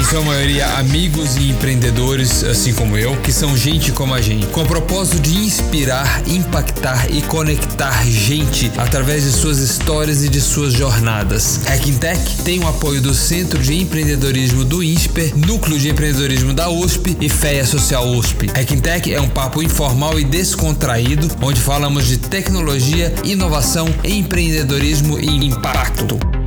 Em 0.00 0.04
sua 0.04 0.22
maioria, 0.22 0.66
amigos 0.78 1.36
e 1.36 1.50
empreendedores, 1.50 2.42
assim 2.42 2.72
como 2.72 2.96
eu, 2.96 3.14
que 3.18 3.30
são 3.30 3.54
gente 3.54 3.92
como 3.92 4.14
a 4.14 4.20
gente, 4.22 4.46
com 4.46 4.62
o 4.62 4.66
propósito 4.66 5.20
de 5.20 5.36
inspirar, 5.36 6.26
impactar 6.26 7.12
e 7.12 7.20
conectar 7.20 8.02
gente 8.06 8.72
através 8.78 9.24
de 9.24 9.30
suas 9.30 9.58
histórias 9.58 10.24
e 10.24 10.30
de 10.30 10.40
suas 10.40 10.72
jornadas. 10.72 11.60
Hacking 11.66 11.98
tem 12.42 12.60
o 12.60 12.66
apoio 12.66 13.02
do 13.02 13.12
Centro 13.12 13.58
de 13.58 13.78
Empreendedorismo 13.78 14.64
do 14.64 14.82
INSPER, 14.82 15.36
Núcleo 15.36 15.78
de 15.78 15.90
Empreendedorismo 15.90 16.54
da 16.54 16.70
USP 16.70 17.18
e 17.20 17.28
FEA 17.28 17.66
Social 17.66 18.08
USP. 18.08 18.46
Hacking 18.46 19.12
é 19.12 19.20
um 19.20 19.28
papo 19.28 19.62
informal 19.62 20.18
e 20.18 20.24
descontraído, 20.24 21.30
onde 21.42 21.60
falamos 21.60 22.06
de 22.06 22.16
tecnologia, 22.16 23.14
inovação, 23.22 23.86
empreendedorismo 24.02 25.20
e 25.20 25.44
impacto. 25.44 26.39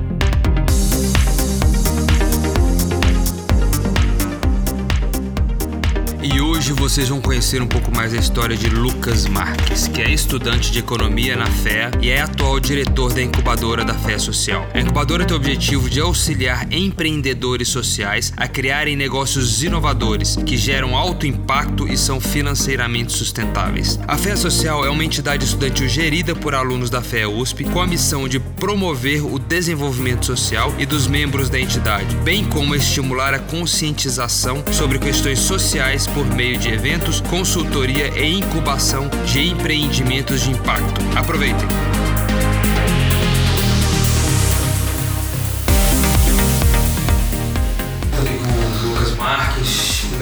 Hoje 6.63 6.71
vocês 6.71 7.09
vão 7.09 7.19
conhecer 7.19 7.61
um 7.61 7.67
pouco 7.67 7.93
mais 7.93 8.13
a 8.13 8.17
história 8.17 8.55
de 8.55 8.69
Lucas 8.69 9.25
Marques, 9.25 9.85
que 9.85 10.01
é 10.01 10.09
estudante 10.09 10.71
de 10.71 10.79
economia 10.79 11.35
na 11.35 11.45
FEA 11.45 11.91
e 12.01 12.09
é 12.09 12.21
atual 12.21 12.57
diretor 12.57 13.11
da 13.11 13.21
incubadora 13.21 13.83
da 13.83 13.93
FEA 13.93 14.17
Social. 14.17 14.65
A 14.73 14.79
incubadora 14.79 15.25
tem 15.25 15.35
o 15.35 15.37
objetivo 15.37 15.89
de 15.89 15.99
auxiliar 15.99 16.65
empreendedores 16.71 17.67
sociais 17.67 18.31
a 18.37 18.47
criarem 18.47 18.95
negócios 18.95 19.61
inovadores 19.61 20.37
que 20.37 20.55
geram 20.55 20.95
alto 20.95 21.27
impacto 21.27 21.85
e 21.85 21.97
são 21.97 22.21
financeiramente 22.21 23.11
sustentáveis. 23.11 23.99
A 24.07 24.17
FEA 24.17 24.37
Social 24.37 24.85
é 24.85 24.89
uma 24.89 25.03
entidade 25.03 25.43
estudantil 25.43 25.89
gerida 25.89 26.33
por 26.33 26.55
alunos 26.55 26.89
da 26.89 27.01
FEA 27.01 27.29
USP 27.29 27.65
com 27.65 27.81
a 27.81 27.87
missão 27.87 28.25
de 28.25 28.39
promover 28.39 29.25
o 29.25 29.37
desenvolvimento 29.37 30.25
social 30.25 30.73
e 30.77 30.85
dos 30.85 31.07
membros 31.07 31.49
da 31.49 31.59
entidade, 31.59 32.15
bem 32.23 32.45
como 32.45 32.73
estimular 32.73 33.33
a 33.33 33.39
conscientização 33.39 34.63
sobre 34.71 34.97
questões 34.97 35.39
sociais 35.39 36.07
por 36.07 36.25
meio 36.25 36.52
de 36.57 36.69
eventos, 36.69 37.21
consultoria 37.21 38.07
e 38.19 38.39
incubação 38.39 39.09
de 39.25 39.47
empreendimentos 39.49 40.41
de 40.41 40.51
impacto. 40.51 41.01
Aproveitem! 41.17 41.67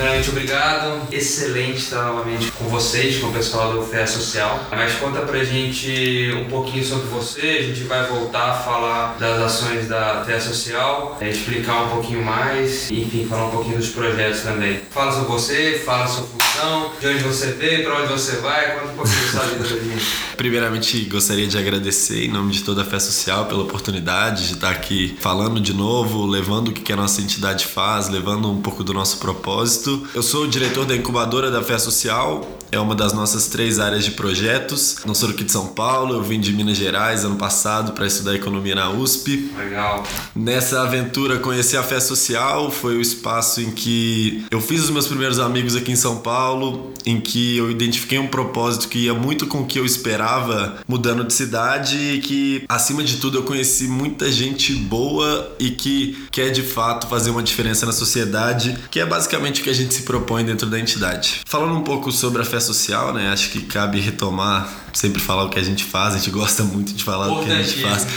Primeiramente, 0.01 0.29
obrigado. 0.31 1.07
Excelente 1.11 1.77
estar 1.77 2.03
novamente 2.05 2.51
com 2.53 2.65
vocês, 2.65 3.19
com 3.19 3.27
o 3.27 3.31
pessoal 3.31 3.71
do 3.71 3.83
FEA 3.83 4.07
Social. 4.07 4.67
Mas 4.71 4.95
conta 4.95 5.19
pra 5.21 5.43
gente 5.43 6.33
um 6.41 6.49
pouquinho 6.49 6.83
sobre 6.83 7.07
você. 7.07 7.41
A 7.41 7.61
gente 7.61 7.83
vai 7.83 8.07
voltar 8.07 8.49
a 8.49 8.53
falar 8.55 9.15
das 9.19 9.39
ações 9.39 9.87
da 9.87 10.23
FEA 10.25 10.41
Social, 10.41 11.17
é, 11.21 11.29
explicar 11.29 11.83
um 11.83 11.89
pouquinho 11.89 12.25
mais, 12.25 12.89
enfim, 12.89 13.27
falar 13.27 13.49
um 13.49 13.51
pouquinho 13.51 13.77
dos 13.77 13.89
projetos 13.89 14.41
também. 14.41 14.81
Fala 14.89 15.11
sobre 15.11 15.27
você, 15.27 15.79
fala 15.85 16.07
sua 16.07 16.23
função, 16.23 16.93
de 16.99 17.07
onde 17.07 17.23
você 17.23 17.51
veio, 17.51 17.83
pra 17.83 18.01
onde 18.01 18.11
você 18.11 18.37
vai, 18.37 18.79
conta 18.79 18.93
um 18.93 18.95
pouquinho 18.95 19.33
da 19.33 19.39
pra 19.39 19.67
gente. 19.67 20.05
Primeiramente, 20.35 20.99
gostaria 21.05 21.45
de 21.45 21.55
agradecer 21.59 22.25
em 22.25 22.27
nome 22.31 22.51
de 22.51 22.63
toda 22.63 22.81
a 22.81 22.85
Fé 22.85 22.99
Social 22.99 23.45
pela 23.45 23.61
oportunidade 23.61 24.47
de 24.47 24.53
estar 24.55 24.71
aqui 24.71 25.15
falando 25.19 25.61
de 25.61 25.73
novo, 25.73 26.25
levando 26.25 26.69
o 26.69 26.71
que 26.71 26.91
a 26.91 26.95
nossa 26.95 27.21
entidade 27.21 27.67
faz, 27.67 28.09
levando 28.09 28.51
um 28.51 28.59
pouco 28.59 28.83
do 28.83 28.91
nosso 28.91 29.19
propósito. 29.19 29.91
Eu 30.13 30.21
sou 30.21 30.43
o 30.43 30.47
diretor 30.47 30.85
da 30.85 30.95
incubadora 30.95 31.49
da 31.49 31.61
Fé 31.61 31.77
Social, 31.77 32.45
é 32.71 32.79
uma 32.79 32.95
das 32.95 33.11
nossas 33.11 33.47
três 33.47 33.79
áreas 33.79 34.05
de 34.05 34.11
projetos. 34.11 34.97
Não 35.05 35.13
sou 35.13 35.29
aqui 35.29 35.43
de 35.43 35.51
São 35.51 35.67
Paulo, 35.67 36.15
eu 36.15 36.23
vim 36.23 36.39
de 36.39 36.53
Minas 36.53 36.77
Gerais 36.77 37.25
ano 37.25 37.35
passado 37.35 37.91
para 37.91 38.07
estudar 38.07 38.33
economia 38.33 38.75
na 38.75 38.89
USP. 38.89 39.51
Legal. 39.57 40.03
Nessa 40.33 40.81
aventura, 40.81 41.37
conheci 41.39 41.75
a 41.75 41.83
Fé 41.83 41.99
Social, 41.99 42.71
foi 42.71 42.95
o 42.95 43.01
espaço 43.01 43.59
em 43.59 43.71
que 43.71 44.45
eu 44.49 44.61
fiz 44.61 44.83
os 44.83 44.89
meus 44.89 45.07
primeiros 45.07 45.37
amigos 45.37 45.75
aqui 45.75 45.91
em 45.91 45.95
São 45.95 46.17
Paulo, 46.17 46.93
em 47.05 47.19
que 47.19 47.57
eu 47.57 47.69
identifiquei 47.69 48.17
um 48.17 48.27
propósito 48.27 48.87
que 48.87 48.99
ia 48.99 49.13
muito 49.13 49.47
com 49.47 49.61
o 49.61 49.65
que 49.65 49.77
eu 49.77 49.85
esperava 49.85 50.77
mudando 50.87 51.25
de 51.25 51.33
cidade 51.33 51.97
e 51.97 52.19
que, 52.21 52.63
acima 52.69 53.03
de 53.03 53.17
tudo, 53.17 53.39
eu 53.39 53.43
conheci 53.43 53.87
muita 53.87 54.31
gente 54.31 54.73
boa 54.73 55.53
e 55.59 55.71
que 55.71 56.25
quer 56.31 56.51
de 56.51 56.61
fato 56.61 57.07
fazer 57.07 57.31
uma 57.31 57.43
diferença 57.43 57.85
na 57.85 57.91
sociedade, 57.91 58.77
que 58.89 58.99
é 58.99 59.05
basicamente 59.05 59.59
o 59.59 59.63
que 59.63 59.69
a 59.69 59.73
gente 59.73 59.93
se 59.93 60.03
propõe 60.03 60.45
dentro 60.45 60.69
da 60.69 60.79
entidade. 60.79 61.41
Falando 61.45 61.75
um 61.75 61.81
pouco 61.81 62.11
sobre 62.11 62.41
a 62.41 62.45
Fé 62.45 62.60
Social, 62.61 63.13
né? 63.13 63.29
Acho 63.29 63.49
que 63.49 63.61
cabe 63.61 63.99
retomar, 63.99 64.69
sempre 64.93 65.21
falar 65.21 65.45
o 65.45 65.49
que 65.49 65.59
a 65.59 65.63
gente 65.63 65.83
faz, 65.83 66.15
a 66.15 66.17
gente 66.17 66.31
gosta 66.31 66.63
muito 66.63 66.93
de 66.93 67.03
falar 67.03 67.31
o 67.31 67.43
que 67.43 67.51
a 67.51 67.61
gente 67.61 67.81
faz. 67.81 68.07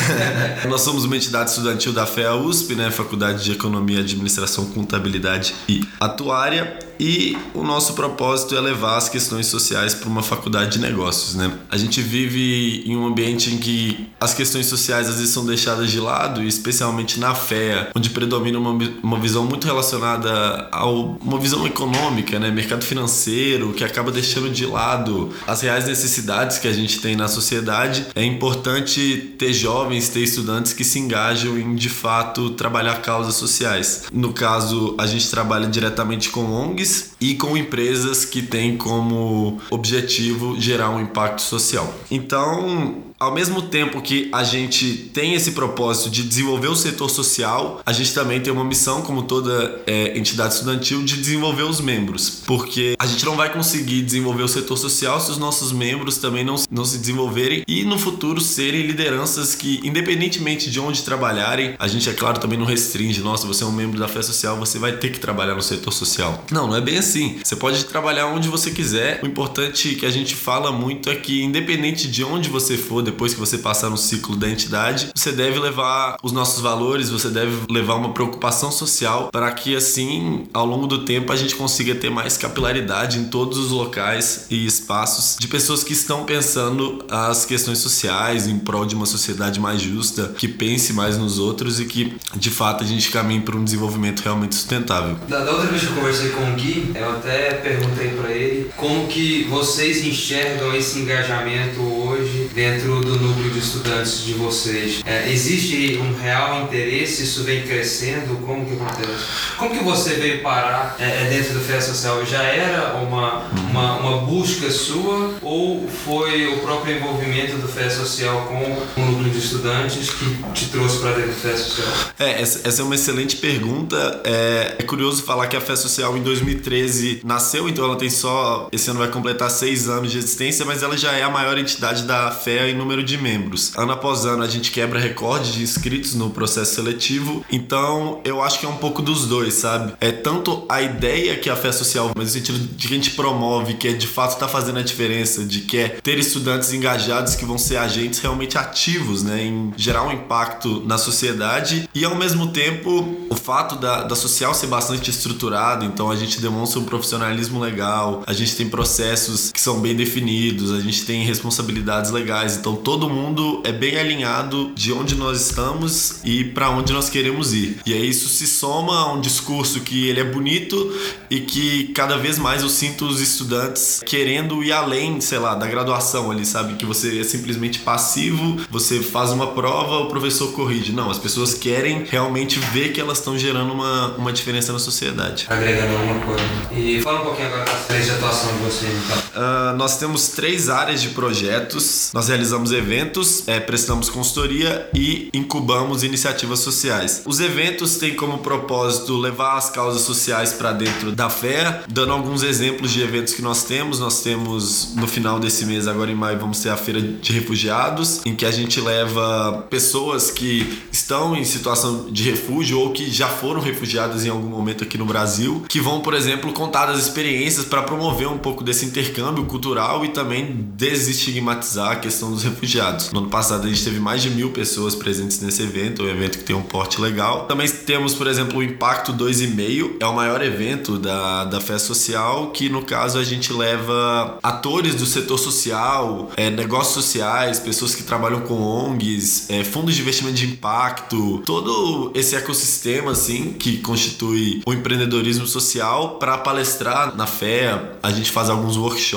Nós 0.68 0.80
somos 0.80 1.04
uma 1.04 1.16
entidade 1.16 1.50
estudantil 1.50 1.92
da 1.92 2.06
FEA 2.06 2.34
USP, 2.34 2.74
né? 2.74 2.90
Faculdade 2.90 3.44
de 3.44 3.52
Economia, 3.52 4.00
Administração, 4.00 4.66
Contabilidade 4.66 5.54
e 5.68 5.86
Atuária. 6.00 6.87
E 6.98 7.36
o 7.54 7.62
nosso 7.62 7.92
propósito 7.92 8.56
é 8.56 8.60
levar 8.60 8.96
as 8.96 9.08
questões 9.08 9.46
sociais 9.46 9.94
para 9.94 10.08
uma 10.08 10.22
faculdade 10.22 10.72
de 10.72 10.78
negócios, 10.80 11.34
né? 11.34 11.52
A 11.70 11.76
gente 11.76 12.00
vive 12.00 12.82
em 12.84 12.96
um 12.96 13.06
ambiente 13.06 13.54
em 13.54 13.58
que 13.58 14.08
as 14.20 14.34
questões 14.34 14.66
sociais 14.66 15.08
às 15.08 15.16
vezes 15.16 15.30
são 15.30 15.46
deixadas 15.46 15.90
de 15.90 16.00
lado, 16.00 16.42
especialmente 16.42 17.20
na 17.20 17.34
FEA, 17.34 17.90
onde 17.94 18.10
predomina 18.10 18.58
uma, 18.58 18.76
uma 19.02 19.18
visão 19.18 19.44
muito 19.44 19.66
relacionada 19.66 20.68
a 20.72 20.86
uma 20.86 21.38
visão 21.38 21.66
econômica, 21.66 22.38
né? 22.38 22.50
Mercado 22.50 22.84
financeiro, 22.84 23.72
que 23.72 23.84
acaba 23.84 24.10
deixando 24.10 24.50
de 24.50 24.66
lado 24.66 25.30
as 25.46 25.60
reais 25.60 25.86
necessidades 25.86 26.58
que 26.58 26.66
a 26.66 26.72
gente 26.72 27.00
tem 27.00 27.14
na 27.14 27.28
sociedade. 27.28 28.06
É 28.14 28.24
importante 28.24 29.34
ter 29.38 29.52
jovens, 29.52 30.08
ter 30.08 30.20
estudantes 30.20 30.72
que 30.72 30.82
se 30.82 30.98
engajam 30.98 31.56
em, 31.56 31.76
de 31.76 31.88
fato, 31.88 32.50
trabalhar 32.50 33.00
causas 33.02 33.34
sociais. 33.34 34.04
No 34.12 34.32
caso, 34.32 34.94
a 34.98 35.06
gente 35.06 35.30
trabalha 35.30 35.68
diretamente 35.68 36.30
com 36.30 36.40
ONGs 36.50 36.87
e 37.20 37.34
com 37.34 37.56
empresas 37.56 38.24
que 38.24 38.42
têm 38.42 38.76
como 38.76 39.60
objetivo 39.70 40.58
gerar 40.60 40.90
um 40.90 41.00
impacto 41.00 41.42
social. 41.42 41.92
Então, 42.10 43.07
ao 43.18 43.34
mesmo 43.34 43.62
tempo 43.62 44.00
que 44.00 44.28
a 44.32 44.44
gente 44.44 45.10
tem 45.12 45.34
esse 45.34 45.52
propósito 45.52 46.08
de 46.08 46.22
desenvolver 46.22 46.68
o 46.68 46.76
setor 46.76 47.10
social, 47.10 47.80
a 47.84 47.92
gente 47.92 48.14
também 48.14 48.40
tem 48.40 48.52
uma 48.52 48.64
missão, 48.64 49.02
como 49.02 49.24
toda 49.24 49.82
é, 49.86 50.16
entidade 50.16 50.54
estudantil, 50.54 51.02
de 51.02 51.16
desenvolver 51.16 51.64
os 51.64 51.80
membros. 51.80 52.42
Porque 52.46 52.94
a 52.98 53.06
gente 53.06 53.24
não 53.24 53.36
vai 53.36 53.52
conseguir 53.52 54.02
desenvolver 54.02 54.42
o 54.42 54.48
setor 54.48 54.76
social 54.76 55.20
se 55.20 55.30
os 55.30 55.38
nossos 55.38 55.72
membros 55.72 56.18
também 56.18 56.44
não, 56.44 56.54
não 56.70 56.84
se 56.84 56.98
desenvolverem 56.98 57.64
e 57.66 57.84
no 57.84 57.98
futuro 57.98 58.40
serem 58.40 58.86
lideranças 58.86 59.54
que, 59.54 59.80
independentemente 59.82 60.70
de 60.70 60.78
onde 60.78 61.02
trabalharem, 61.02 61.74
a 61.78 61.88
gente, 61.88 62.08
é 62.08 62.12
claro, 62.12 62.38
também 62.38 62.58
não 62.58 62.66
restringe. 62.66 63.20
Nossa, 63.20 63.46
você 63.46 63.64
é 63.64 63.66
um 63.66 63.72
membro 63.72 63.98
da 63.98 64.06
fé 64.06 64.22
social, 64.22 64.56
você 64.56 64.78
vai 64.78 64.92
ter 64.92 65.10
que 65.10 65.18
trabalhar 65.18 65.54
no 65.54 65.62
setor 65.62 65.92
social. 65.92 66.44
Não, 66.52 66.68
não 66.68 66.76
é 66.76 66.80
bem 66.80 66.98
assim. 66.98 67.38
Você 67.42 67.56
pode 67.56 67.84
trabalhar 67.86 68.26
onde 68.26 68.48
você 68.48 68.70
quiser. 68.70 69.20
O 69.22 69.26
importante 69.26 69.96
que 69.96 70.06
a 70.06 70.10
gente 70.10 70.36
fala 70.36 70.70
muito 70.70 71.10
é 71.10 71.16
que, 71.16 71.42
independente 71.42 72.08
de 72.08 72.22
onde 72.22 72.48
você 72.48 72.76
for, 72.76 73.07
depois 73.10 73.32
que 73.32 73.40
você 73.40 73.58
passar 73.58 73.88
no 73.88 73.96
ciclo 73.96 74.36
da 74.36 74.48
entidade, 74.48 75.10
você 75.14 75.32
deve 75.32 75.58
levar 75.58 76.16
os 76.22 76.30
nossos 76.30 76.60
valores, 76.60 77.08
você 77.08 77.28
deve 77.28 77.52
levar 77.70 77.94
uma 77.94 78.12
preocupação 78.12 78.70
social 78.70 79.30
para 79.32 79.50
que 79.52 79.74
assim, 79.74 80.46
ao 80.52 80.66
longo 80.66 80.86
do 80.86 81.04
tempo, 81.04 81.32
a 81.32 81.36
gente 81.36 81.54
consiga 81.54 81.94
ter 81.94 82.10
mais 82.10 82.36
capilaridade 82.36 83.18
em 83.18 83.24
todos 83.24 83.56
os 83.58 83.70
locais 83.70 84.46
e 84.50 84.66
espaços 84.66 85.36
de 85.38 85.48
pessoas 85.48 85.82
que 85.82 85.92
estão 85.92 86.24
pensando 86.24 87.04
as 87.10 87.44
questões 87.44 87.78
sociais 87.78 88.46
em 88.46 88.58
prol 88.58 88.84
de 88.84 88.94
uma 88.94 89.06
sociedade 89.06 89.58
mais 89.58 89.80
justa, 89.80 90.34
que 90.36 90.46
pense 90.46 90.92
mais 90.92 91.16
nos 91.16 91.38
outros 91.38 91.80
e 91.80 91.86
que, 91.86 92.14
de 92.36 92.50
fato, 92.50 92.84
a 92.84 92.86
gente 92.86 93.10
caminhe 93.10 93.40
para 93.40 93.56
um 93.56 93.64
desenvolvimento 93.64 94.20
realmente 94.20 94.54
sustentável. 94.54 95.16
Da, 95.28 95.50
outra 95.50 95.66
vez 95.66 95.82
que 95.82 95.88
eu 95.88 95.94
conversei 95.94 96.30
com 96.30 96.50
o 96.50 96.54
Gui, 96.54 96.92
eu 96.94 97.10
até 97.10 97.54
perguntei 97.54 98.08
para 98.08 98.30
ele 98.30 98.70
como 98.76 99.06
que 99.06 99.44
vocês 99.44 100.04
enxergam 100.04 100.74
esse 100.74 100.98
engajamento 100.98 101.80
hoje 101.80 102.50
dentro 102.54 102.97
do 103.00 103.16
núcleo 103.16 103.50
de 103.50 103.58
estudantes 103.58 104.22
de 104.24 104.34
vocês. 104.34 105.02
É, 105.04 105.30
existe 105.30 105.98
um 105.98 106.16
real 106.16 106.62
interesse? 106.62 107.22
Isso 107.22 107.44
vem 107.44 107.62
crescendo? 107.62 108.36
Como 108.46 108.64
que 108.64 108.74
acontece? 108.74 109.24
Como 109.56 109.70
que 109.76 109.84
você 109.84 110.14
veio 110.14 110.42
parar 110.42 110.96
é, 110.98 111.04
é 111.04 111.28
dentro 111.28 111.54
do 111.54 111.60
FEA 111.60 111.80
Social? 111.80 112.24
Já 112.24 112.42
era 112.42 112.94
uma, 112.94 113.44
uma, 113.70 113.98
uma 113.98 114.18
busca 114.18 114.70
sua 114.70 115.34
ou 115.42 115.88
foi 115.88 116.46
o 116.46 116.60
próprio 116.60 116.96
envolvimento 116.96 117.56
do 117.56 117.68
FEA 117.68 117.90
Social 117.90 118.46
com 118.46 119.00
o 119.00 119.04
núcleo 119.04 119.30
de 119.30 119.38
estudantes 119.38 120.10
que 120.10 120.52
te 120.52 120.66
trouxe 120.66 120.98
para 120.98 121.12
dentro 121.12 121.32
do 121.32 121.40
FEA 121.40 121.56
Social? 121.56 121.88
É, 122.18 122.40
essa 122.40 122.80
é 122.80 122.84
uma 122.84 122.94
excelente 122.94 123.36
pergunta. 123.36 124.22
É, 124.24 124.76
é 124.78 124.82
curioso 124.82 125.22
falar 125.22 125.46
que 125.46 125.56
a 125.56 125.60
Fé 125.60 125.76
Social 125.76 126.16
em 126.16 126.22
2013 126.22 127.20
nasceu, 127.24 127.68
então 127.68 127.84
ela 127.84 127.96
tem 127.96 128.10
só. 128.10 128.68
Esse 128.72 128.90
ano 128.90 129.00
vai 129.00 129.08
completar 129.08 129.50
seis 129.50 129.88
anos 129.88 130.10
de 130.10 130.18
existência, 130.18 130.64
mas 130.64 130.82
ela 130.82 130.96
já 130.96 131.12
é 131.12 131.22
a 131.22 131.30
maior 131.30 131.58
entidade 131.58 132.04
da 132.04 132.30
fé 132.30 132.72
número 132.78 132.87
número 132.88 133.04
de 133.04 133.18
membros. 133.18 133.76
Ano 133.76 133.92
após 133.92 134.24
ano 134.24 134.42
a 134.42 134.48
gente 134.48 134.70
quebra 134.70 134.98
recorde 134.98 135.52
de 135.52 135.62
inscritos 135.62 136.14
no 136.14 136.30
processo 136.30 136.74
seletivo, 136.74 137.44
então 137.52 138.22
eu 138.24 138.42
acho 138.42 138.58
que 138.58 138.64
é 138.64 138.68
um 138.68 138.78
pouco 138.78 139.02
dos 139.02 139.26
dois, 139.26 139.52
sabe? 139.52 139.92
É 140.00 140.10
tanto 140.10 140.64
a 140.70 140.80
ideia 140.80 141.36
que 141.36 141.50
a 141.50 141.56
fé 141.56 141.70
social, 141.70 142.10
mas 142.16 142.28
no 142.28 142.32
sentido 142.32 142.58
de 142.58 142.88
que 142.88 142.94
a 142.94 142.96
gente 142.96 143.10
promove, 143.10 143.74
que 143.74 143.88
é 143.88 143.92
de 143.92 144.06
fato 144.06 144.32
está 144.32 144.48
fazendo 144.48 144.78
a 144.78 144.82
diferença, 144.82 145.44
de 145.44 145.60
que 145.60 145.76
é 145.76 145.88
ter 145.88 146.18
estudantes 146.18 146.72
engajados 146.72 147.34
que 147.34 147.44
vão 147.44 147.58
ser 147.58 147.76
agentes 147.76 148.20
realmente 148.20 148.56
ativos, 148.56 149.22
né, 149.22 149.44
em 149.44 149.70
gerar 149.76 150.04
um 150.04 150.12
impacto 150.12 150.82
na 150.86 150.96
sociedade. 150.96 151.90
E 151.94 152.06
ao 152.06 152.14
mesmo 152.14 152.48
tempo 152.48 153.26
o 153.28 153.34
fato 153.34 153.76
da, 153.76 154.04
da 154.04 154.16
social 154.16 154.54
ser 154.54 154.68
bastante 154.68 155.10
estruturado, 155.10 155.84
então 155.84 156.10
a 156.10 156.16
gente 156.16 156.40
demonstra 156.40 156.80
um 156.80 156.84
profissionalismo 156.84 157.60
legal, 157.60 158.22
a 158.26 158.32
gente 158.32 158.56
tem 158.56 158.66
processos 158.66 159.52
que 159.52 159.60
são 159.60 159.78
bem 159.78 159.94
definidos, 159.94 160.72
a 160.72 160.80
gente 160.80 161.04
tem 161.04 161.22
responsabilidades 161.22 162.10
legais, 162.10 162.56
então 162.56 162.77
todo 162.78 163.08
mundo 163.08 163.62
é 163.64 163.72
bem 163.72 163.96
alinhado 163.96 164.72
de 164.74 164.92
onde 164.92 165.14
nós 165.14 165.40
estamos 165.40 166.20
e 166.24 166.44
para 166.44 166.70
onde 166.70 166.92
nós 166.92 167.08
queremos 167.08 167.52
ir. 167.52 167.80
E 167.84 167.92
aí 167.92 168.08
isso 168.08 168.28
se 168.28 168.46
soma 168.46 168.98
a 168.98 169.12
um 169.12 169.20
discurso 169.20 169.80
que 169.80 170.08
ele 170.08 170.20
é 170.20 170.24
bonito 170.24 170.92
e 171.30 171.40
que 171.40 171.88
cada 171.88 172.16
vez 172.16 172.38
mais 172.38 172.62
eu 172.62 172.68
sinto 172.68 173.06
os 173.06 173.20
estudantes 173.20 174.02
querendo 174.04 174.62
ir 174.62 174.72
além, 174.72 175.20
sei 175.20 175.38
lá, 175.38 175.54
da 175.54 175.66
graduação 175.66 176.30
ali, 176.30 176.44
sabe? 176.44 176.74
Que 176.74 176.86
você 176.86 177.20
é 177.20 177.24
simplesmente 177.24 177.80
passivo, 177.80 178.60
você 178.70 179.00
faz 179.00 179.30
uma 179.30 179.48
prova, 179.48 179.98
o 179.98 180.06
professor 180.06 180.52
corrige. 180.52 180.92
Não, 180.92 181.10
as 181.10 181.18
pessoas 181.18 181.54
querem 181.54 182.04
realmente 182.04 182.58
ver 182.58 182.92
que 182.92 183.00
elas 183.00 183.18
estão 183.18 183.36
gerando 183.38 183.72
uma, 183.72 184.14
uma 184.16 184.32
diferença 184.32 184.72
na 184.72 184.78
sociedade. 184.78 185.46
Agregando 185.48 185.96
alguma 185.96 186.20
coisa. 186.20 186.44
E 186.72 187.00
fala 187.00 187.20
um 187.20 187.24
pouquinho 187.24 187.48
agora 187.48 187.64
das 187.64 187.86
três 187.86 188.04
de 188.04 188.12
atuação 188.12 188.52
de 188.52 188.58
vocês, 188.64 188.92
então. 189.04 189.27
Uh, 189.34 189.76
nós 189.76 189.98
temos 189.98 190.28
três 190.28 190.68
áreas 190.68 191.00
de 191.00 191.10
projetos. 191.10 192.10
Nós 192.14 192.28
realizamos 192.28 192.72
eventos, 192.72 193.46
é, 193.46 193.60
prestamos 193.60 194.08
consultoria 194.08 194.88
e 194.94 195.28
incubamos 195.32 196.02
iniciativas 196.02 196.60
sociais. 196.60 197.22
Os 197.24 197.40
eventos 197.40 197.96
têm 197.96 198.14
como 198.14 198.38
propósito 198.38 199.16
levar 199.16 199.56
as 199.56 199.70
causas 199.70 200.02
sociais 200.02 200.52
para 200.52 200.72
dentro 200.72 201.12
da 201.12 201.28
fé, 201.28 201.82
dando 201.88 202.12
alguns 202.12 202.42
exemplos 202.42 202.90
de 202.90 203.02
eventos 203.02 203.34
que 203.34 203.42
nós 203.42 203.64
temos. 203.64 203.98
Nós 203.98 204.22
temos 204.22 204.94
no 204.96 205.06
final 205.06 205.38
desse 205.38 205.64
mês, 205.66 205.86
agora 205.86 206.10
em 206.10 206.14
maio, 206.14 206.38
vamos 206.38 206.60
ter 206.60 206.70
a 206.70 206.76
feira 206.76 207.00
de 207.00 207.32
refugiados, 207.32 208.20
em 208.24 208.34
que 208.34 208.46
a 208.46 208.50
gente 208.50 208.80
leva 208.80 209.66
pessoas 209.70 210.30
que 210.30 210.82
estão 210.90 211.36
em 211.36 211.44
situação 211.44 212.10
de 212.10 212.30
refúgio 212.30 212.80
ou 212.80 212.92
que 212.92 213.10
já 213.10 213.28
foram 213.28 213.60
refugiadas 213.60 214.24
em 214.24 214.28
algum 214.28 214.48
momento 214.48 214.84
aqui 214.84 214.96
no 214.96 215.04
Brasil, 215.04 215.64
que 215.68 215.80
vão, 215.80 216.00
por 216.00 216.14
exemplo, 216.14 216.52
contar 216.52 216.86
das 216.86 216.98
experiências 216.98 217.64
para 217.64 217.82
promover 217.82 218.28
um 218.28 218.38
pouco 218.38 218.64
desse 218.64 218.84
intercâmbio 218.84 219.17
cultural 219.46 220.04
e 220.04 220.08
também 220.08 220.70
desestigmatizar 220.76 221.92
a 221.92 221.96
questão 221.96 222.30
dos 222.30 222.42
refugiados. 222.42 223.10
No 223.12 223.20
ano 223.20 223.28
passado 223.28 223.66
a 223.66 223.68
gente 223.68 223.82
teve 223.82 223.98
mais 223.98 224.22
de 224.22 224.30
mil 224.30 224.50
pessoas 224.50 224.94
presentes 224.94 225.40
nesse 225.40 225.62
evento, 225.62 226.04
um 226.04 226.08
evento 226.08 226.38
que 226.38 226.44
tem 226.44 226.54
um 226.54 226.62
porte 226.62 227.00
legal. 227.00 227.46
Também 227.46 227.68
temos, 227.68 228.14
por 228.14 228.26
exemplo, 228.26 228.58
o 228.58 228.62
Impacto 228.62 229.12
2,5, 229.12 229.96
é 230.00 230.06
o 230.06 230.14
maior 230.14 230.42
evento 230.42 230.98
da, 230.98 231.44
da 231.44 231.60
festa 231.60 231.88
social, 231.88 232.50
que 232.50 232.68
no 232.68 232.82
caso 232.82 233.18
a 233.18 233.24
gente 233.24 233.52
leva 233.52 234.38
atores 234.42 234.94
do 234.94 235.06
setor 235.06 235.38
social, 235.38 236.30
é, 236.36 236.50
negócios 236.50 236.94
sociais, 236.94 237.58
pessoas 237.58 237.94
que 237.94 238.02
trabalham 238.02 238.40
com 238.42 238.54
ONGs, 238.60 239.50
é, 239.50 239.64
fundos 239.64 239.94
de 239.94 240.02
investimento 240.02 240.36
de 240.36 240.46
impacto, 240.46 241.42
todo 241.44 242.12
esse 242.14 242.36
ecossistema 242.36 243.12
assim 243.12 243.54
que 243.58 243.78
constitui 243.78 244.62
o 244.66 244.72
empreendedorismo 244.72 245.46
social 245.46 246.18
para 246.18 246.38
palestrar 246.38 247.16
na 247.16 247.26
fé. 247.26 247.96
A 248.02 248.10
gente 248.10 248.30
faz 248.30 248.48
alguns 248.48 248.76
workshops 248.76 249.07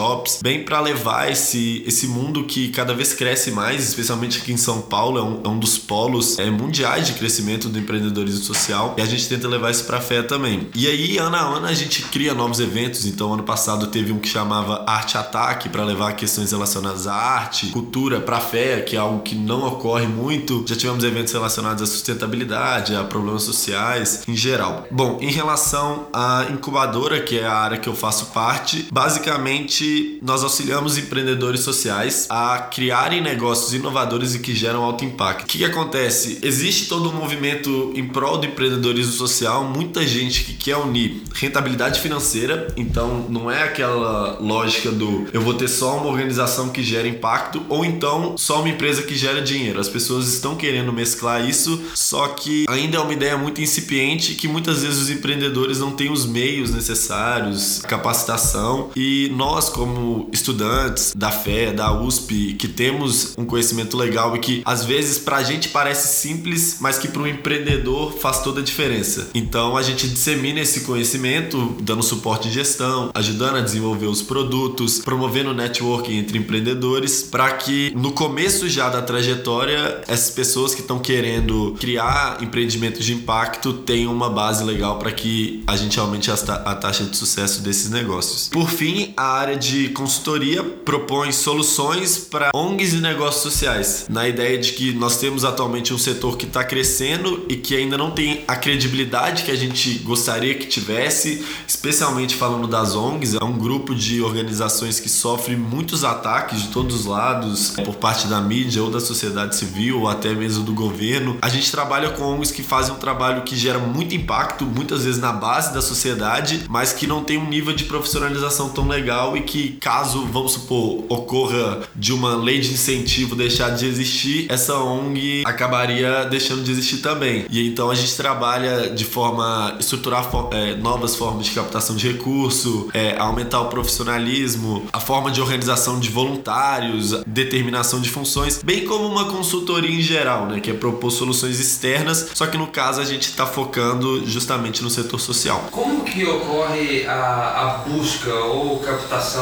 bem 0.42 0.64
para 0.64 0.80
levar 0.80 1.32
esse, 1.32 1.84
esse 1.86 2.08
mundo 2.08 2.44
que 2.44 2.70
cada 2.70 2.94
vez 2.94 3.14
cresce 3.14 3.52
mais, 3.52 3.84
especialmente 3.88 4.40
aqui 4.40 4.52
em 4.52 4.58
São 4.58 4.82
Paulo, 4.82 5.18
é 5.18 5.24
um, 5.24 5.42
é 5.44 5.48
um 5.48 5.60
dos 5.60 5.78
polos 5.78 6.40
é, 6.40 6.50
mundiais 6.50 7.08
de 7.08 7.14
crescimento 7.14 7.70
do 7.70 7.80
empreendedorismo 7.80 8.44
social 8.44 8.96
e 8.98 9.02
a 9.02 9.06
gente 9.06 9.28
tenta 9.28 9.48
levar 9.48 9.72
isso 9.72 9.84
para 9.86 10.00
fé 10.00 10.22
também. 10.22 10.68
E 10.76 10.88
aí, 10.88 11.18
ano 11.18 11.36
a 11.36 11.40
ano, 11.40 11.66
a 11.66 11.74
gente 11.74 12.04
cria 12.04 12.34
novos 12.34 12.60
eventos. 12.60 13.06
Então, 13.06 13.34
ano 13.34 13.44
passado 13.44 13.88
teve 13.88 14.12
um 14.12 14.20
que 14.20 14.28
chamava 14.28 14.84
Arte 14.88 15.18
Ataque 15.18 15.70
para 15.70 15.84
levar 15.84 16.14
questões 16.14 16.52
relacionadas 16.52 17.08
à 17.08 17.14
arte, 17.14 17.68
cultura 17.68 18.20
para 18.20 18.40
fé, 18.40 18.82
que 18.82 18.96
é 18.96 19.00
algo 19.00 19.22
que 19.22 19.36
não 19.36 19.68
ocorre 19.68 20.08
muito. 20.08 20.64
Já 20.68 20.76
tivemos 20.76 21.04
eventos 21.04 21.34
relacionados 21.34 21.82
à 21.82 21.86
sustentabilidade, 21.86 22.96
a 22.96 23.04
problemas 23.04 23.44
sociais 23.44 24.24
em 24.28 24.36
geral. 24.36 24.86
Bom, 24.92 25.18
em 25.22 25.32
relação 25.32 26.08
à 26.14 26.46
incubadora, 26.50 27.22
que 27.22 27.40
é 27.40 27.46
a 27.46 27.54
área 27.54 27.78
que 27.78 27.90
eu 27.90 27.96
faço 27.96 28.28
parte, 28.28 28.88
basicamente 28.92 29.81
nós 30.22 30.44
auxiliamos 30.44 30.98
empreendedores 30.98 31.62
sociais 31.62 32.28
a 32.30 32.58
criarem 32.60 33.22
negócios 33.22 33.74
inovadores 33.74 34.36
e 34.36 34.40
que 34.40 34.54
geram 34.54 34.84
alto 34.84 35.06
impacto. 35.06 35.44
O 35.44 35.46
que, 35.48 35.60
que 35.60 35.66
acontece? 35.66 36.40
Existe 36.42 36.88
todo 36.88 37.10
um 37.10 37.14
movimento 37.14 37.92
em 37.96 38.08
prol 38.08 38.38
do 38.38 38.46
empreendedorismo 38.46 39.14
social, 39.14 39.64
muita 39.64 40.06
gente 40.06 40.44
que 40.44 40.54
quer 40.54 40.78
unir 40.78 41.24
rentabilidade 41.34 42.00
financeira, 42.00 42.68
então 42.76 43.26
não 43.30 43.50
é 43.50 43.64
aquela 43.64 44.38
lógica 44.40 44.92
do 44.92 45.28
eu 45.34 45.42
vou 45.42 45.54
ter 45.54 45.68
só 45.68 45.98
uma 45.98 46.08
organização 46.08 46.70
que 46.70 46.84
gera 46.84 47.08
impacto 47.08 47.64
ou 47.70 47.86
então 47.86 48.38
só 48.38 48.60
uma 48.60 48.70
empresa 48.70 49.04
que 49.04 49.16
gera 49.16 49.42
dinheiro. 49.42 49.80
As 49.80 49.90
pessoas 49.90 50.28
estão 50.28 50.56
querendo 50.56 50.92
mesclar 50.92 51.48
isso, 51.48 51.82
só 51.96 52.28
que 52.30 52.66
ainda 52.70 52.98
é 52.98 53.00
uma 53.00 53.14
ideia 53.14 53.38
muito 53.38 53.62
incipiente 53.62 54.36
que 54.36 54.48
muitas 54.48 54.82
vezes 54.82 55.00
os 55.00 55.10
empreendedores 55.10 55.80
não 55.80 55.92
têm 55.92 56.12
os 56.12 56.26
meios 56.26 56.72
necessários, 56.72 57.82
capacitação 57.88 58.92
e 58.96 59.32
nós 59.36 59.70
como 59.72 60.30
estudantes 60.32 61.14
da 61.16 61.32
fé, 61.32 61.72
da 61.72 61.92
USP, 61.92 62.54
que 62.54 62.68
temos 62.68 63.34
um 63.38 63.46
conhecimento 63.46 63.98
legal 63.98 64.36
e 64.36 64.40
que 64.40 64.62
às 64.66 64.86
vezes 64.86 65.18
pra 65.18 65.44
gente 65.44 65.70
parece 65.70 66.20
simples, 66.22 66.78
mas 66.80 66.98
que 66.98 67.08
para 67.08 67.22
um 67.22 67.28
empreendedor 67.28 68.14
faz 68.14 68.42
toda 68.42 68.62
a 68.62 68.64
diferença. 68.64 69.30
Então 69.34 69.78
a 69.78 69.82
gente 69.82 70.08
dissemina 70.08 70.60
esse 70.60 70.82
conhecimento, 70.82 71.76
dando 71.82 72.04
suporte 72.04 72.48
de 72.48 72.54
gestão, 72.54 73.10
ajudando 73.14 73.58
a 73.58 73.62
desenvolver 73.62 74.08
os 74.08 74.22
produtos, 74.22 75.00
promovendo 75.00 75.54
networking 75.54 76.18
entre 76.18 76.38
empreendedores, 76.38 77.24
para 77.24 77.52
que 77.54 77.92
no 77.96 78.12
começo 78.12 78.68
já 78.70 78.90
da 78.90 79.02
trajetória 79.02 80.02
essas 80.08 80.32
pessoas 80.32 80.76
que 80.76 80.82
estão 80.82 81.00
querendo 81.00 81.76
criar 81.80 82.38
empreendimentos 82.42 83.06
de 83.06 83.14
impacto 83.14 83.74
tenham 83.74 84.14
uma 84.14 84.30
base 84.30 84.64
legal 84.64 85.00
para 85.00 85.12
que 85.12 85.64
a 85.68 85.76
gente 85.76 86.00
aumente 86.00 86.30
a 86.32 86.76
taxa 86.76 87.04
de 87.04 87.16
sucesso 87.16 87.62
desses 87.62 87.90
negócios. 87.90 88.50
Por 88.50 88.70
fim, 88.70 89.14
a 89.16 89.24
área 89.24 89.56
de 89.62 89.90
consultoria 89.90 90.64
propõe 90.64 91.32
soluções 91.32 92.18
para 92.18 92.50
ONGs 92.54 92.94
e 92.94 92.98
negócios 92.98 93.44
sociais, 93.44 94.08
na 94.10 94.28
ideia 94.28 94.58
de 94.58 94.72
que 94.74 94.92
nós 94.92 95.18
temos 95.18 95.46
atualmente 95.46 95.94
um 95.94 96.00
setor 96.00 96.36
que 96.36 96.46
está 96.46 96.64
crescendo 96.64 97.46
e 97.48 97.56
que 97.56 97.76
ainda 97.76 97.96
não 97.96 98.10
tem 98.10 98.44
a 98.48 98.56
credibilidade 98.56 99.44
que 99.44 99.52
a 99.52 99.56
gente 99.56 100.00
gostaria 100.00 100.56
que 100.56 100.66
tivesse, 100.66 101.46
especialmente 101.68 102.36
falando 102.36 102.68
das 102.68 102.96
ONGs, 102.96 103.36
é 103.36 103.44
um 103.44 103.56
grupo 103.56 103.94
de 103.94 104.22
organizações 104.22 105.00
que 105.00 105.08
sofre 105.08 105.56
muitos 105.56 106.04
ataques 106.04 106.64
de 106.64 106.68
todos 106.70 107.02
os 107.02 107.06
lados 107.06 107.74
por 107.86 107.96
parte 107.96 108.28
da 108.28 108.42
mídia 108.42 108.82
ou 108.82 108.90
da 108.90 109.00
sociedade 109.00 109.56
civil 109.56 110.02
ou 110.02 110.08
até 110.08 110.34
mesmo 110.34 110.64
do 110.64 110.74
governo. 110.74 111.38
A 111.40 111.50
gente 111.50 111.72
trabalha 111.72 112.10
com 112.10 112.24
ONGs 112.24 112.52
que 112.52 112.64
fazem 112.64 112.96
um 112.96 112.98
trabalho 112.98 113.44
que 113.44 113.56
gera 113.56 113.78
muito 113.78 114.16
impacto, 114.16 114.66
muitas 114.66 115.06
vezes 115.06 115.22
na 115.22 115.32
base 115.32 115.72
da 115.72 115.84
sociedade, 115.84 116.66
mas 116.68 116.92
que 116.92 117.06
não 117.06 117.24
tem 117.24 117.38
um 117.38 117.48
nível 117.48 117.74
de 117.74 117.84
profissionalização 117.84 118.70
tão 118.70 118.88
legal 118.88 119.38
e 119.38 119.42
que 119.42 119.51
caso, 119.80 120.26
vamos 120.28 120.54
supor, 120.54 121.04
ocorra 121.10 121.82
de 121.96 122.14
uma 122.14 122.36
lei 122.36 122.60
de 122.60 122.74
incentivo 122.74 123.36
deixar 123.36 123.70
de 123.70 123.86
existir, 123.86 124.46
essa 124.50 124.76
ONG 124.76 125.44
acabaria 125.46 126.26
deixando 126.26 126.64
de 126.64 126.72
existir 126.72 126.98
também. 126.98 127.46
E 127.50 127.68
então 127.68 127.90
a 127.90 127.96
gente 127.96 128.16
trabalha 128.16 128.90
de 128.90 129.06
forma 129.06 129.76
estruturar 129.80 130.30
é, 130.52 130.76
novas 130.76 131.16
formas 131.16 131.46
de 131.46 131.52
captação 131.52 131.96
de 131.96 132.08
recurso, 132.12 132.90
é, 132.94 133.18
aumentar 133.18 133.62
o 133.62 133.66
profissionalismo, 133.66 134.88
a 134.92 135.00
forma 135.00 135.32
de 135.32 135.42
organização 135.42 136.00
de 136.00 136.10
voluntários, 136.10 137.22
determinação 137.26 138.00
de 138.00 138.10
funções, 138.10 138.62
bem 138.64 138.86
como 138.86 139.08
uma 139.08 139.26
consultoria 139.26 139.92
em 139.92 140.02
geral, 140.02 140.46
né, 140.46 140.60
que 140.60 140.72
é 140.72 140.74
propor 140.74 141.12
soluções 141.12 141.60
externas, 141.60 142.30
só 142.34 142.48
que 142.48 142.58
no 142.58 142.68
caso 142.68 143.02
a 143.02 143.06
gente 143.06 143.24
está 143.24 143.46
focando 143.46 144.26
justamente 144.26 144.84
no 144.84 144.90
setor 144.90 145.20
social. 145.20 145.68
Como 145.72 146.04
que 146.04 146.26
ocorre 146.26 147.06
a, 147.06 147.62
a 147.62 147.90
busca 147.90 148.34
ou 148.34 148.80
captação 148.80 149.41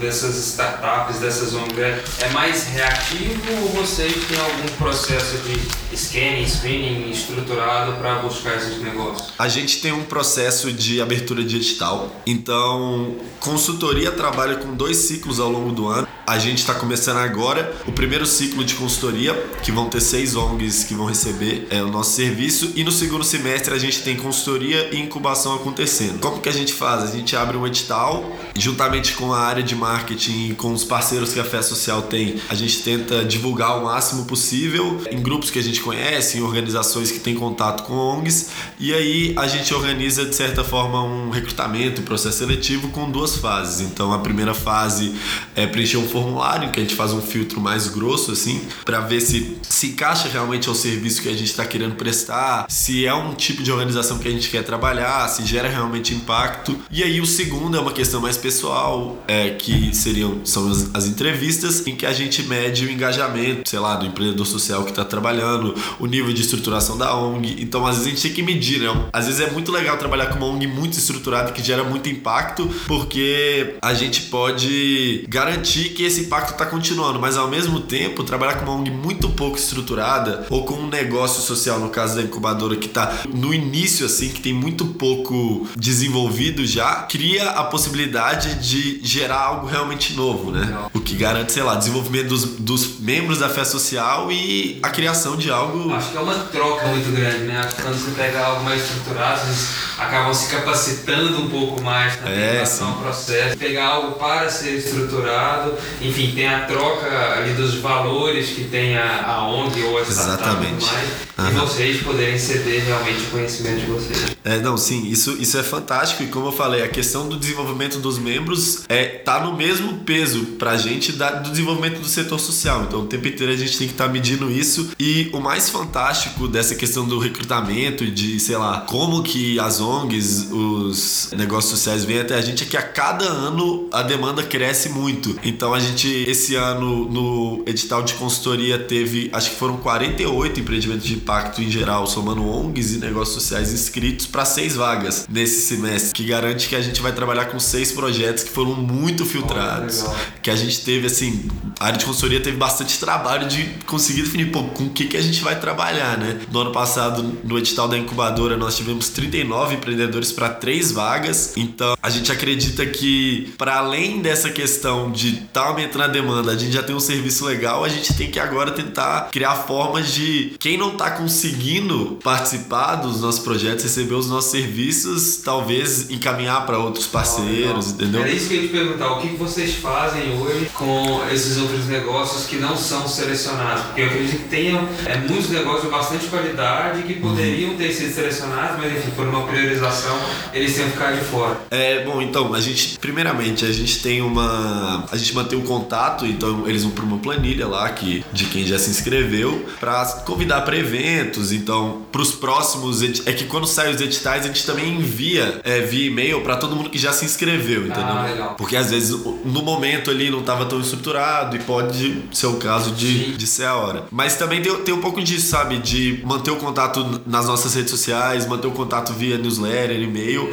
dessas 0.00 0.36
startups, 0.36 1.18
dessas 1.18 1.54
ONGs? 1.54 2.20
É 2.20 2.28
mais 2.30 2.64
reativo 2.64 3.40
ou 3.62 3.68
vocês 3.68 4.12
têm 4.26 4.38
algum 4.38 4.68
processo 4.76 5.38
de 5.38 5.96
scanning, 5.96 6.46
screening 6.46 7.10
estruturado 7.10 7.92
para 7.94 8.16
buscar 8.16 8.56
esses 8.56 8.80
negócios? 8.82 9.32
A 9.38 9.48
gente 9.48 9.80
tem 9.80 9.92
um 9.92 10.04
processo 10.04 10.72
de 10.72 11.00
abertura 11.00 11.42
digital, 11.44 12.10
então 12.26 13.16
consultoria 13.38 14.10
trabalha 14.10 14.56
com 14.56 14.74
dois 14.74 14.96
ciclos 14.96 15.40
ao 15.40 15.50
longo 15.50 15.72
do 15.72 15.88
ano. 15.88 16.06
A 16.26 16.38
gente 16.38 16.58
está 16.58 16.74
começando 16.74 17.16
agora 17.16 17.74
o 17.86 17.92
primeiro 17.92 18.24
ciclo 18.24 18.64
de 18.64 18.74
consultoria, 18.74 19.34
que 19.62 19.72
vão 19.72 19.88
ter 19.88 20.00
seis 20.00 20.36
ONGs 20.36 20.84
que 20.84 20.94
vão 20.94 21.06
receber 21.06 21.66
é, 21.70 21.82
o 21.82 21.88
nosso 21.88 22.12
serviço. 22.12 22.72
E 22.76 22.84
no 22.84 22.92
segundo 22.92 23.24
semestre 23.24 23.74
a 23.74 23.78
gente 23.78 24.02
tem 24.02 24.16
consultoria 24.16 24.94
e 24.94 25.00
incubação 25.00 25.54
acontecendo. 25.56 26.20
Como 26.20 26.40
que 26.40 26.48
a 26.48 26.52
gente 26.52 26.72
faz? 26.72 27.02
A 27.02 27.06
gente 27.08 27.34
abre 27.34 27.56
um 27.56 27.66
edital, 27.66 28.36
juntamente 28.56 29.14
com 29.14 29.32
a 29.32 29.39
área 29.40 29.62
de 29.62 29.74
marketing 29.74 30.50
e 30.50 30.54
com 30.54 30.72
os 30.72 30.84
parceiros 30.84 31.32
que 31.32 31.40
a 31.40 31.44
Fé 31.44 31.62
Social 31.62 32.02
tem, 32.02 32.36
a 32.48 32.54
gente 32.54 32.82
tenta 32.82 33.24
divulgar 33.24 33.78
o 33.78 33.84
máximo 33.84 34.24
possível 34.24 35.02
em 35.10 35.20
grupos 35.22 35.50
que 35.50 35.58
a 35.58 35.62
gente 35.62 35.80
conhece, 35.80 36.38
em 36.38 36.42
organizações 36.42 37.10
que 37.10 37.20
têm 37.20 37.34
contato 37.34 37.84
com 37.84 37.94
ONGs. 37.94 38.50
E 38.78 38.92
aí 38.92 39.34
a 39.36 39.46
gente 39.46 39.72
organiza, 39.74 40.24
de 40.24 40.34
certa 40.34 40.64
forma, 40.64 41.02
um 41.02 41.30
recrutamento, 41.30 42.00
um 42.00 42.04
processo 42.04 42.38
seletivo 42.38 42.88
com 42.88 43.10
duas 43.10 43.36
fases. 43.36 43.80
Então 43.80 44.12
a 44.12 44.18
primeira 44.18 44.54
fase 44.54 45.14
é 45.54 45.66
preencher 45.66 45.98
um 45.98 46.08
formulário, 46.08 46.70
que 46.70 46.80
a 46.80 46.82
gente 46.82 46.94
faz 46.94 47.12
um 47.12 47.20
filtro 47.20 47.60
mais 47.60 47.88
grosso, 47.88 48.32
assim, 48.32 48.60
para 48.84 49.00
ver 49.00 49.20
se 49.20 49.58
se 49.62 49.88
encaixa 49.88 50.28
realmente 50.28 50.68
ao 50.68 50.74
serviço 50.74 51.22
que 51.22 51.28
a 51.28 51.32
gente 51.32 51.44
está 51.44 51.64
querendo 51.64 51.94
prestar, 51.94 52.66
se 52.68 53.06
é 53.06 53.14
um 53.14 53.34
tipo 53.34 53.62
de 53.62 53.72
organização 53.72 54.18
que 54.18 54.28
a 54.28 54.30
gente 54.30 54.50
quer 54.50 54.62
trabalhar, 54.62 55.28
se 55.28 55.44
gera 55.46 55.68
realmente 55.68 56.14
impacto. 56.14 56.78
E 56.90 57.02
aí 57.02 57.20
o 57.20 57.26
segundo 57.26 57.76
é 57.76 57.80
uma 57.80 57.92
questão 57.92 58.20
mais 58.20 58.36
pessoal, 58.36 59.16
é, 59.30 59.50
que 59.50 59.94
seriam 59.94 60.40
são 60.44 60.68
as, 60.68 60.90
as 60.92 61.06
entrevistas 61.06 61.86
em 61.86 61.94
que 61.94 62.04
a 62.04 62.12
gente 62.12 62.42
mede 62.42 62.84
o 62.84 62.90
engajamento, 62.90 63.70
sei 63.70 63.78
lá, 63.78 63.94
do 63.94 64.04
empreendedor 64.04 64.44
social 64.44 64.82
que 64.82 64.90
está 64.90 65.04
trabalhando, 65.04 65.72
o 66.00 66.06
nível 66.06 66.32
de 66.32 66.42
estruturação 66.42 66.98
da 66.98 67.14
ONG. 67.14 67.58
Então, 67.60 67.86
às 67.86 67.98
vezes 67.98 68.06
a 68.08 68.10
gente 68.10 68.22
tem 68.22 68.32
que 68.32 68.42
medir, 68.42 68.80
né? 68.80 68.88
Às 69.12 69.26
vezes 69.26 69.40
é 69.40 69.48
muito 69.48 69.70
legal 69.70 69.96
trabalhar 69.98 70.26
com 70.26 70.36
uma 70.36 70.46
ONG 70.46 70.66
muito 70.66 70.98
estruturada 70.98 71.52
que 71.52 71.62
gera 71.62 71.84
muito 71.84 72.08
impacto, 72.08 72.68
porque 72.88 73.76
a 73.80 73.94
gente 73.94 74.22
pode 74.22 75.24
garantir 75.28 75.90
que 75.90 76.02
esse 76.02 76.22
impacto 76.22 76.50
está 76.50 76.66
continuando, 76.66 77.20
mas 77.20 77.36
ao 77.36 77.46
mesmo 77.46 77.78
tempo, 77.78 78.24
trabalhar 78.24 78.54
com 78.54 78.64
uma 78.64 78.80
ONG 78.80 78.90
muito 78.90 79.28
pouco 79.28 79.56
estruturada 79.56 80.44
ou 80.50 80.64
com 80.64 80.74
um 80.74 80.88
negócio 80.88 81.40
social, 81.40 81.78
no 81.78 81.90
caso 81.90 82.16
da 82.16 82.22
incubadora, 82.22 82.74
que 82.74 82.88
está 82.88 83.20
no 83.32 83.54
início, 83.54 84.04
assim, 84.06 84.30
que 84.30 84.40
tem 84.40 84.52
muito 84.52 84.86
pouco 84.86 85.68
desenvolvido 85.76 86.66
já, 86.66 87.02
cria 87.02 87.50
a 87.50 87.62
possibilidade 87.62 88.56
de 88.56 88.98
gerar 89.04 89.19
algo 89.28 89.66
realmente 89.66 90.14
novo, 90.14 90.50
né? 90.50 90.88
O 90.94 91.00
que 91.00 91.14
garante, 91.14 91.52
sei 91.52 91.62
lá, 91.62 91.74
desenvolvimento 91.74 92.28
dos, 92.28 92.44
dos 92.44 93.00
membros 93.00 93.38
da 93.38 93.48
fé 93.48 93.64
social 93.64 94.30
e 94.30 94.78
a 94.82 94.88
criação 94.88 95.36
de 95.36 95.50
algo. 95.50 95.92
Acho 95.92 96.10
que 96.10 96.16
é 96.16 96.20
uma 96.20 96.34
troca 96.34 96.86
muito 96.86 97.10
grande, 97.14 97.44
né? 97.44 97.58
Acho 97.58 97.76
que 97.76 97.82
quando 97.82 97.96
você 97.96 98.10
pega 98.12 98.40
algo 98.40 98.64
mais 98.64 98.82
estruturado, 98.82 99.40
vocês 99.40 99.68
acabam 99.98 100.32
se 100.32 100.48
capacitando 100.48 101.42
um 101.42 101.50
pouco 101.50 101.82
mais 101.82 102.16
também 102.16 102.38
é, 102.38 102.52
relação 102.52 102.88
ao 102.88 102.96
processo. 102.96 103.56
Pegar 103.56 103.86
algo 103.86 104.12
para 104.12 104.48
ser 104.48 104.76
estruturado, 104.76 105.74
enfim, 106.00 106.32
tem 106.34 106.48
a 106.48 106.66
troca 106.66 107.34
ali 107.36 107.52
dos 107.52 107.74
valores 107.76 108.50
que 108.50 108.64
tem 108.64 108.96
a, 108.96 109.26
a 109.26 109.48
ONG 109.48 109.82
ou 109.84 109.98
a 109.98 110.00
Exatamente. 110.02 110.86
mais, 110.86 111.08
uhum. 111.38 111.48
e 111.48 111.52
vocês 111.52 112.02
poderem 112.02 112.38
ceder 112.38 112.84
realmente 112.84 113.22
o 113.24 113.30
conhecimento 113.30 113.80
de 113.80 113.86
vocês. 113.86 114.36
É, 114.44 114.58
não, 114.58 114.76
sim, 114.76 115.06
isso, 115.06 115.36
isso 115.38 115.58
é 115.58 115.62
fantástico 115.62 116.22
e 116.22 116.26
como 116.28 116.48
eu 116.48 116.52
falei, 116.52 116.82
a 116.82 116.88
questão 116.88 117.28
do 117.28 117.36
desenvolvimento 117.36 117.98
dos 117.98 118.18
membros 118.18 118.84
é 118.88 118.99
tá 119.04 119.44
no 119.44 119.56
mesmo 119.56 119.98
peso 119.98 120.44
pra 120.58 120.76
gente 120.76 121.12
da, 121.12 121.30
do 121.32 121.50
desenvolvimento 121.50 122.00
do 122.00 122.08
setor 122.08 122.38
social. 122.38 122.84
Então, 122.84 123.00
o 123.00 123.06
tempo 123.06 123.26
inteiro 123.28 123.52
a 123.52 123.56
gente 123.56 123.76
tem 123.76 123.86
que 123.86 123.94
estar 123.94 124.06
tá 124.06 124.12
medindo 124.12 124.50
isso 124.50 124.90
e 124.98 125.30
o 125.32 125.40
mais 125.40 125.68
fantástico 125.68 126.48
dessa 126.48 126.74
questão 126.74 127.06
do 127.06 127.18
recrutamento 127.18 128.06
de, 128.06 128.38
sei 128.40 128.56
lá, 128.56 128.80
como 128.82 129.22
que 129.22 129.58
as 129.58 129.80
ONGs, 129.80 130.50
os 130.50 131.30
negócios 131.36 131.70
sociais 131.70 132.04
vêm 132.04 132.20
até 132.20 132.34
a 132.34 132.40
gente 132.40 132.64
é 132.64 132.66
que 132.66 132.76
a 132.76 132.82
cada 132.82 133.24
ano 133.24 133.88
a 133.92 134.02
demanda 134.02 134.42
cresce 134.42 134.88
muito. 134.88 135.38
Então, 135.44 135.74
a 135.74 135.80
gente 135.80 136.08
esse 136.08 136.54
ano 136.54 137.08
no 137.10 137.62
edital 137.66 138.02
de 138.02 138.14
consultoria 138.14 138.78
teve, 138.78 139.30
acho 139.32 139.50
que 139.50 139.56
foram 139.56 139.76
48 139.78 140.60
empreendimentos 140.60 141.06
de 141.06 141.14
impacto 141.14 141.62
em 141.62 141.70
geral, 141.70 142.06
somando 142.06 142.44
ONGs 142.44 142.94
e 142.94 142.98
negócios 142.98 143.42
sociais 143.42 143.72
inscritos 143.72 144.26
para 144.26 144.44
seis 144.44 144.76
vagas 144.76 145.26
nesse 145.28 145.60
semestre, 145.62 146.12
que 146.12 146.24
garante 146.24 146.68
que 146.68 146.76
a 146.76 146.80
gente 146.80 147.00
vai 147.00 147.12
trabalhar 147.12 147.46
com 147.46 147.58
seis 147.58 147.92
projetos 147.92 148.44
que 148.44 148.50
foram 148.50 148.74
muito 148.90 149.24
filtrados. 149.24 150.04
Oh, 150.06 150.40
que 150.42 150.50
a 150.50 150.56
gente 150.56 150.80
teve, 150.80 151.06
assim, 151.06 151.48
a 151.78 151.86
área 151.86 151.98
de 151.98 152.04
consultoria 152.04 152.40
teve 152.40 152.56
bastante 152.56 152.98
trabalho 152.98 153.48
de 153.48 153.64
conseguir 153.86 154.22
definir, 154.22 154.50
pô, 154.50 154.64
com 154.64 154.84
o 154.84 154.90
que, 154.90 155.06
que 155.06 155.16
a 155.16 155.22
gente 155.22 155.42
vai 155.42 155.58
trabalhar, 155.58 156.18
né? 156.18 156.40
No 156.50 156.60
ano 156.60 156.72
passado, 156.72 157.38
no 157.44 157.58
edital 157.58 157.88
da 157.88 157.96
incubadora, 157.96 158.56
nós 158.56 158.76
tivemos 158.76 159.08
39 159.10 159.76
empreendedores 159.76 160.32
para 160.32 160.48
três 160.48 160.92
vagas. 160.92 161.54
Então, 161.56 161.96
a 162.02 162.10
gente 162.10 162.30
acredita 162.30 162.84
que, 162.86 163.52
para 163.56 163.76
além 163.76 164.20
dessa 164.20 164.50
questão 164.50 165.10
de 165.10 165.28
estar 165.28 165.62
tá 165.62 165.68
aumentando 165.68 166.04
a 166.04 166.08
demanda, 166.08 166.52
a 166.52 166.56
gente 166.56 166.72
já 166.72 166.82
tem 166.82 166.94
um 166.94 167.00
serviço 167.00 167.44
legal, 167.44 167.84
a 167.84 167.88
gente 167.88 168.14
tem 168.14 168.30
que 168.30 168.38
agora 168.38 168.70
tentar 168.70 169.30
criar 169.30 169.54
formas 169.54 170.12
de 170.12 170.54
quem 170.58 170.76
não 170.76 170.92
está 170.92 171.10
conseguindo 171.12 172.18
participar 172.22 172.96
dos 172.96 173.20
nossos 173.20 173.40
projetos, 173.40 173.84
receber 173.84 174.14
os 174.14 174.28
nossos 174.28 174.50
serviços, 174.50 175.38
talvez 175.38 176.10
encaminhar 176.10 176.66
para 176.66 176.78
outros 176.78 177.06
parceiros, 177.06 177.88
oh, 177.88 177.90
entendeu? 177.90 178.24
É 178.24 178.32
isso 178.32 178.48
que 178.48 178.70
eu 178.72 178.79
perguntar, 178.80 179.12
o 179.12 179.20
que 179.20 179.28
vocês 179.36 179.74
fazem 179.74 180.38
hoje 180.38 180.70
com 180.74 181.22
esses 181.30 181.58
outros 181.58 181.86
negócios 181.86 182.46
que 182.46 182.56
não 182.56 182.76
são 182.76 183.06
selecionados? 183.06 183.84
Porque 183.84 184.00
eu 184.00 184.06
acredito 184.06 184.42
que 184.42 184.48
tenham 184.48 184.88
é, 185.04 185.18
muitos 185.18 185.50
negócios 185.50 185.84
de 185.84 185.90
bastante 185.90 186.26
qualidade 186.26 187.02
que 187.02 187.14
poderiam 187.14 187.74
ter 187.76 187.92
sido 187.92 188.14
selecionados, 188.14 188.78
mas 188.78 188.92
enfim, 188.96 189.10
por 189.10 189.26
uma 189.26 189.46
priorização, 189.46 190.18
eles 190.52 190.74
têm 190.74 190.86
que 190.86 190.92
ficar 190.92 191.12
de 191.12 191.20
fora. 191.24 191.58
É, 191.70 192.04
bom, 192.04 192.22
então, 192.22 192.54
a 192.54 192.60
gente, 192.60 192.98
primeiramente, 192.98 193.64
a 193.64 193.72
gente 193.72 194.02
tem 194.02 194.22
uma. 194.22 195.04
A 195.10 195.16
gente 195.16 195.34
mantém 195.34 195.58
um 195.58 195.64
contato, 195.64 196.26
então 196.26 196.66
eles 196.66 196.82
vão 196.82 196.92
para 196.92 197.04
uma 197.04 197.18
planilha 197.18 197.66
lá 197.66 197.88
que, 197.90 198.24
de 198.32 198.44
quem 198.46 198.66
já 198.66 198.78
se 198.78 198.90
inscreveu, 198.90 199.66
para 199.78 200.04
convidar 200.24 200.62
para 200.62 200.76
eventos, 200.76 201.52
então, 201.52 202.02
para 202.10 202.22
os 202.22 202.32
próximos. 202.32 203.02
É 203.26 203.32
que 203.32 203.44
quando 203.44 203.66
saem 203.66 203.94
os 203.94 204.00
editais, 204.00 204.44
a 204.44 204.48
gente 204.48 204.64
também 204.64 204.94
envia 204.94 205.60
é, 205.64 205.80
via 205.80 206.06
e-mail 206.06 206.40
para 206.42 206.56
todo 206.56 206.74
mundo 206.74 206.90
que 206.90 206.98
já 206.98 207.12
se 207.12 207.24
inscreveu, 207.24 207.82
entendeu? 207.82 208.04
Ah, 208.04 208.26
legal. 208.26 208.54
Porque 208.56 208.69
às 208.76 208.90
vezes 208.90 209.10
no 209.44 209.62
momento 209.62 210.10
ali 210.10 210.30
não 210.30 210.40
estava 210.40 210.64
tão 210.66 210.80
estruturado 210.80 211.56
e 211.56 211.60
pode 211.60 212.22
ser 212.32 212.46
o 212.46 212.54
caso 212.54 212.92
de, 212.92 213.36
de 213.36 213.46
ser 213.46 213.64
a 213.64 213.76
hora. 213.76 214.04
Mas 214.10 214.36
também 214.36 214.62
tem, 214.62 214.74
tem 214.78 214.94
um 214.94 215.00
pouco 215.00 215.22
disso, 215.22 215.48
sabe? 215.48 215.78
De 215.78 216.20
manter 216.24 216.50
o 216.50 216.56
contato 216.56 217.22
nas 217.26 217.46
nossas 217.46 217.74
redes 217.74 217.90
sociais, 217.90 218.46
manter 218.46 218.66
o 218.66 218.72
contato 218.72 219.12
via 219.12 219.38
newsletter, 219.38 220.00
e-mail, 220.00 220.50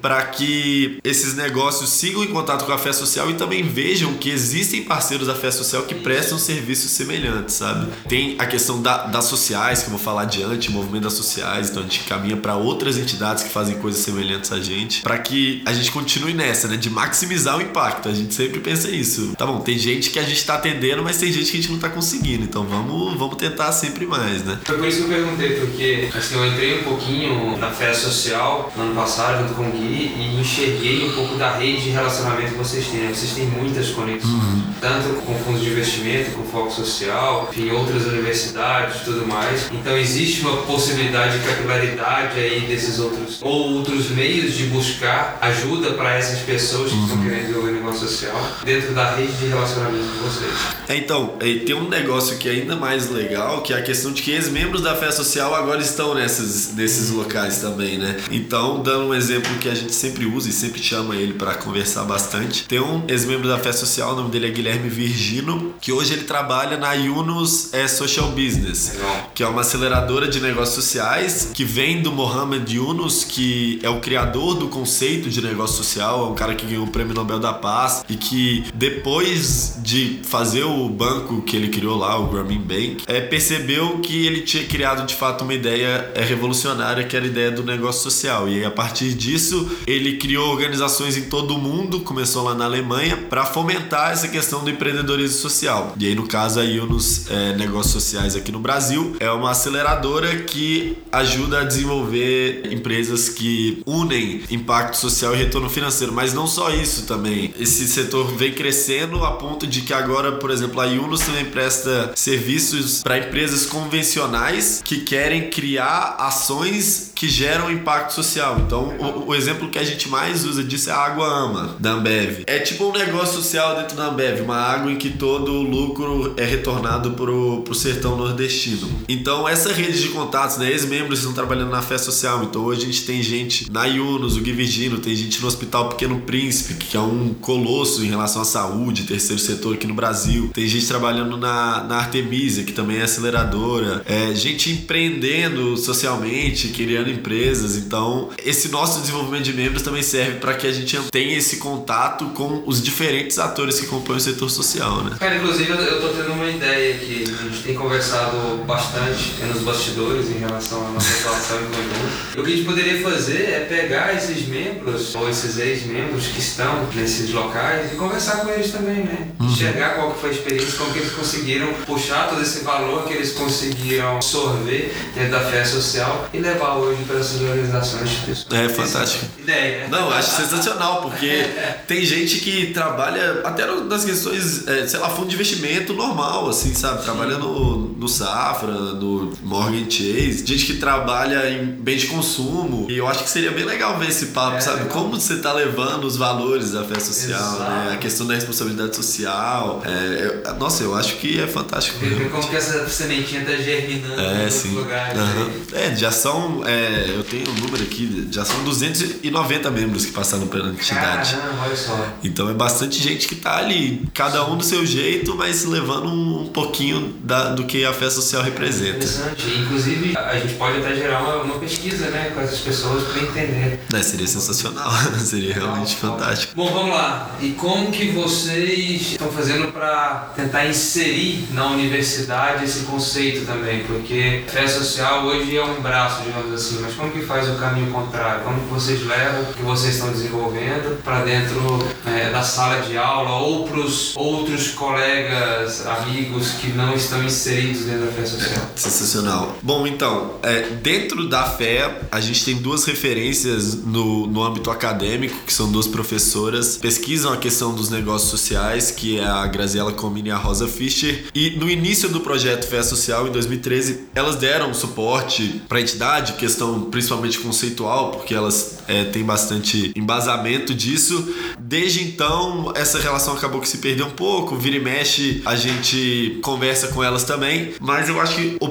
para 0.00 0.22
que 0.26 0.98
esses 1.04 1.34
negócios 1.34 1.90
sigam 1.90 2.22
em 2.22 2.28
contato 2.28 2.64
com 2.64 2.72
a 2.72 2.78
fé 2.78 2.92
social 2.92 3.30
e 3.30 3.34
também 3.34 3.62
vejam 3.62 4.14
que 4.14 4.30
existem 4.30 4.82
parceiros 4.82 5.26
da 5.26 5.34
fé 5.34 5.50
social 5.50 5.82
que 5.82 5.94
prestam 5.94 6.38
serviços 6.38 6.90
semelhantes, 6.90 7.54
sabe? 7.54 7.90
Tem 8.08 8.36
a 8.38 8.46
questão 8.46 8.80
da, 8.80 9.06
das 9.06 9.24
sociais, 9.24 9.80
que 9.80 9.86
eu 9.86 9.90
vou 9.90 9.98
falar 9.98 10.22
adiante, 10.22 10.70
movimento 10.70 11.04
das 11.04 11.14
sociais, 11.14 11.70
então 11.70 11.82
a 11.82 11.86
gente 11.86 12.00
caminha 12.00 12.36
para 12.36 12.56
outras 12.56 12.98
entidades 12.98 13.42
que 13.42 13.50
fazem 13.50 13.76
coisas 13.78 14.00
semelhantes 14.02 14.52
a 14.52 14.60
gente, 14.60 15.02
para 15.02 15.18
que 15.18 15.62
a 15.64 15.72
gente 15.72 15.90
continue 15.90 16.34
nessa, 16.34 16.68
né? 16.68 16.76
De 16.76 16.90
maximizar 16.90 17.53
o 17.56 17.62
impacto. 17.62 18.08
A 18.08 18.14
gente 18.14 18.34
sempre 18.34 18.60
pensa 18.60 18.90
isso. 18.90 19.34
Tá 19.36 19.46
bom, 19.46 19.60
tem 19.60 19.78
gente 19.78 20.10
que 20.10 20.18
a 20.18 20.22
gente 20.22 20.44
tá 20.44 20.54
atendendo, 20.54 21.02
mas 21.02 21.18
tem 21.18 21.32
gente 21.32 21.50
que 21.50 21.58
a 21.58 21.60
gente 21.60 21.72
não 21.72 21.78
tá 21.78 21.88
conseguindo. 21.88 22.44
Então 22.44 22.64
vamos, 22.64 23.18
vamos 23.18 23.36
tentar 23.36 23.72
sempre 23.72 24.06
mais, 24.06 24.44
né? 24.44 24.58
Foi 24.64 24.76
por 24.76 24.88
isso 24.88 24.98
que 24.98 25.04
eu 25.04 25.16
perguntei, 25.16 25.60
porque 25.60 26.08
assim, 26.16 26.34
eu 26.34 26.46
entrei 26.46 26.80
um 26.80 26.82
pouquinho 26.82 27.56
na 27.58 27.70
fé 27.70 27.92
social 27.92 28.72
no 28.76 28.82
ano 28.82 28.94
passado, 28.94 29.42
junto 29.42 29.54
com 29.54 29.68
o 29.68 29.72
Gui, 29.72 30.14
e 30.16 30.40
enxerguei 30.40 31.08
um 31.08 31.12
pouco 31.12 31.36
da 31.36 31.56
rede 31.56 31.84
de 31.84 31.90
relacionamento 31.90 32.52
que 32.52 32.58
vocês 32.58 32.86
têm. 32.86 33.08
Vocês 33.08 33.32
têm 33.32 33.46
muitas 33.46 33.90
conexões, 33.90 34.32
uhum. 34.32 34.62
tanto 34.80 35.08
com 35.22 35.34
fundos 35.38 35.62
de 35.62 35.70
investimento, 35.70 36.30
com 36.32 36.44
foco 36.44 36.72
social, 36.72 37.48
enfim, 37.50 37.70
outras 37.70 38.04
universidades 38.06 39.02
e 39.02 39.04
tudo 39.04 39.26
mais. 39.26 39.68
Então 39.72 39.96
existe 39.96 40.42
uma 40.42 40.58
possibilidade 40.62 41.38
de 41.38 41.46
capilaridade 41.46 42.38
aí 42.38 42.60
desses 42.66 42.98
outros, 42.98 43.38
ou 43.40 43.74
outros 43.74 44.10
meios 44.10 44.54
de 44.54 44.64
buscar 44.64 45.38
ajuda 45.40 45.92
para 45.92 46.14
essas 46.14 46.40
pessoas 46.40 46.90
que 46.90 46.96
uhum. 46.96 47.04
estão 47.04 47.22
querendo 47.22 47.43
desenvolver 47.46 47.72
negócio 47.72 48.08
social 48.08 48.34
dentro 48.64 48.94
da 48.94 49.14
rede 49.14 49.32
de 49.32 49.46
relacionamento 49.46 50.04
de 50.04 50.18
vocês. 50.18 50.52
Então, 50.88 51.36
tem 51.38 51.74
um 51.74 51.88
negócio 51.88 52.36
que 52.38 52.48
é 52.48 52.52
ainda 52.52 52.76
mais 52.76 53.10
legal, 53.10 53.62
que 53.62 53.72
é 53.72 53.78
a 53.78 53.82
questão 53.82 54.12
de 54.12 54.22
que 54.22 54.30
ex-membros 54.30 54.82
da 54.82 54.94
fé 54.94 55.10
social 55.10 55.54
agora 55.54 55.80
estão 55.80 56.14
nessas, 56.14 56.74
nesses 56.74 57.10
locais 57.10 57.58
também, 57.58 57.98
né? 57.98 58.16
Então, 58.30 58.82
dando 58.82 59.06
um 59.06 59.14
exemplo 59.14 59.54
que 59.58 59.68
a 59.68 59.74
gente 59.74 59.94
sempre 59.94 60.26
usa 60.26 60.48
e 60.48 60.52
sempre 60.52 60.82
chama 60.82 61.16
ele 61.16 61.34
para 61.34 61.54
conversar 61.54 62.04
bastante, 62.04 62.66
tem 62.66 62.80
um 62.80 63.02
ex-membro 63.08 63.48
da 63.48 63.58
fé 63.58 63.72
social, 63.72 64.12
o 64.12 64.16
nome 64.16 64.30
dele 64.30 64.48
é 64.48 64.50
Guilherme 64.50 64.88
Virgino, 64.88 65.74
que 65.80 65.92
hoje 65.92 66.12
ele 66.12 66.24
trabalha 66.24 66.76
na 66.76 66.92
Yunus 66.92 67.72
é, 67.72 67.86
Social 67.88 68.30
Business, 68.30 68.92
legal. 68.94 69.30
que 69.34 69.42
é 69.42 69.48
uma 69.48 69.60
aceleradora 69.62 70.28
de 70.28 70.40
negócios 70.40 70.74
sociais 70.74 71.50
que 71.52 71.64
vem 71.64 72.02
do 72.02 72.12
Mohamed 72.12 72.76
Yunus, 72.76 73.24
que 73.24 73.78
é 73.82 73.88
o 73.88 74.00
criador 74.00 74.54
do 74.54 74.68
conceito 74.68 75.28
de 75.28 75.40
negócio 75.40 75.76
social, 75.76 76.26
é 76.26 76.30
um 76.30 76.34
cara 76.34 76.54
que 76.54 76.66
ganhou 76.66 76.84
o 76.84 76.90
Prêmio 76.90 77.14
Nobel 77.14 77.33
da 77.38 77.52
Paz 77.52 78.04
e 78.08 78.16
que 78.16 78.64
depois 78.74 79.78
de 79.82 80.20
fazer 80.24 80.64
o 80.64 80.88
banco 80.88 81.42
que 81.42 81.56
ele 81.56 81.68
criou 81.68 81.96
lá, 81.96 82.18
o 82.18 82.26
Grameen 82.28 82.60
Bank, 82.60 83.04
é, 83.06 83.20
percebeu 83.20 83.98
que 83.98 84.26
ele 84.26 84.42
tinha 84.42 84.64
criado 84.64 85.06
de 85.06 85.14
fato 85.14 85.44
uma 85.44 85.54
ideia 85.54 86.12
é, 86.14 86.22
revolucionária 86.22 87.04
que 87.04 87.16
era 87.16 87.24
a 87.24 87.28
ideia 87.28 87.50
do 87.50 87.62
negócio 87.62 88.02
social. 88.02 88.48
E 88.48 88.58
aí, 88.58 88.64
a 88.64 88.70
partir 88.70 89.14
disso, 89.14 89.70
ele 89.86 90.16
criou 90.16 90.50
organizações 90.50 91.16
em 91.16 91.24
todo 91.24 91.54
o 91.54 91.58
mundo, 91.58 92.00
começou 92.00 92.44
lá 92.44 92.54
na 92.54 92.64
Alemanha, 92.64 93.16
para 93.16 93.44
fomentar 93.44 94.12
essa 94.12 94.28
questão 94.28 94.64
do 94.64 94.70
empreendedorismo 94.70 95.38
social. 95.38 95.94
E 95.98 96.06
aí, 96.06 96.14
no 96.14 96.26
caso, 96.26 96.60
a 96.60 96.62
Yunus 96.62 97.30
é, 97.30 97.54
Negócios 97.56 97.92
Sociais 97.92 98.36
aqui 98.36 98.50
no 98.50 98.58
Brasil 98.58 99.16
é 99.20 99.30
uma 99.30 99.50
aceleradora 99.50 100.36
que 100.36 100.98
ajuda 101.12 101.60
a 101.60 101.64
desenvolver 101.64 102.72
empresas 102.72 103.28
que 103.28 103.82
unem 103.86 104.42
impacto 104.50 104.96
social 104.96 105.34
e 105.34 105.38
retorno 105.38 105.68
financeiro. 105.68 106.12
Mas 106.12 106.32
não 106.32 106.46
só 106.46 106.70
isso 106.70 107.06
também. 107.06 107.23
Esse 107.58 107.86
setor 107.86 108.36
vem 108.36 108.52
crescendo 108.52 109.24
a 109.24 109.32
ponto 109.32 109.66
de 109.66 109.82
que 109.82 109.92
agora, 109.92 110.32
por 110.32 110.50
exemplo, 110.50 110.80
a 110.80 110.84
Yunus 110.84 111.20
também 111.20 111.44
presta 111.44 112.12
serviços 112.14 113.02
para 113.02 113.18
empresas 113.18 113.66
convencionais 113.66 114.82
que 114.84 115.00
querem 115.00 115.50
criar 115.50 116.16
ações 116.18 117.10
que 117.14 117.28
geram 117.28 117.70
impacto 117.70 118.12
social. 118.12 118.60
Então, 118.66 118.94
o, 118.98 119.28
o, 119.28 119.34
exemplo 119.34 119.68
que 119.68 119.78
a 119.78 119.84
gente 119.84 120.08
mais 120.08 120.44
usa 120.44 120.62
disso 120.62 120.90
é 120.90 120.92
a 120.92 120.98
Água 120.98 121.26
Ama, 121.26 121.76
da 121.78 121.92
Ambev. 121.92 122.42
É 122.46 122.58
tipo 122.58 122.84
um 122.84 122.92
negócio 122.92 123.36
social 123.36 123.76
dentro 123.76 123.96
da 123.96 124.06
Ambev, 124.06 124.42
uma 124.42 124.56
água 124.56 124.90
em 124.90 124.96
que 124.96 125.10
todo 125.10 125.52
o 125.52 125.62
lucro 125.62 126.34
é 126.36 126.44
retornado 126.44 127.12
pro, 127.12 127.62
pro 127.62 127.74
sertão 127.74 128.16
nordestino. 128.16 128.88
Então, 129.08 129.48
essa 129.48 129.72
rede 129.72 130.00
de 130.00 130.08
contatos, 130.08 130.56
né, 130.56 130.70
ex-membros 130.70 131.20
estão 131.20 131.32
trabalhando 131.32 131.70
na 131.70 131.82
fé 131.82 131.98
social. 131.98 132.44
Então, 132.44 132.64
hoje 132.64 132.82
a 132.82 132.86
gente 132.86 133.04
tem 133.04 133.22
gente 133.22 133.70
na 133.70 133.84
Yunus, 133.84 134.36
o 134.36 134.40
Gui 134.40 134.52
Virgino, 134.52 134.98
tem 134.98 135.14
gente 135.14 135.40
no 135.40 135.46
Hospital 135.46 135.88
Pequeno 135.90 136.20
Príncipe, 136.20 136.74
que 136.74 136.96
é 136.96 137.00
um 137.00 137.34
colosso 137.40 138.04
em 138.04 138.08
relação 138.08 138.42
à 138.42 138.44
saúde, 138.44 139.04
terceiro 139.04 139.40
setor 139.40 139.74
aqui 139.74 139.86
no 139.86 139.94
Brasil. 139.94 140.50
Tem 140.52 140.66
gente 140.66 140.86
trabalhando 140.86 141.36
na, 141.36 141.84
na 141.84 141.96
Artemisia, 141.96 142.64
que 142.64 142.72
também 142.72 142.98
é 142.98 143.02
aceleradora. 143.02 144.02
É, 144.06 144.34
gente 144.34 144.70
empreendendo 144.70 145.76
socialmente, 145.76 146.68
empresas. 147.10 147.76
Então, 147.76 148.30
esse 148.44 148.68
nosso 148.68 149.00
desenvolvimento 149.00 149.44
de 149.44 149.52
membros 149.52 149.82
também 149.82 150.02
serve 150.02 150.38
para 150.38 150.54
que 150.54 150.66
a 150.66 150.72
gente 150.72 150.98
tenha 151.10 151.36
esse 151.36 151.56
contato 151.56 152.26
com 152.26 152.62
os 152.66 152.82
diferentes 152.82 153.38
atores 153.38 153.80
que 153.80 153.86
compõem 153.86 154.16
o 154.16 154.20
setor 154.20 154.50
social, 154.50 155.02
né? 155.02 155.16
Cara, 155.18 155.36
inclusive 155.36 155.70
eu 155.70 156.00
tô 156.00 156.08
tendo 156.08 156.32
uma 156.32 156.48
ideia 156.48 156.94
que 156.98 157.24
a 157.24 157.42
gente 157.44 157.62
tem 157.62 157.74
conversado 157.74 158.36
bastante 158.66 159.34
nos 159.52 159.62
bastidores 159.62 160.30
em 160.30 160.38
relação 160.38 160.86
à 160.86 160.90
nossa 160.90 161.10
situação 161.10 161.58
em 161.60 161.66
conjunto. 161.66 162.40
O 162.40 162.44
que 162.44 162.52
a 162.52 162.56
gente 162.56 162.66
poderia 162.66 163.02
fazer 163.02 163.42
é 163.50 163.60
pegar 163.60 164.14
esses 164.14 164.46
membros 164.46 165.14
ou 165.14 165.28
esses 165.28 165.58
ex-membros 165.58 166.26
que 166.28 166.38
estão 166.38 166.86
nesses 166.94 167.30
locais 167.32 167.92
e 167.92 167.96
conversar 167.96 168.38
com 168.38 168.50
eles 168.50 168.70
também, 168.70 169.04
né? 169.04 169.28
Uhum. 169.40 169.46
Enxergar 169.46 169.94
qual 169.94 170.12
que 170.12 170.20
foi 170.20 170.30
a 170.30 170.32
experiência, 170.32 170.78
como 170.78 170.92
que 170.92 170.98
eles 170.98 171.12
conseguiram 171.12 171.72
puxar 171.86 172.28
todo 172.28 172.42
esse 172.42 172.64
valor 172.64 173.04
que 173.06 173.14
eles 173.14 173.32
conseguiram 173.32 174.16
absorver 174.16 174.94
dentro 175.14 175.30
da 175.30 175.40
fé 175.40 175.64
social 175.64 176.28
e 176.32 176.38
levar 176.38 176.76
hoje 176.76 176.93
para 177.06 177.18
essas 177.18 177.40
organizações. 177.40 178.46
É 178.52 178.68
fantástico. 178.68 179.26
Ideia? 179.38 179.88
Não, 179.88 180.10
acho 180.10 180.36
sensacional, 180.36 181.02
porque 181.02 181.46
tem 181.86 182.04
gente 182.04 182.38
que 182.38 182.72
trabalha 182.72 183.40
até 183.44 183.66
nas 183.66 184.04
questões, 184.04 184.66
é, 184.66 184.86
sei 184.86 185.00
lá, 185.00 185.10
fundo 185.10 185.28
de 185.28 185.34
investimento 185.34 185.92
normal, 185.92 186.48
assim, 186.48 186.74
sabe? 186.74 187.02
Trabalha 187.02 187.38
no, 187.38 187.88
no 187.88 188.08
Safra, 188.08 188.72
no 188.72 189.32
Morgan 189.42 189.88
Chase, 189.90 190.44
gente 190.46 190.66
que 190.66 190.74
trabalha 190.74 191.50
em 191.50 191.66
bem 191.66 191.96
de 191.96 192.06
consumo. 192.06 192.86
E 192.88 192.96
eu 192.96 193.08
acho 193.08 193.24
que 193.24 193.30
seria 193.30 193.50
bem 193.50 193.64
legal 193.64 193.98
ver 193.98 194.08
esse 194.08 194.26
papo, 194.26 194.56
é, 194.56 194.60
sabe? 194.60 194.84
Legal. 194.84 194.92
Como 194.92 195.20
você 195.20 195.36
tá 195.36 195.52
levando 195.52 196.04
os 196.04 196.16
valores 196.16 196.72
da 196.72 196.84
fé 196.84 196.98
social, 197.00 197.58
né? 197.58 197.92
A 197.94 197.96
questão 197.96 198.26
da 198.26 198.34
responsabilidade 198.34 198.94
social. 198.96 199.82
É, 199.84 200.42
eu, 200.44 200.54
nossa, 200.54 200.82
eu 200.82 200.94
acho 200.94 201.16
que 201.16 201.40
é 201.40 201.46
fantástico. 201.46 201.98
Ver 201.98 202.30
como 202.30 202.46
que 202.48 202.56
essa 202.56 202.88
sementinha 202.88 203.44
tá 203.44 203.56
germinando 203.56 204.20
é, 204.20 204.50
sim. 204.50 204.74
lugares. 204.74 205.20
Uhum. 205.20 205.62
É, 205.72 205.94
já 205.96 206.10
são, 206.10 206.62
é, 206.66 206.83
eu 207.08 207.24
tenho 207.24 207.48
um 207.50 207.54
número 207.54 207.82
aqui, 207.82 208.28
já 208.30 208.44
são 208.44 208.62
290 208.64 209.70
membros 209.70 210.06
que 210.06 210.12
passaram 210.12 210.46
pela 210.46 210.68
entidade. 210.68 211.36
Caramba, 211.36 211.62
olha 211.64 211.76
só. 211.76 212.08
Então 212.22 212.48
é 212.48 212.54
bastante 212.54 213.02
gente 213.02 213.28
que 213.28 213.34
tá 213.34 213.58
ali, 213.58 214.02
cada 214.12 214.46
um 214.46 214.56
do 214.56 214.64
seu 214.64 214.84
jeito, 214.86 215.34
mas 215.36 215.64
levando 215.64 216.08
um 216.08 216.46
pouquinho 216.46 217.14
da, 217.22 217.50
do 217.50 217.64
que 217.64 217.84
a 217.84 217.92
fé 217.92 218.10
social 218.10 218.42
representa. 218.42 218.96
Interessante. 218.96 219.48
Inclusive, 219.60 220.16
a 220.16 220.38
gente 220.38 220.54
pode 220.54 220.78
até 220.78 220.94
gerar 220.94 221.22
uma, 221.22 221.42
uma 221.42 221.58
pesquisa 221.58 222.10
né, 222.10 222.30
com 222.34 222.40
essas 222.40 222.60
pessoas 222.60 223.04
para 223.04 223.22
entender. 223.22 223.80
É, 223.92 224.02
seria 224.02 224.26
sensacional, 224.26 224.90
seria 225.18 225.54
realmente 225.54 225.96
fantástico. 225.96 226.52
Bom, 226.54 226.72
vamos 226.72 226.94
lá. 226.94 227.36
E 227.40 227.50
como 227.50 227.90
que 227.90 228.10
vocês 228.10 229.12
estão 229.12 229.30
fazendo 229.30 229.72
para 229.72 230.32
tentar 230.36 230.66
inserir 230.66 231.46
na 231.50 231.66
universidade 231.66 232.64
esse 232.64 232.80
conceito 232.80 233.46
também? 233.46 233.84
Porque 233.84 234.44
fé 234.48 234.66
social 234.66 235.24
hoje 235.24 235.56
é 235.56 235.64
um 235.64 235.80
braço, 235.80 236.22
digamos 236.22 236.52
assim, 236.52 236.73
mas 236.80 236.94
como 236.94 237.10
que 237.10 237.22
faz 237.22 237.48
o 237.48 237.54
caminho 237.54 237.90
contrário? 237.92 238.42
Como 238.44 238.60
que 238.60 238.66
vocês 238.72 239.04
levam 239.06 239.42
o 239.42 239.52
que 239.52 239.62
vocês 239.62 239.94
estão 239.94 240.10
desenvolvendo 240.10 241.02
para 241.02 241.24
dentro 241.24 241.60
é, 242.06 242.30
da 242.30 242.42
sala 242.42 242.82
de 242.82 242.96
aula 242.96 243.30
ou 243.40 243.66
para 243.66 243.80
os 243.80 244.16
outros 244.16 244.68
colegas, 244.68 245.86
amigos 245.86 246.52
que 246.60 246.68
não 246.68 246.94
estão 246.94 247.22
inseridos 247.24 247.84
dentro 247.84 248.06
da 248.06 248.12
fé 248.12 248.26
social? 248.26 248.60
Sensacional. 248.76 249.56
Bom, 249.62 249.86
então, 249.86 250.34
é, 250.42 250.62
dentro 250.82 251.28
da 251.28 251.44
fé, 251.44 252.02
a 252.10 252.20
gente 252.20 252.44
tem 252.44 252.56
duas 252.56 252.84
referências 252.84 253.74
no, 253.74 254.26
no 254.26 254.42
âmbito 254.42 254.70
acadêmico, 254.70 255.36
que 255.46 255.52
são 255.52 255.70
duas 255.70 255.86
professoras, 255.86 256.76
pesquisam 256.76 257.32
a 257.32 257.36
questão 257.36 257.74
dos 257.74 257.90
negócios 257.90 258.30
sociais, 258.30 258.90
que 258.90 259.18
é 259.18 259.24
a 259.24 259.46
Graziela 259.46 259.92
Comini 259.92 260.28
e 260.28 260.32
a 260.32 260.36
Rosa 260.36 260.68
Fischer. 260.68 261.26
E 261.34 261.50
no 261.50 261.68
início 261.68 262.08
do 262.08 262.20
projeto 262.20 262.66
Fé 262.66 262.82
Social, 262.82 263.28
em 263.28 263.32
2013, 263.32 264.08
elas 264.14 264.36
deram 264.36 264.72
suporte 264.74 265.62
para 265.68 265.78
a 265.78 265.80
entidade, 265.80 266.34
questão 266.34 266.63
principalmente 266.90 267.38
conceitual, 267.38 268.10
porque 268.12 268.34
elas 268.34 268.73
é, 268.88 269.04
têm 269.04 269.24
bastante 269.24 269.92
embasamento 269.96 270.74
disso. 270.74 271.34
Desde 271.58 272.02
então, 272.02 272.72
essa 272.74 272.98
relação 272.98 273.34
acabou 273.34 273.60
que 273.60 273.68
se 273.68 273.78
perdeu 273.78 274.06
um 274.06 274.10
pouco, 274.10 274.56
vira 274.56 274.76
e 274.76 274.80
mexe, 274.80 275.42
a 275.44 275.56
gente 275.56 276.38
conversa 276.42 276.88
com 276.88 277.02
elas 277.02 277.24
também, 277.24 277.74
mas 277.80 278.08
eu 278.08 278.20
acho 278.20 278.36
que 278.36 278.56
o, 278.60 278.66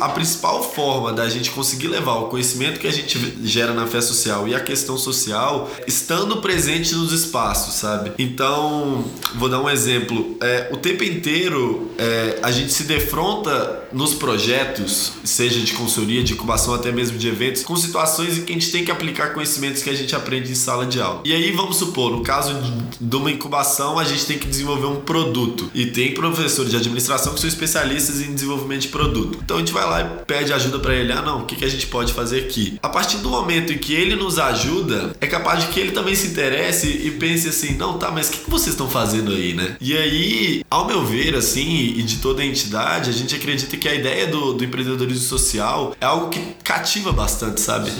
a 0.00 0.08
principal 0.08 0.62
forma 0.62 1.12
da 1.12 1.28
gente 1.28 1.50
conseguir 1.50 1.88
levar 1.88 2.14
o 2.14 2.28
conhecimento 2.28 2.80
que 2.80 2.86
a 2.86 2.92
gente 2.92 3.18
gera 3.44 3.72
na 3.72 3.86
fé 3.86 4.00
social 4.00 4.48
e 4.48 4.54
a 4.54 4.60
questão 4.60 4.96
social 4.96 5.70
estando 5.86 6.38
presente 6.38 6.94
nos 6.94 7.12
espaços, 7.12 7.74
sabe? 7.74 8.12
Então, 8.18 9.04
vou 9.34 9.48
dar 9.48 9.60
um 9.60 9.68
exemplo. 9.68 10.36
É, 10.40 10.68
o 10.72 10.76
tempo 10.76 11.04
inteiro 11.04 11.90
é, 11.98 12.38
a 12.42 12.50
gente 12.50 12.72
se 12.72 12.84
defronta 12.84 13.88
nos 13.92 14.14
projetos, 14.14 15.12
seja 15.24 15.60
de 15.60 15.72
consultoria, 15.72 16.22
de 16.22 16.32
incubação, 16.32 16.74
até 16.74 16.92
mesmo 16.92 17.18
de 17.18 17.28
eventos, 17.28 17.62
com 17.62 17.76
situações 17.76 18.38
em 18.38 18.44
que 18.44 18.52
a 18.52 18.54
gente 18.54 18.70
tem 18.70 18.84
que 18.84 18.90
aplicar 18.90 19.32
conhecimentos 19.58 19.82
que 19.82 19.90
a 19.90 19.94
gente 19.94 20.14
aprende 20.14 20.50
em 20.50 20.54
sala 20.54 20.86
de 20.86 21.00
aula. 21.00 21.20
E 21.24 21.32
aí, 21.32 21.52
vamos 21.52 21.76
supor, 21.76 22.12
no 22.12 22.22
caso 22.22 22.54
de 23.00 23.16
uma 23.16 23.30
incubação, 23.30 23.98
a 23.98 24.04
gente 24.04 24.24
tem 24.24 24.38
que 24.38 24.46
desenvolver 24.46 24.86
um 24.86 25.00
produto. 25.00 25.70
E 25.74 25.86
tem 25.86 26.14
professores 26.14 26.70
de 26.70 26.76
administração 26.76 27.34
que 27.34 27.40
são 27.40 27.48
especialistas 27.48 28.20
em 28.20 28.34
desenvolvimento 28.34 28.82
de 28.82 28.88
produto. 28.88 29.38
Então 29.42 29.56
a 29.56 29.60
gente 29.60 29.72
vai 29.72 29.84
lá 29.84 30.00
e 30.00 30.24
pede 30.24 30.52
ajuda 30.52 30.78
para 30.78 30.94
ele. 30.94 31.12
Ah, 31.12 31.22
não, 31.22 31.42
o 31.42 31.46
que, 31.46 31.56
que 31.56 31.64
a 31.64 31.68
gente 31.68 31.86
pode 31.86 32.12
fazer 32.12 32.40
aqui? 32.40 32.78
A 32.82 32.88
partir 32.88 33.18
do 33.18 33.28
momento 33.28 33.72
em 33.72 33.78
que 33.78 33.92
ele 33.92 34.14
nos 34.14 34.38
ajuda, 34.38 35.14
é 35.20 35.26
capaz 35.26 35.60
de 35.60 35.66
que 35.68 35.80
ele 35.80 35.92
também 35.92 36.14
se 36.14 36.28
interesse 36.28 36.86
e 36.86 37.10
pense 37.12 37.48
assim: 37.48 37.74
não, 37.74 37.98
tá, 37.98 38.10
mas 38.10 38.28
o 38.28 38.32
que, 38.32 38.38
que 38.38 38.50
vocês 38.50 38.70
estão 38.70 38.88
fazendo 38.88 39.32
aí, 39.32 39.52
né? 39.52 39.76
E 39.80 39.96
aí, 39.96 40.64
ao 40.70 40.86
meu 40.86 41.04
ver, 41.04 41.34
assim, 41.34 41.94
e 41.96 42.02
de 42.02 42.18
toda 42.18 42.42
a 42.42 42.46
entidade, 42.46 43.10
a 43.10 43.12
gente 43.12 43.34
acredita 43.34 43.76
que 43.76 43.88
a 43.88 43.94
ideia 43.94 44.26
do, 44.26 44.54
do 44.54 44.64
empreendedorismo 44.64 45.24
social 45.24 45.96
é 46.00 46.04
algo 46.04 46.28
que 46.28 46.40
cativa 46.62 47.12
bastante, 47.12 47.60
sabe? 47.60 47.90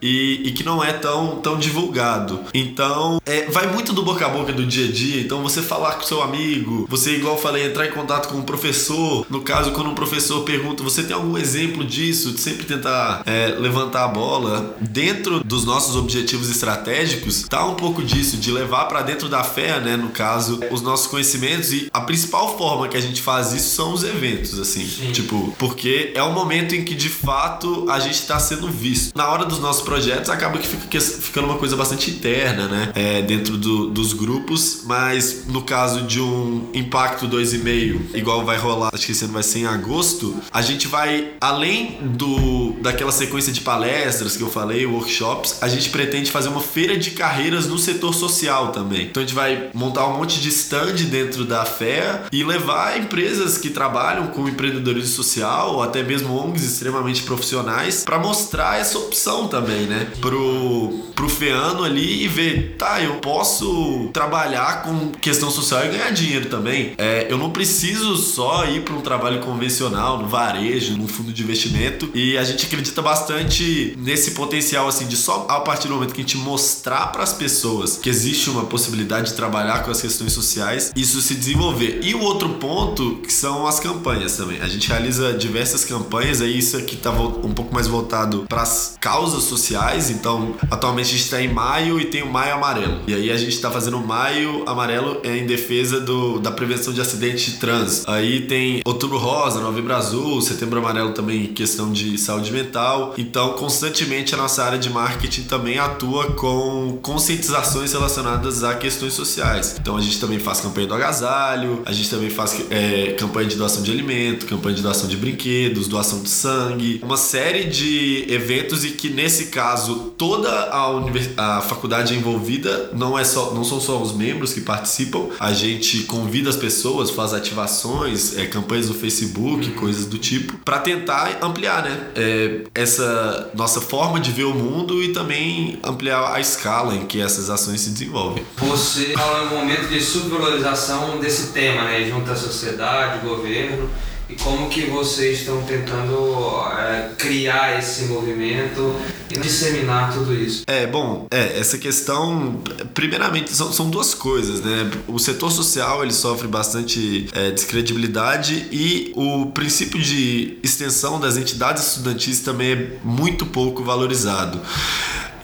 E, 0.00 0.42
e, 0.44 0.52
que 0.52 0.64
não 0.64 0.82
é 0.82 0.92
tão, 1.04 1.36
tão 1.36 1.58
divulgado. 1.58 2.40
Então, 2.54 3.20
é, 3.26 3.44
vai 3.50 3.66
muito 3.66 3.92
do 3.92 4.02
boca 4.02 4.24
a 4.24 4.28
boca 4.30 4.54
do 4.54 4.64
dia 4.64 4.88
a 4.88 4.90
dia. 4.90 5.20
Então, 5.20 5.42
você 5.42 5.60
falar 5.60 5.96
com 5.96 6.02
seu 6.02 6.22
amigo, 6.22 6.86
você, 6.88 7.16
igual 7.16 7.34
eu 7.34 7.40
falei, 7.40 7.66
entrar 7.66 7.86
em 7.86 7.90
contato 7.90 8.30
com 8.30 8.38
um 8.38 8.42
professor. 8.42 9.26
No 9.28 9.42
caso, 9.42 9.72
quando 9.72 9.90
um 9.90 9.94
professor 9.94 10.44
pergunta, 10.44 10.82
você 10.82 11.02
tem 11.02 11.14
algum 11.14 11.36
exemplo 11.36 11.84
disso? 11.84 12.38
Sempre 12.38 12.64
tentar 12.64 13.22
é, 13.26 13.48
levantar 13.48 14.04
a 14.04 14.08
bola. 14.08 14.74
Dentro 14.80 15.44
dos 15.44 15.66
nossos 15.66 15.94
objetivos 15.94 16.48
estratégicos, 16.48 17.42
tá 17.42 17.66
um 17.66 17.74
pouco 17.74 18.02
disso, 18.02 18.38
de 18.38 18.50
levar 18.50 18.86
para 18.86 19.02
dentro 19.02 19.28
da 19.28 19.44
fé, 19.44 19.78
né? 19.80 19.98
No 19.98 20.08
caso, 20.08 20.58
os 20.70 20.80
nossos 20.80 21.06
conhecimentos. 21.06 21.70
E 21.70 21.90
a 21.92 22.00
principal 22.00 22.56
forma 22.56 22.88
que 22.88 22.96
a 22.96 23.00
gente 23.00 23.20
faz 23.20 23.52
isso 23.52 23.74
são 23.74 23.92
os 23.92 24.04
eventos, 24.04 24.58
assim. 24.58 24.88
Sim. 24.88 25.12
Tipo, 25.12 25.54
porque 25.58 26.12
é 26.14 26.22
o 26.22 26.32
momento 26.32 26.74
em 26.74 26.82
que 26.82 26.94
de 26.94 27.10
fato 27.10 27.84
a 27.90 27.98
gente 27.98 28.14
está 28.14 28.38
sendo 28.38 28.68
visto. 28.68 29.14
Na 29.14 29.28
hora 29.28 29.44
dos 29.44 29.58
nossos 29.58 29.82
projetos, 29.82 30.30
acaba 30.30 30.56
que 30.56 30.66
fica 30.66 30.93
ficando 31.00 31.46
uma 31.46 31.58
coisa 31.58 31.76
bastante 31.76 32.10
interna, 32.10 32.66
né? 32.66 32.92
É, 32.94 33.22
dentro 33.22 33.56
do, 33.56 33.90
dos 33.90 34.12
grupos, 34.12 34.82
mas 34.84 35.46
no 35.46 35.62
caso 35.62 36.02
de 36.02 36.20
um 36.20 36.68
Impacto 36.74 37.28
2,5, 37.28 38.14
igual 38.14 38.44
vai 38.44 38.56
rolar, 38.56 38.90
acho 38.92 39.06
que 39.06 39.12
esse 39.12 39.24
ano 39.24 39.32
vai 39.32 39.42
ser 39.42 39.60
em 39.60 39.66
agosto, 39.66 40.36
a 40.52 40.62
gente 40.62 40.86
vai, 40.86 41.32
além 41.40 41.98
do 42.02 42.74
daquela 42.80 43.12
sequência 43.12 43.52
de 43.52 43.60
palestras 43.60 44.36
que 44.36 44.42
eu 44.42 44.50
falei, 44.50 44.86
workshops, 44.86 45.62
a 45.62 45.68
gente 45.68 45.88
pretende 45.90 46.30
fazer 46.30 46.48
uma 46.48 46.60
feira 46.60 46.96
de 46.96 47.12
carreiras 47.12 47.66
no 47.66 47.78
setor 47.78 48.14
social 48.14 48.72
também. 48.72 49.06
Então 49.06 49.22
a 49.22 49.26
gente 49.26 49.34
vai 49.34 49.70
montar 49.72 50.06
um 50.06 50.18
monte 50.18 50.40
de 50.40 50.48
stand 50.48 50.94
dentro 51.10 51.44
da 51.44 51.64
fé 51.64 52.22
e 52.32 52.44
levar 52.44 52.98
empresas 52.98 53.58
que 53.58 53.70
trabalham 53.70 54.28
com 54.28 54.48
empreendedorismo 54.48 55.14
social 55.14 55.74
ou 55.74 55.82
até 55.82 56.02
mesmo 56.02 56.34
ONGs 56.36 56.64
extremamente 56.64 57.22
profissionais 57.22 58.04
para 58.04 58.18
mostrar 58.18 58.80
essa 58.80 58.98
opção 58.98 59.48
também, 59.48 59.86
né? 59.86 60.08
Pro, 60.20 60.83
pro 61.14 61.28
feano 61.28 61.84
ali 61.84 62.24
e 62.24 62.28
ver, 62.28 62.76
tá, 62.78 63.00
eu 63.00 63.16
posso 63.16 64.10
trabalhar 64.12 64.82
com 64.82 65.10
questão 65.12 65.50
social 65.50 65.84
e 65.84 65.88
ganhar 65.88 66.10
dinheiro 66.10 66.48
também. 66.48 66.92
É, 66.98 67.26
eu 67.30 67.38
não 67.38 67.50
preciso 67.50 68.16
só 68.16 68.66
ir 68.66 68.82
para 68.82 68.94
um 68.94 69.00
trabalho 69.00 69.40
convencional, 69.40 70.18
no 70.18 70.28
varejo, 70.28 70.96
no 70.96 71.06
fundo 71.06 71.32
de 71.32 71.42
investimento. 71.42 72.10
E 72.14 72.36
a 72.36 72.44
gente 72.44 72.66
acredita 72.66 73.00
bastante 73.00 73.94
nesse 73.98 74.32
potencial, 74.32 74.88
assim, 74.88 75.06
de 75.06 75.16
só 75.16 75.46
a 75.48 75.60
partir 75.60 75.88
do 75.88 75.94
momento 75.94 76.14
que 76.14 76.20
a 76.20 76.24
gente 76.24 76.38
mostrar 76.38 77.08
para 77.08 77.22
as 77.22 77.32
pessoas 77.32 77.96
que 77.96 78.08
existe 78.08 78.50
uma 78.50 78.64
possibilidade 78.64 79.30
de 79.30 79.34
trabalhar 79.34 79.84
com 79.84 79.90
as 79.90 80.00
questões 80.00 80.32
sociais, 80.32 80.92
isso 80.96 81.20
se 81.20 81.34
desenvolver. 81.34 82.00
E 82.02 82.14
o 82.14 82.20
outro 82.20 82.48
ponto 82.54 83.16
que 83.16 83.32
são 83.32 83.66
as 83.66 83.80
campanhas 83.80 84.36
também. 84.36 84.60
A 84.60 84.68
gente 84.68 84.88
realiza 84.88 85.32
diversas 85.34 85.84
campanhas, 85.84 86.40
aí 86.40 86.58
isso 86.58 86.76
aqui 86.76 86.96
tá 86.96 87.10
um 87.10 87.52
pouco 87.52 87.74
mais 87.74 87.86
voltado 87.86 88.46
para 88.48 88.62
as 88.62 88.96
causas 89.00 89.44
sociais. 89.44 90.10
Então, 90.10 90.54
atualmente 90.74 91.06
a 91.06 91.10
gente 91.10 91.24
está 91.24 91.40
em 91.40 91.48
maio 91.48 92.00
e 92.00 92.04
tem 92.04 92.22
o 92.22 92.30
Maio 92.30 92.54
Amarelo. 92.54 93.00
E 93.06 93.14
aí 93.14 93.30
a 93.30 93.36
gente 93.36 93.54
está 93.54 93.70
fazendo 93.70 93.96
o 93.98 94.06
Maio 94.06 94.64
Amarelo 94.66 95.20
em 95.24 95.46
defesa 95.46 96.00
do, 96.00 96.38
da 96.40 96.50
prevenção 96.50 96.92
de 96.92 97.00
acidentes 97.00 97.52
de 97.52 97.58
trânsito. 97.58 98.10
Aí 98.10 98.42
tem 98.42 98.82
Outubro 98.84 99.18
Rosa, 99.18 99.60
Novembro 99.60 99.94
Azul, 99.94 100.40
Setembro 100.42 100.78
Amarelo 100.80 101.12
também 101.12 101.46
questão 101.46 101.92
de 101.92 102.18
saúde 102.18 102.52
mental. 102.52 103.14
Então, 103.16 103.52
constantemente 103.52 104.34
a 104.34 104.38
nossa 104.38 104.64
área 104.64 104.78
de 104.78 104.90
marketing 104.90 105.42
também 105.42 105.78
atua 105.78 106.32
com 106.32 106.98
conscientizações 107.00 107.92
relacionadas 107.92 108.64
a 108.64 108.74
questões 108.74 109.12
sociais. 109.12 109.76
Então, 109.80 109.96
a 109.96 110.00
gente 110.00 110.18
também 110.18 110.38
faz 110.38 110.60
campanha 110.60 110.86
do 110.86 110.94
agasalho, 110.94 111.82
a 111.84 111.92
gente 111.92 112.10
também 112.10 112.30
faz 112.30 112.60
é, 112.70 113.12
campanha 113.18 113.48
de 113.48 113.56
doação 113.56 113.82
de 113.82 113.90
alimento, 113.90 114.46
campanha 114.46 114.74
de 114.74 114.82
doação 114.82 115.08
de 115.08 115.16
brinquedos, 115.16 115.86
doação 115.86 116.22
de 116.22 116.30
sangue, 116.30 117.00
uma 117.02 117.16
série 117.16 117.64
de 117.64 118.26
eventos 118.28 118.84
e 118.84 118.90
que 118.90 119.08
nesse 119.08 119.46
caso 119.46 120.14
toda 120.18 120.63
a, 120.70 121.58
a 121.58 121.60
faculdade 121.60 122.14
envolvida, 122.14 122.90
não 122.92 123.18
é 123.18 123.24
só, 123.24 123.52
não 123.52 123.64
são 123.64 123.80
só 123.80 124.00
os 124.00 124.12
membros 124.12 124.52
que 124.52 124.60
participam, 124.60 125.28
a 125.38 125.52
gente 125.52 126.04
convida 126.04 126.50
as 126.50 126.56
pessoas, 126.56 127.10
faz 127.10 127.32
ativações, 127.32 128.36
é, 128.36 128.46
campanhas 128.46 128.88
no 128.88 128.94
Facebook, 128.94 129.68
uhum. 129.68 129.74
coisas 129.74 130.06
do 130.06 130.18
tipo, 130.18 130.56
para 130.64 130.78
tentar 130.78 131.38
ampliar, 131.42 131.82
né, 131.82 132.08
é, 132.14 132.60
essa 132.74 133.50
nossa 133.54 133.80
forma 133.80 134.20
de 134.20 134.30
ver 134.30 134.44
o 134.44 134.54
mundo 134.54 135.02
e 135.02 135.12
também 135.12 135.78
ampliar 135.82 136.34
a 136.34 136.40
escala 136.40 136.94
em 136.94 137.06
que 137.06 137.20
essas 137.20 137.50
ações 137.50 137.80
se 137.80 137.90
desenvolvem. 137.90 138.44
Você 138.58 139.12
fala 139.12 139.44
no 139.44 139.56
momento 139.56 139.88
de 139.88 140.00
subvalorização 140.00 141.18
desse 141.18 141.52
tema, 141.52 141.84
né, 141.84 142.06
junto 142.08 142.30
à 142.30 142.36
sociedade, 142.36 143.26
governo 143.26 143.88
e 144.34 144.42
como 144.42 144.68
que 144.68 144.86
vocês 144.86 145.40
estão 145.40 145.62
tentando 145.62 146.60
é, 146.76 147.10
criar 147.16 147.78
esse 147.78 148.04
movimento 148.06 148.94
e 149.30 149.38
disseminar 149.38 150.12
tudo 150.12 150.34
isso? 150.34 150.64
É, 150.66 150.86
bom, 150.86 151.26
é, 151.30 151.58
essa 151.58 151.78
questão, 151.78 152.60
primeiramente, 152.92 153.54
são, 153.54 153.72
são 153.72 153.88
duas 153.88 154.12
coisas, 154.12 154.60
né? 154.60 154.90
O 155.06 155.18
setor 155.18 155.50
social, 155.50 156.02
ele 156.02 156.12
sofre 156.12 156.48
bastante 156.48 157.28
é, 157.32 157.50
descredibilidade 157.52 158.66
e 158.72 159.12
o 159.14 159.46
princípio 159.46 160.00
de 160.00 160.58
extensão 160.62 161.20
das 161.20 161.36
entidades 161.36 161.86
estudantis 161.86 162.40
também 162.40 162.72
é 162.72 162.88
muito 163.04 163.46
pouco 163.46 163.84
valorizado. 163.84 164.60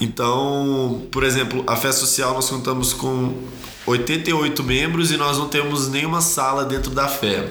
Então, 0.01 1.03
por 1.11 1.23
exemplo, 1.23 1.63
a 1.67 1.77
fé 1.77 1.93
social 1.93 2.35
nós 2.35 2.49
contamos 2.49 2.93
com 2.93 3.35
88 3.87 4.63
membros 4.65 5.13
e 5.13 5.17
nós 5.17 5.39
não 5.39 5.49
temos 5.49 5.89
nenhuma 5.89 6.21
sala 6.21 6.65
dentro 6.65 6.91
da 6.91 7.07
fé. 7.07 7.49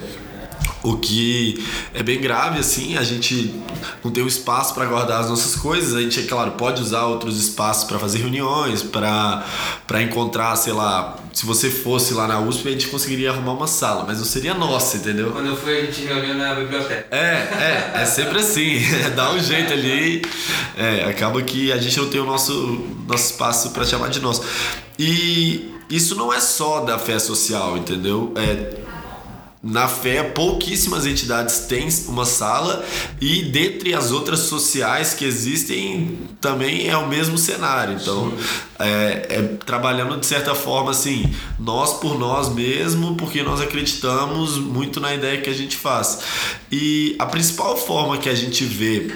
O 0.82 0.96
que 0.96 1.62
é 1.92 2.02
bem 2.02 2.20
grave, 2.20 2.58
assim, 2.58 2.96
a 2.96 3.02
gente 3.02 3.54
não 4.02 4.10
tem 4.10 4.24
um 4.24 4.26
espaço 4.26 4.74
para 4.74 4.86
guardar 4.86 5.20
as 5.20 5.28
nossas 5.28 5.54
coisas. 5.54 5.94
A 5.94 6.00
gente, 6.00 6.20
é 6.20 6.22
claro, 6.22 6.52
pode 6.52 6.80
usar 6.80 7.04
outros 7.04 7.38
espaços 7.38 7.84
para 7.84 7.98
fazer 7.98 8.18
reuniões, 8.18 8.82
para 8.82 9.44
encontrar, 10.02 10.56
sei 10.56 10.72
lá, 10.72 11.18
se 11.32 11.44
você 11.44 11.70
fosse 11.70 12.14
lá 12.14 12.26
na 12.26 12.40
USP, 12.40 12.68
a 12.68 12.72
gente 12.72 12.88
conseguiria 12.88 13.30
arrumar 13.30 13.52
uma 13.52 13.66
sala, 13.66 14.04
mas 14.06 14.18
não 14.18 14.24
seria 14.24 14.54
nossa, 14.54 14.96
entendeu? 14.96 15.30
Quando 15.32 15.48
eu 15.48 15.56
fui, 15.56 15.78
a 15.78 15.84
gente 15.84 16.02
reuniu 16.02 16.34
na 16.34 16.54
biblioteca. 16.54 17.06
É, 17.10 17.92
é, 17.94 18.02
é 18.02 18.06
sempre 18.06 18.38
assim. 18.38 18.80
Dá 19.14 19.32
um 19.32 19.38
jeito 19.38 19.72
ali. 19.72 20.22
É, 20.76 21.04
acaba 21.04 21.42
que 21.42 21.70
a 21.70 21.76
gente 21.76 21.96
não 21.98 22.08
tem 22.08 22.20
o 22.20 22.24
nosso, 22.24 22.84
nosso 23.06 23.32
espaço 23.32 23.70
para 23.70 23.84
chamar 23.84 24.08
de 24.08 24.20
nosso. 24.20 24.42
E 24.98 25.74
isso 25.90 26.14
não 26.14 26.32
é 26.32 26.40
só 26.40 26.80
da 26.80 26.98
fé 26.98 27.18
social, 27.18 27.76
entendeu? 27.76 28.32
É 28.36 28.89
na 29.62 29.86
fé, 29.86 30.22
pouquíssimas 30.22 31.04
entidades 31.04 31.66
têm 31.66 31.86
uma 32.08 32.24
sala 32.24 32.82
e 33.20 33.42
dentre 33.42 33.92
as 33.92 34.10
outras 34.10 34.40
sociais 34.40 35.12
que 35.12 35.22
existem 35.22 36.18
também 36.40 36.88
é 36.88 36.96
o 36.96 37.06
mesmo 37.06 37.36
cenário. 37.36 37.98
Então, 38.00 38.32
é, 38.78 39.26
é, 39.28 39.42
trabalhando 39.66 40.18
de 40.18 40.24
certa 40.24 40.54
forma 40.54 40.92
assim, 40.92 41.30
nós 41.58 41.94
por 42.00 42.18
nós 42.18 42.48
mesmo, 42.48 43.16
porque 43.16 43.42
nós 43.42 43.60
acreditamos 43.60 44.56
muito 44.56 44.98
na 44.98 45.14
ideia 45.14 45.42
que 45.42 45.50
a 45.50 45.54
gente 45.54 45.76
faz. 45.76 46.20
E 46.72 47.14
a 47.18 47.26
principal 47.26 47.76
forma 47.76 48.16
que 48.16 48.30
a 48.30 48.34
gente 48.34 48.64
vê 48.64 49.12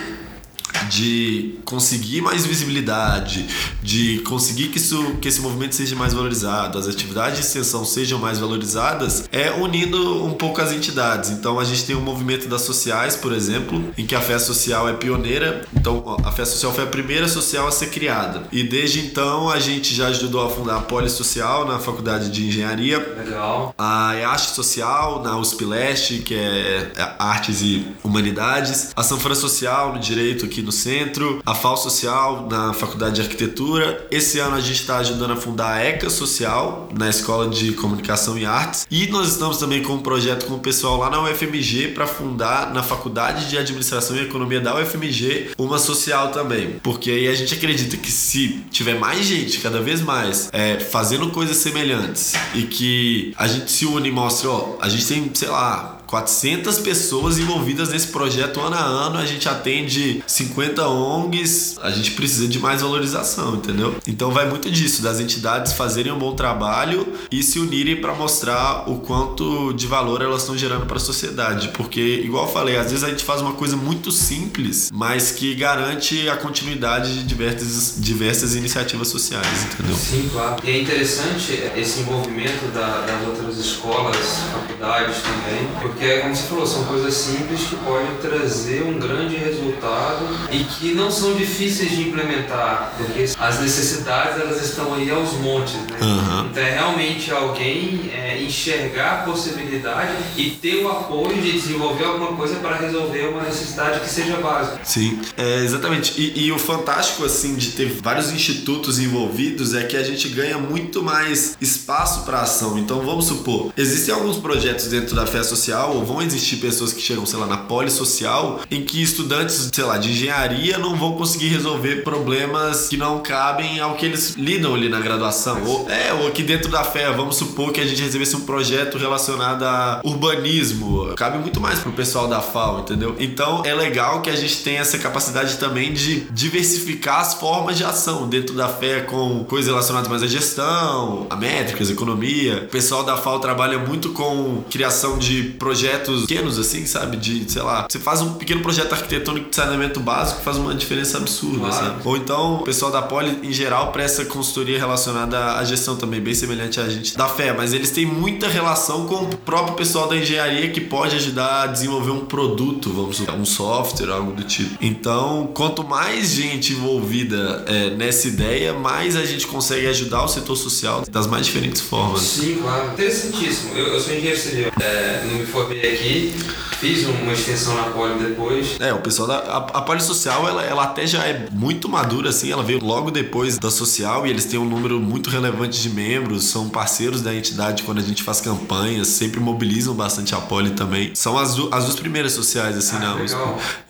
de 0.88 1.55
conseguir 1.64 2.20
mais 2.20 2.47
visibilidade, 2.47 3.47
de 3.83 4.18
conseguir 4.20 4.68
que, 4.68 4.79
isso, 4.79 5.16
que 5.20 5.29
esse 5.29 5.40
movimento 5.40 5.75
seja 5.75 5.97
mais 5.97 6.12
valorizado, 6.12 6.79
as 6.79 6.87
atividades 6.87 7.38
de 7.38 7.47
extensão 7.47 7.85
sejam 7.85 8.18
mais 8.18 8.38
valorizadas, 8.38 9.29
é 9.33 9.51
unindo 9.51 10.25
um 10.25 10.35
pouco 10.35 10.61
as 10.61 10.73
entidades. 10.73 11.31
Então 11.31 11.59
a 11.59 11.64
gente 11.64 11.85
tem 11.85 11.94
o 11.94 11.99
um 11.99 12.03
movimento 12.03 12.49
das 12.49 12.62
sociais, 12.62 13.16
por 13.16 13.33
exemplo, 13.33 13.92
em 13.97 14.07
que 14.07 14.14
a 14.14 14.20
fé 14.20 14.38
social 14.38 14.88
é 14.88 14.92
pioneira. 14.92 15.66
Então 15.75 16.16
a 16.25 16.33
fé 16.33 16.44
social 16.44 16.73
foi 16.73 16.85
a 16.85 16.87
primeira 16.87 17.29
social 17.29 17.66
a 17.66 17.73
ser 17.73 17.90
criada. 17.90 18.42
E 18.53 18.62
desde 18.62 19.01
então 19.01 19.51
a 19.51 19.59
gente 19.59 19.94
já 19.94 20.09
ajudou 20.09 20.44
a 20.44 20.51
fundar 20.51 20.77
a 20.77 20.81
Poli 20.81 21.11
Social 21.11 21.66
na 21.66 21.79
Faculdade 21.79 22.31
de 22.31 22.47
Engenharia. 22.47 22.99
Legal. 22.99 23.75
A 23.77 24.14
EASH 24.16 24.49
Social 24.49 25.23
na 25.23 25.37
USP 25.38 25.64
Leste, 25.64 26.18
que 26.18 26.35
é 26.35 26.92
Artes 27.18 27.62
e 27.62 27.87
Humanidades. 28.03 28.92
A 28.94 29.03
Sanfora 29.03 29.35
Social 29.35 29.94
no 29.94 30.01
Direito 30.01 30.44
aqui 30.44 30.62
no 30.62 30.73
centro, 30.74 31.40
a 31.44 31.54
FAO 31.54 31.76
Social 31.76 32.46
na 32.50 32.72
Faculdade 32.72 33.16
de 33.16 33.22
Arquitetura. 33.22 34.06
Esse 34.10 34.38
ano 34.38 34.56
a 34.56 34.60
gente 34.60 34.80
está 34.80 34.98
ajudando 34.98 35.32
a 35.32 35.37
fundar 35.37 35.74
a 35.74 35.84
ECA 35.84 36.10
Social 36.10 36.88
na 36.96 37.08
Escola 37.08 37.48
de 37.48 37.72
Comunicação 37.72 38.37
e 38.37 38.44
Artes. 38.44 38.87
E 38.90 39.06
nós 39.06 39.28
estamos 39.28 39.58
também 39.58 39.82
com 39.82 39.94
um 39.94 40.02
projeto 40.02 40.46
com 40.46 40.54
o 40.54 40.58
pessoal 40.58 40.98
lá 40.98 41.10
na 41.10 41.22
UFMG 41.22 41.88
para 41.88 42.06
fundar 42.06 42.72
na 42.72 42.82
Faculdade 42.82 43.48
de 43.48 43.56
Administração 43.56 44.16
e 44.16 44.20
Economia 44.20 44.60
da 44.60 44.76
UFMG 44.76 45.52
uma 45.56 45.78
social 45.78 46.30
também. 46.30 46.80
Porque 46.82 47.10
aí 47.10 47.28
a 47.28 47.34
gente 47.34 47.54
acredita 47.54 47.96
que 47.96 48.10
se 48.10 48.60
tiver 48.70 48.98
mais 48.98 49.24
gente, 49.24 49.60
cada 49.60 49.80
vez 49.80 50.00
mais, 50.00 50.48
é, 50.52 50.78
fazendo 50.78 51.30
coisas 51.30 51.56
semelhantes 51.56 52.34
e 52.54 52.62
que 52.62 53.32
a 53.37 53.46
gente 53.46 53.70
se 53.70 53.87
une 53.87 54.08
e 54.08 54.12
mostra, 54.12 54.50
ó, 54.50 54.76
a 54.80 54.88
gente 54.88 55.06
tem, 55.06 55.30
sei 55.34 55.48
lá, 55.48 55.98
400 56.07 56.79
pessoas 56.79 57.38
envolvidas 57.38 57.90
nesse 57.90 58.09
projeto 58.09 58.61
ano 58.61 58.77
a 58.77 58.85
ano, 58.85 59.19
a 59.19 59.27
gente 59.27 59.49
atende 59.49 60.23
50 60.27 60.87
ONGs, 60.88 61.77
a 61.83 61.90
gente 61.90 62.12
precisa 62.12 62.47
de 62.49 62.59
mais 62.59 62.83
valorização, 62.83 63.57
entendeu? 63.57 63.97
Então 64.07 64.31
vai 64.31 64.49
muito 64.49 64.71
disso, 64.71 65.03
das 65.03 65.21
entidades 65.21 65.73
fazerem 65.73 66.12
um 66.12 66.19
bom 66.19 66.35
trabalho 66.35 67.07
e 67.31 67.43
se 67.43 67.59
unirem 67.59 68.01
para 68.01 68.14
mostrar 68.14 68.88
o 68.88 68.99
quanto 68.99 69.73
de 69.73 69.87
valor 69.87 70.23
elas 70.23 70.43
estão 70.43 70.57
gerando 70.57 70.87
para 70.87 70.97
a 70.97 71.01
sociedade, 71.01 71.69
porque 71.69 72.01
igual 72.01 72.47
eu 72.47 72.53
falei, 72.53 72.77
às 72.77 72.90
vezes 72.90 73.05
a 73.05 73.11
gente 73.11 73.25
faz 73.25 73.40
uma 73.40 73.53
coisa 73.53 73.77
muito 73.77 74.11
simples, 74.11 74.90
mas 74.93 75.33
que 75.33 75.55
garante 75.55 76.29
a 76.29 76.37
continuidade 76.37 77.14
de 77.14 77.25
diversas, 77.25 77.95
diversas 77.99 78.55
iniciativas 78.55 79.09
sociais, 79.09 79.64
entendeu? 79.64 79.97
Sim, 79.97 80.29
claro. 80.33 80.57
E 80.64 80.71
é 80.71 80.81
interessante 80.81 81.53
esse 81.77 82.01
envolvimento 82.01 82.67
da, 82.73 83.01
das 83.07 83.27
outras 83.27 83.59
escolas, 83.59 84.17
faculdades 84.53 85.17
também, 85.23 85.69
porque 85.94 86.04
porque, 86.04 86.18
como 86.18 86.37
você 86.37 86.42
falou, 86.48 86.66
são 86.66 86.85
coisas 86.85 87.14
simples 87.14 87.62
que 87.62 87.76
podem 87.76 88.14
trazer 88.20 88.83
um 88.83 88.98
grande 88.98 89.37
resultado 89.37 90.26
e 90.52 90.64
que 90.64 90.92
não 90.92 91.11
são 91.11 91.35
difíceis 91.35 91.90
de 91.90 92.09
implementar, 92.09 92.92
porque 92.98 93.30
as 93.38 93.61
necessidades 93.61 94.40
elas 94.40 94.62
estão 94.62 94.92
aí 94.94 95.11
aos 95.11 95.33
montes, 95.35 95.74
né? 95.74 95.98
Uhum. 96.02 96.46
Então 96.50 96.62
é 96.62 96.70
realmente 96.72 97.30
alguém 97.30 98.11
é, 98.14 98.42
enxergar 98.42 99.12
a 99.12 99.16
possibilidade 99.22 100.12
e 100.37 100.50
ter 100.50 100.85
o 100.85 100.90
apoio 100.90 101.40
de 101.40 101.52
desenvolver 101.52 102.04
alguma 102.04 102.37
coisa 102.37 102.57
para 102.57 102.76
resolver 102.76 103.28
uma 103.28 103.42
necessidade 103.42 104.00
que 104.00 104.09
seja 104.09 104.37
básica. 104.37 104.80
Sim, 104.85 105.20
é, 105.37 105.64
exatamente. 105.64 106.20
E, 106.20 106.46
e 106.46 106.52
o 106.52 106.59
fantástico, 106.59 107.24
assim, 107.24 107.54
de 107.54 107.72
ter 107.72 107.87
vários 108.02 108.30
institutos 108.30 108.98
envolvidos 108.98 109.74
é 109.74 109.85
que 109.85 109.96
a 109.96 110.02
gente 110.02 110.28
ganha 110.28 110.59
muito 110.59 111.02
mais 111.02 111.57
espaço 111.61 112.24
para 112.24 112.40
ação. 112.40 112.78
Então, 112.78 113.00
vamos 113.00 113.26
supor, 113.26 113.72
existem 113.76 114.14
alguns 114.14 114.37
projetos 114.37 114.87
dentro 114.87 115.14
da 115.14 115.26
fé 115.26 115.42
social 115.42 115.84
social, 115.85 115.92
ou 115.92 116.05
vão 116.05 116.23
existir 116.23 116.57
pessoas 116.57 116.92
que 116.92 117.01
chegam, 117.01 117.27
sei 117.27 117.38
lá, 117.38 117.47
na 117.47 117.57
polissocial, 117.57 118.61
em 118.70 118.83
que 118.83 119.03
estudantes, 119.03 119.70
sei 119.73 119.85
lá, 119.85 119.99
de 119.99 120.11
engenharia 120.11 120.79
não 120.79 120.97
vão 120.97 121.12
conseguir 121.12 121.49
resolver 121.49 121.97
problemas 122.03 122.88
que 122.88 122.97
não 122.97 123.20
cabem 123.20 123.81
ao 123.81 123.94
que 123.94 124.07
eles 124.07 124.35
lidam 124.37 124.75
ali 124.75 124.88
na 124.88 125.01
graduação. 125.01 125.62
Ou, 125.64 125.88
é, 125.88 126.12
ou 126.12 126.29
aqui 126.29 126.42
dentro 126.42 126.70
da 126.70 126.83
fé, 126.83 127.11
vamos 127.12 127.37
supor 127.37 127.73
que 127.73 127.81
a 127.81 127.87
gente 127.87 128.03
recebesse 128.03 128.35
um 128.37 128.40
projeto 128.40 128.99
relacionado 128.99 129.64
a 129.64 130.01
urbanismo. 130.05 131.14
Cabe 131.16 131.38
muito 131.38 131.61
mais 131.61 131.79
pro 131.79 131.92
pessoal 131.92 132.27
da 132.27 132.40
FAO, 132.40 132.81
entendeu? 132.81 133.16
Então 133.18 133.62
é 133.64 133.75
legal 133.75 134.23
que 134.23 134.31
a 134.31 134.37
gente 134.37 134.62
tenha 134.62 134.81
essa 134.81 134.99
capacidade 134.99 135.57
também 135.59 135.92
de 135.92 136.20
diversificar 136.31 137.20
as 137.20 137.35
formas 137.35 137.77
de 137.77 137.85
ação 137.85 138.29
dentro 138.29 138.55
da 138.55 138.68
fé 138.68 139.01
com 139.01 139.44
coisas 139.44 139.70
relacionadas 139.70 140.09
mais 140.09 140.23
à 140.23 140.27
gestão, 140.27 141.27
a 141.29 141.37
métricas, 141.37 141.90
economia. 141.90 142.64
O 142.64 142.68
pessoal 142.68 143.05
da 143.05 143.16
FAO 143.16 143.38
trabalha 143.38 143.79
muito 143.79 144.11
com 144.11 144.62
criação 144.70 145.18
de 145.18 145.42
projetos 145.42 145.73
pequenos, 146.20 146.58
assim, 146.58 146.87
sabe? 146.87 147.16
De, 147.16 147.50
sei 147.50 147.62
lá, 147.62 147.87
você 147.88 147.98
faz 147.98 148.20
um 148.20 148.34
pequeno 148.34 148.60
projeto 148.60 148.92
arquitetônico 148.92 149.50
de 149.50 149.56
saneamento 149.56 150.00
básico 150.00 150.42
faz 150.42 150.56
uma 150.56 150.74
diferença 150.74 151.18
absurda, 151.18 151.58
claro. 151.58 151.74
sabe? 151.74 152.00
Ou 152.04 152.16
então 152.16 152.56
o 152.56 152.64
pessoal 152.64 152.90
da 152.90 153.02
Poli, 153.02 153.40
em 153.42 153.52
geral, 153.52 153.92
presta 153.92 154.24
consultoria 154.24 154.78
relacionada 154.78 155.56
à 155.56 155.64
gestão 155.64 155.96
também, 155.96 156.20
bem 156.20 156.34
semelhante 156.34 156.80
a 156.80 156.88
gente 156.88 157.16
da 157.16 157.28
fé, 157.28 157.52
mas 157.52 157.72
eles 157.72 157.90
têm 157.90 158.06
muita 158.06 158.48
relação 158.48 159.06
com 159.06 159.16
o 159.16 159.37
próprio 159.37 159.74
pessoal 159.76 160.08
da 160.08 160.16
engenharia 160.16 160.70
que 160.70 160.80
pode 160.80 161.16
ajudar 161.16 161.62
a 161.62 161.66
desenvolver 161.66 162.10
um 162.10 162.24
produto, 162.24 162.90
vamos 162.92 163.16
supor, 163.16 163.34
um 163.34 163.44
software, 163.44 164.10
algo 164.10 164.32
do 164.32 164.44
tipo. 164.44 164.76
Então, 164.80 165.50
quanto 165.54 165.84
mais 165.84 166.30
gente 166.30 166.72
envolvida 166.72 167.64
é, 167.66 167.90
nessa 167.90 168.28
ideia, 168.28 168.72
mais 168.72 169.16
a 169.16 169.24
gente 169.24 169.46
consegue 169.46 169.87
ajudar 169.87 170.24
o 170.24 170.28
setor 170.28 170.56
social 170.56 171.04
das 171.10 171.26
mais 171.26 171.46
diferentes 171.46 171.80
formas. 171.80 172.20
Sim, 172.20 172.58
claro. 172.60 172.92
Interessantíssimo. 172.92 173.74
Eu, 173.74 173.88
eu 173.88 174.00
sou 174.00 174.12
engenheiro 174.12 174.38
civil, 174.38 174.72
é, 174.80 175.24
não 175.26 175.38
me 175.38 175.46
formei 175.46 175.63
aqui, 175.72 176.35
fiz 176.81 177.07
uma 177.07 177.33
extensão 177.33 177.74
na 177.77 177.85
Poli 177.85 178.14
depois. 178.22 178.77
É, 178.81 178.92
o 178.92 179.00
pessoal 179.00 179.29
da. 179.29 179.38
A, 179.38 179.57
a 179.57 179.83
Poli 179.83 180.00
Social, 180.00 180.48
ela, 180.48 180.62
ela 180.62 180.85
até 180.85 181.07
já 181.07 181.24
é 181.24 181.46
muito 181.50 181.88
madura, 181.88 182.31
assim, 182.31 182.50
ela 182.50 182.62
veio 182.62 182.83
logo 182.85 183.11
depois 183.11 183.59
da 183.59 183.70
social 183.70 184.27
e 184.27 184.31
eles 184.31 184.44
têm 184.44 184.59
um 184.59 184.64
número 184.64 185.00
muito 185.00 185.31
relevante 185.31 185.81
de 185.81 185.90
membros, 185.90 186.44
são 186.44 186.68
parceiros 186.68 187.22
da 187.22 187.35
entidade 187.35 187.83
quando 187.83 187.98
a 187.98 188.03
gente 188.03 188.22
faz 188.22 188.40
campanhas, 188.40 189.09
sempre 189.09 189.40
mobilizam 189.40 189.94
bastante 189.94 190.35
a 190.35 190.38
Poli 190.38 190.70
também. 190.70 191.12
São 191.14 191.38
as, 191.38 191.50
as 191.72 191.85
duas 191.85 191.96
primeiras 191.96 192.33
sociais, 192.33 192.77
assim, 192.77 192.96
ah, 192.96 193.14
né? 193.14 193.27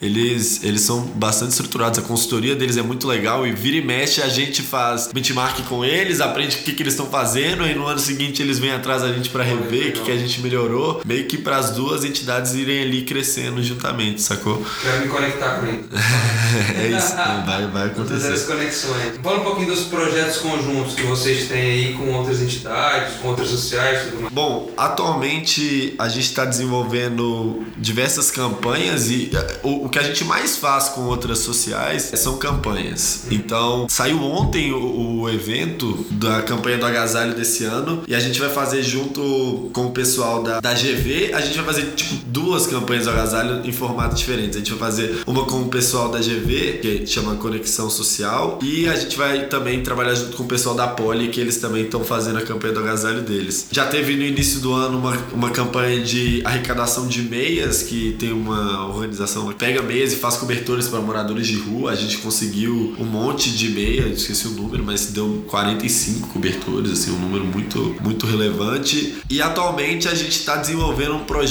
Eles, 0.01 0.63
eles 0.63 0.81
são 0.81 1.01
bastante 1.01 1.51
estruturados, 1.51 1.99
a 1.99 2.01
consultoria 2.01 2.55
deles 2.55 2.77
é 2.77 2.81
muito 2.81 3.07
legal 3.07 3.45
e 3.45 3.51
vira 3.51 3.77
e 3.77 3.81
mexe 3.81 4.21
a 4.21 4.29
gente 4.29 4.61
faz 4.61 5.09
benchmark 5.13 5.63
com 5.67 5.83
eles, 5.83 6.21
aprende 6.21 6.57
o 6.57 6.59
que, 6.59 6.73
que 6.73 6.83
eles 6.83 6.93
estão 6.93 7.07
fazendo 7.07 7.65
e 7.65 7.73
no 7.73 7.85
ano 7.85 7.99
seguinte 7.99 8.41
eles 8.41 8.59
vêm 8.59 8.71
atrás 8.71 9.03
a 9.03 9.11
gente 9.11 9.29
para 9.29 9.43
rever 9.43 9.89
o 9.89 9.91
que, 9.93 10.01
que 10.01 10.11
a 10.11 10.17
gente 10.17 10.41
melhorou, 10.41 11.01
meio 11.05 11.25
que 11.25 11.37
para 11.37 11.57
as 11.65 11.71
duas 11.71 12.03
entidades 12.03 12.53
irem 12.53 12.83
ali 12.83 13.01
crescendo 13.03 13.61
juntamente, 13.63 14.21
sacou? 14.21 14.63
Quero 14.81 15.01
me 15.01 15.07
conectar 15.07 15.59
com 15.59 15.65
eles. 15.65 15.85
é 16.77 16.97
isso, 16.97 17.15
vai, 17.45 17.67
vai 17.67 17.87
acontecer. 17.87 18.15
Fazer 18.15 18.33
as 18.33 18.43
conexões. 18.43 19.17
Fala 19.21 19.39
um 19.39 19.43
pouquinho 19.43 19.67
dos 19.67 19.85
projetos 19.85 20.37
conjuntos 20.37 20.93
que 20.93 21.03
vocês 21.03 21.47
têm 21.47 21.61
aí 21.61 21.93
com 21.93 22.11
outras 22.13 22.41
entidades, 22.41 23.15
com 23.15 23.29
outras 23.29 23.49
sociais, 23.49 24.09
tudo 24.09 24.21
mais. 24.21 24.33
Bom, 24.33 24.71
atualmente 24.77 25.95
a 25.97 26.07
gente 26.07 26.25
está 26.25 26.45
desenvolvendo 26.45 27.65
diversas 27.77 28.29
campanhas 28.29 29.09
e 29.09 29.31
eh, 29.33 29.59
o, 29.63 29.85
o 29.85 29.89
que 29.89 29.97
a 29.97 30.03
gente 30.03 30.23
mais 30.23 30.57
faz 30.57 30.89
com 30.89 31.01
outras 31.01 31.39
sociais 31.39 32.11
são 32.15 32.37
campanhas. 32.37 33.25
Então, 33.31 33.87
saiu 33.89 34.21
ontem 34.21 34.71
o, 34.71 35.21
o 35.21 35.29
evento 35.29 36.05
da 36.11 36.41
campanha 36.41 36.77
do 36.77 36.85
agasalho 36.85 37.33
desse 37.33 37.63
ano 37.63 38.03
e 38.07 38.13
a 38.13 38.19
gente 38.19 38.39
vai 38.39 38.49
fazer 38.49 38.83
junto 38.83 39.69
com 39.73 39.87
o 39.87 39.91
pessoal 39.91 40.43
da, 40.43 40.59
da 40.59 40.73
GV, 40.73 41.31
a 41.33 41.41
gente 41.41 41.54
vai 41.57 41.65
fazer 41.65 41.93
tipo 41.95 42.15
duas 42.27 42.67
campanhas 42.67 43.05
do 43.05 43.11
agasalho 43.11 43.65
em 43.65 43.71
formatos 43.71 44.19
diferentes. 44.19 44.55
A 44.55 44.59
gente 44.59 44.71
vai 44.73 44.79
fazer 44.79 45.23
uma 45.25 45.45
com 45.45 45.61
o 45.61 45.67
pessoal 45.69 46.09
da 46.09 46.19
GV, 46.19 46.79
que 46.81 47.07
chama 47.07 47.35
Conexão 47.35 47.89
Social, 47.89 48.59
e 48.61 48.87
a 48.87 48.95
gente 48.95 49.17
vai 49.17 49.47
também 49.47 49.81
trabalhar 49.81 50.13
junto 50.13 50.35
com 50.35 50.43
o 50.43 50.47
pessoal 50.47 50.75
da 50.75 50.87
Poli, 50.87 51.29
que 51.29 51.39
eles 51.39 51.57
também 51.57 51.83
estão 51.85 52.03
fazendo 52.03 52.39
a 52.39 52.41
campanha 52.41 52.73
do 52.73 52.79
agasalho 52.81 53.21
deles. 53.21 53.67
Já 53.71 53.87
teve 53.87 54.15
no 54.15 54.23
início 54.23 54.59
do 54.59 54.73
ano 54.73 54.97
uma, 54.97 55.17
uma 55.33 55.49
campanha 55.49 56.01
de 56.01 56.41
arrecadação 56.43 57.07
de 57.07 57.21
meias, 57.21 57.83
que 57.83 58.15
tem 58.19 58.31
uma 58.33 58.87
organização 58.87 59.47
que 59.47 59.55
pega 59.55 59.81
meias 59.81 60.13
e 60.13 60.17
faz 60.17 60.35
cobertores 60.35 60.87
para 60.87 60.99
moradores 60.99 61.47
de 61.47 61.57
rua. 61.57 61.91
A 61.91 61.95
gente 61.95 62.17
conseguiu 62.17 62.95
um 62.99 63.05
monte 63.05 63.49
de 63.51 63.69
meia, 63.69 64.07
esqueci 64.07 64.47
o 64.47 64.51
número, 64.51 64.83
mas 64.83 65.07
deu 65.07 65.45
45 65.47 66.27
cobertores, 66.29 66.91
assim, 66.91 67.11
um 67.11 67.19
número 67.19 67.45
muito, 67.45 67.95
muito 68.01 68.25
relevante. 68.25 69.15
E 69.29 69.41
atualmente 69.41 70.07
a 70.07 70.13
gente 70.13 70.37
está 70.37 70.57
desenvolvendo 70.57 71.15
um 71.15 71.23
projeto 71.23 71.44